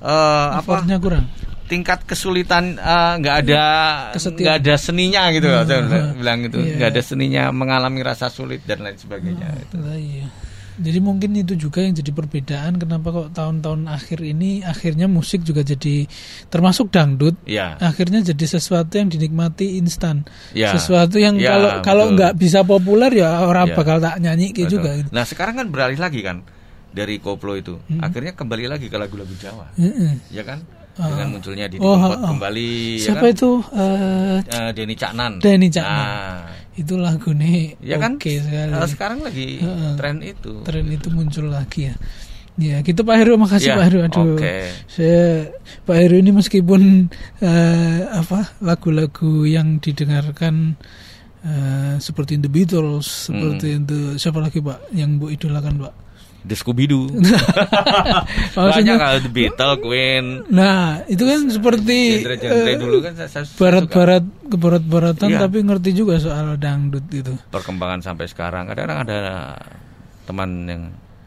eh 0.00 0.48
apa 0.56 0.80
kurang. 1.02 1.24
Tingkat 1.70 2.02
kesulitan 2.02 2.74
eh, 2.74 3.12
nggak 3.16 3.36
ada 3.40 3.62
Kesetiaan. 4.12 4.36
nggak 4.36 4.56
ada 4.58 4.74
seninya 4.76 5.22
gitu 5.30 5.46
Hmm, 5.46 5.64
saya 5.64 5.80
hmm. 5.80 6.18
bilang 6.18 6.38
gitu 6.42 6.58
Iya. 6.58 6.74
nggak 6.74 6.90
ada 6.90 7.02
seninya 7.02 7.42
mengalami 7.50 8.00
rasa 8.02 8.26
sulit 8.26 8.60
dan 8.64 8.82
lain 8.82 8.96
sebagainya 8.96 9.46
itu. 9.60 9.74
Lah, 9.76 9.94
iya. 9.94 10.26
Jadi 10.76 10.96
mungkin 10.98 11.36
itu 11.36 11.52
juga 11.54 11.84
yang 11.84 11.92
jadi 11.92 12.08
perbedaan 12.08 12.72
kenapa 12.74 13.04
kok 13.10 13.28
tahun-tahun 13.30 13.84
akhir 13.86 14.24
ini 14.24 14.64
akhirnya 14.64 15.04
musik 15.06 15.42
juga 15.42 15.60
jadi 15.60 16.08
termasuk 16.46 16.88
dangdut 16.88 17.36
ya 17.44 17.76
akhirnya 17.78 18.24
jadi 18.24 18.44
sesuatu 18.50 18.96
yang 18.96 19.06
dinikmati 19.06 19.76
instan. 19.76 20.24
Ya. 20.50 20.72
Sesuatu 20.72 21.16
yang 21.16 21.36
Ya, 21.36 21.52
kalau 21.52 21.70
kalau 21.82 22.04
betul. 22.06 22.16
nggak 22.16 22.32
bisa 22.34 22.60
populer 22.62 23.12
ya 23.14 23.44
orang 23.44 23.68
Ya. 23.68 23.76
bakal 23.76 24.00
tak 24.00 24.18
nyanyi 24.18 24.50
kayak 24.50 24.66
betul. 24.66 24.74
juga 24.74 24.90
gitu. 24.96 25.08
nah 25.10 25.22
sekarang 25.22 25.54
kan 25.54 25.66
beralih 25.68 26.00
lagi 26.00 26.20
kan 26.20 26.40
dari 26.90 27.20
koplo 27.20 27.54
itu 27.54 27.76
Hmm. 27.84 28.00
akhirnya 28.00 28.32
kembali 28.32 28.64
lagi 28.66 28.88
ke 28.88 28.96
lagu-lagu 28.96 29.34
Jawa 29.36 29.68
Heeh. 29.76 30.16
ya 30.30 30.42
kan 30.42 30.64
Ah. 30.64 30.79
Dengan 31.02 31.28
munculnya 31.30 31.66
Didi 31.66 31.78
Oh, 31.78 31.94
Kempot 31.94 32.10
ah, 32.10 32.18
ah. 32.18 32.28
kembali 32.28 32.70
ya 32.94 33.04
Siapa 33.06 33.24
kan? 33.24 33.32
itu 33.32 33.50
eh 33.72 34.36
Eh, 34.42 34.70
Denny 34.72 34.94
Caknan 34.94 35.32
Denny 35.38 35.68
Caknan. 35.68 35.96
Nah, 35.96 36.38
itu 36.72 36.94
lagu 36.96 37.30
nih 37.30 37.76
ya 37.78 37.96
kan 37.96 38.14
oke 38.14 38.32
sekali. 38.34 38.72
eh, 38.72 38.88
sekarang 38.88 39.18
lagi 39.20 39.48
Heeh. 39.58 39.92
tren 39.94 40.16
itu 40.20 40.52
Tren 40.60 40.84
itu 40.86 41.08
muncul 41.08 41.46
lagi 41.48 41.86
ya. 41.86 41.96
Ya, 42.56 42.76
gitu 42.80 43.00
Pak 43.00 43.16
Heru, 43.16 43.34
makasih 43.34 43.72
Ya, 43.72 43.74
Pak 43.74 43.84
Heru. 43.88 43.98
Aduh. 44.02 44.36
oke. 44.36 44.56
Saya 44.86 45.48
Pak 45.80 45.96
Heru 45.96 46.16
ini 46.18 46.28
meskipun 46.30 47.08
eh, 47.40 48.00
apa 48.06 48.52
lagu-lagu 48.60 49.44
yang 49.44 49.78
didengarkan 49.78 50.76
eh, 51.40 51.96
seperti 51.96 52.36
The 52.36 52.48
Beatles, 52.48 53.28
seperti 53.28 53.66
Hmm. 53.70 53.80
itu 53.80 53.98
siapa 54.16 54.38
lagi 54.38 54.60
Pak 54.60 54.92
yang 54.92 55.16
Bu 55.16 55.28
idolakan 55.28 55.80
Pak? 55.80 55.92
The 56.40 56.56
Scooby 56.56 56.84
Doo 56.86 57.04
banyak 57.10 58.54
Maksudnya, 58.56 58.94
kalau 58.96 59.18
The 59.20 59.30
Beatles 59.30 59.76
Queen. 59.78 60.24
Nah 60.48 61.04
itu 61.04 61.22
kan 61.22 61.40
seperti 61.46 61.98
genre-genre 62.18 62.64
eh, 62.66 62.76
dulu 62.76 62.96
kan 63.00 63.12
barat-barat 63.56 64.24
ke 64.46 64.56
barat-baratan 64.56 65.28
Iya. 65.28 65.38
tapi 65.38 65.58
ngerti 65.60 65.90
juga 65.92 66.16
soal 66.16 66.56
dangdut 66.56 67.04
itu. 67.10 67.32
perkembangan 67.48 68.00
sampai 68.00 68.26
sekarang. 68.26 68.66
Kadang-kadang 68.66 68.98
ada 69.04 69.20
teman 70.24 70.50
yang 70.64 70.82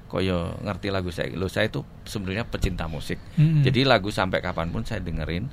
koyo 0.07 0.57
ngerti 0.61 0.87
lagu 0.89 1.09
saya. 1.09 1.29
Lo 1.33 1.45
saya 1.45 1.67
itu 1.67 1.81
sebenarnya 2.03 2.45
pecinta 2.45 2.85
musik. 2.85 3.17
Mm-mm. 3.35 3.61
jadi 3.61 3.85
lagu 3.85 4.09
sampai 4.09 4.39
kapan 4.39 4.69
pun 4.69 4.81
saya 4.81 4.99
dengerin 4.99 5.45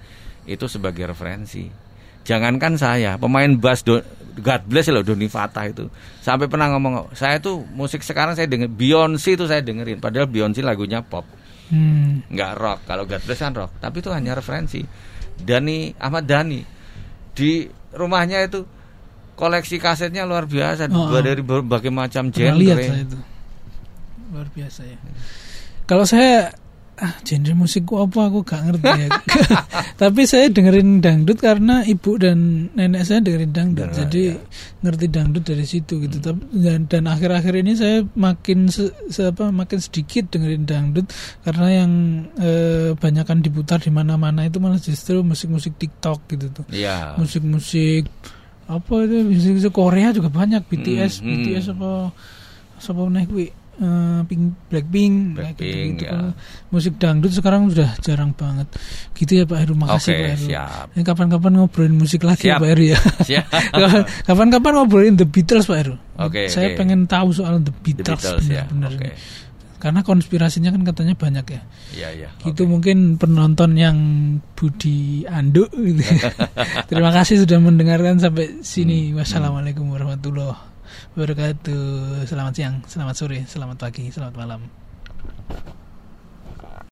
itu 0.45 0.65
sebagai 0.67 1.05
referensi 1.07 1.69
jangankan 2.31 2.79
saya 2.79 3.19
pemain 3.19 3.51
bass 3.53 3.83
Do- 3.83 4.07
God 4.31 4.63
bless 4.65 4.87
loh 4.89 5.03
Doni 5.03 5.27
Fatah 5.27 5.67
itu 5.67 5.91
sampai 6.19 6.47
pernah 6.47 6.71
ngomong 6.71 7.11
saya 7.13 7.37
tuh 7.37 7.67
musik 7.69 8.01
sekarang 8.01 8.33
saya 8.33 8.47
denger 8.47 8.71
Beyonce 8.71 9.35
itu 9.35 9.45
saya 9.45 9.59
dengerin 9.59 9.99
padahal 9.99 10.31
Beyonce 10.31 10.63
lagunya 10.63 11.03
pop 11.03 11.27
Hmm. 11.67 12.27
nggak 12.27 12.53
rock 12.57 12.79
kalau 12.83 13.07
God 13.07 13.23
bless 13.23 13.39
kan 13.39 13.55
rock 13.55 13.71
tapi 13.79 13.99
itu 13.99 14.11
hanya 14.11 14.35
referensi 14.35 14.83
Dani 15.37 15.95
Ahmad 15.97 16.27
Dani 16.27 16.59
di 17.31 17.63
rumahnya 17.91 18.43
itu 18.43 18.67
koleksi 19.35 19.79
kasetnya 19.79 20.27
luar 20.27 20.45
biasa 20.45 20.91
Oh, 20.91 21.07
oh. 21.09 21.23
dari 21.23 21.39
berbagai 21.41 21.89
macam 21.89 22.27
genre 22.29 22.59
lihat 22.59 22.75
saya 22.77 23.01
itu. 23.01 23.19
Luar 24.31 24.51
biasa 24.51 24.81
ya. 24.83 24.99
Kalau 25.87 26.03
saya 26.03 26.51
ah 27.01 27.17
genre 27.25 27.53
musikku 27.57 27.97
apa 27.97 28.29
aku 28.29 28.45
gak 28.45 28.61
ngerti 28.61 28.89
ya. 28.93 29.09
Tapi 30.01 30.23
saya 30.25 30.49
dengerin 30.49 31.01
dangdut 31.01 31.41
karena 31.41 31.81
ibu 31.83 32.17
dan 32.17 32.69
nenek 32.73 33.03
saya 33.03 33.21
dengerin 33.21 33.51
dangdut. 33.51 33.89
Dengar, 33.89 33.99
Jadi 34.05 34.23
ya. 34.29 34.37
ngerti 34.81 35.07
dangdut 35.09 35.45
dari 35.45 35.65
situ 35.65 35.97
gitu. 35.99 36.21
Tapi 36.21 36.41
dan, 36.61 36.85
dan 36.85 37.09
akhir-akhir 37.09 37.55
ini 37.57 37.73
saya 37.73 38.05
makin 38.13 38.69
se, 38.69 38.93
se- 39.09 39.27
apa 39.27 39.49
makin 39.49 39.81
sedikit 39.81 40.29
dengerin 40.29 40.65
dangdut 40.65 41.09
karena 41.41 41.67
yang 41.75 41.93
eh, 42.37 42.93
banyakan 42.95 43.41
diputar 43.41 43.81
di 43.81 43.89
mana-mana 43.89 44.45
itu 44.45 44.61
malah 44.61 44.77
justru 44.77 45.21
musik-musik 45.21 45.77
TikTok 45.77 46.29
gitu 46.29 46.53
tuh. 46.53 46.65
Iya 46.69 47.17
Musik-musik 47.17 48.09
apa 48.69 48.93
itu 49.03 49.27
musik-musik 49.27 49.73
Korea 49.73 50.13
juga 50.13 50.29
banyak 50.29 50.63
BTS, 50.63 51.21
Hmm, 51.21 51.27
hmm. 51.27 51.35
BTS 51.43 51.67
apa 51.75 51.91
apa 52.81 53.01
nih 53.09 53.25
kuwi 53.27 53.47
Eh, 53.81 54.21
Pink 54.29 54.69
Blackpink, 54.69 55.41
Blackpink, 55.41 55.57
gitu-gitu. 55.97 56.05
ya. 56.05 56.13
Kalau 56.13 56.31
musik 56.69 57.01
dangdut 57.01 57.33
sekarang 57.33 57.73
sudah 57.73 57.97
jarang 58.05 58.37
banget. 58.37 58.69
Gitu 59.17 59.41
ya 59.41 59.49
Pak 59.49 59.57
Heru, 59.57 59.73
makasih 59.73 60.13
Oke, 60.13 60.21
Pak 60.21 60.29
Heru. 60.37 60.45
siap. 60.53 60.87
Ini 60.93 61.01
kapan-kapan 61.01 61.53
ngobrolin 61.57 61.97
musik 61.97 62.21
lagi 62.21 62.45
ya 62.45 62.55
Siap. 62.55 62.61
Pak 62.61 62.69
Heru 62.69 62.85
ya. 62.85 62.99
Siap. 63.33 63.45
Kapan-kapan 64.29 64.73
ngobrolin 64.77 65.17
The 65.17 65.25
Beatles 65.25 65.65
Pak 65.65 65.79
Heru. 65.81 65.97
Oke, 66.21 66.53
Saya 66.53 66.73
oke. 66.73 66.77
pengen 66.77 67.09
tahu 67.09 67.33
soal 67.33 67.57
The 67.59 67.73
The 67.73 67.75
Beatles, 67.81 68.21
Beatles 68.21 68.47
ya 68.47 68.69
benar-benar 68.69 68.93
oke 68.93 69.09
ini. 69.09 69.49
karena 69.81 70.01
konspirasinya 70.05 70.69
kan 70.69 70.85
katanya 70.85 71.17
banyak 71.17 71.47
ya 71.49 71.61
Iya, 71.97 72.09
iya. 72.13 72.29
itu 72.45 72.69
mungkin 72.69 73.17
penonton 73.17 73.81
yang 73.81 73.97
Budi 74.53 75.25
Anduk 75.25 75.73
gitu. 75.73 76.05
terima 76.93 77.09
kasih 77.09 77.49
sudah 77.49 77.57
mendengarkan 77.57 78.21
sampai 78.21 78.61
sini 78.61 79.17
wassalamualaikum 79.17 79.89
warahmatullahi 79.89 80.70
wabarakatuh. 81.17 82.25
Selamat 82.29 82.53
siang, 82.55 82.77
selamat 82.85 83.15
sore, 83.17 83.39
selamat 83.49 83.77
pagi, 83.81 84.13
selamat 84.13 84.35
malam. 84.37 84.61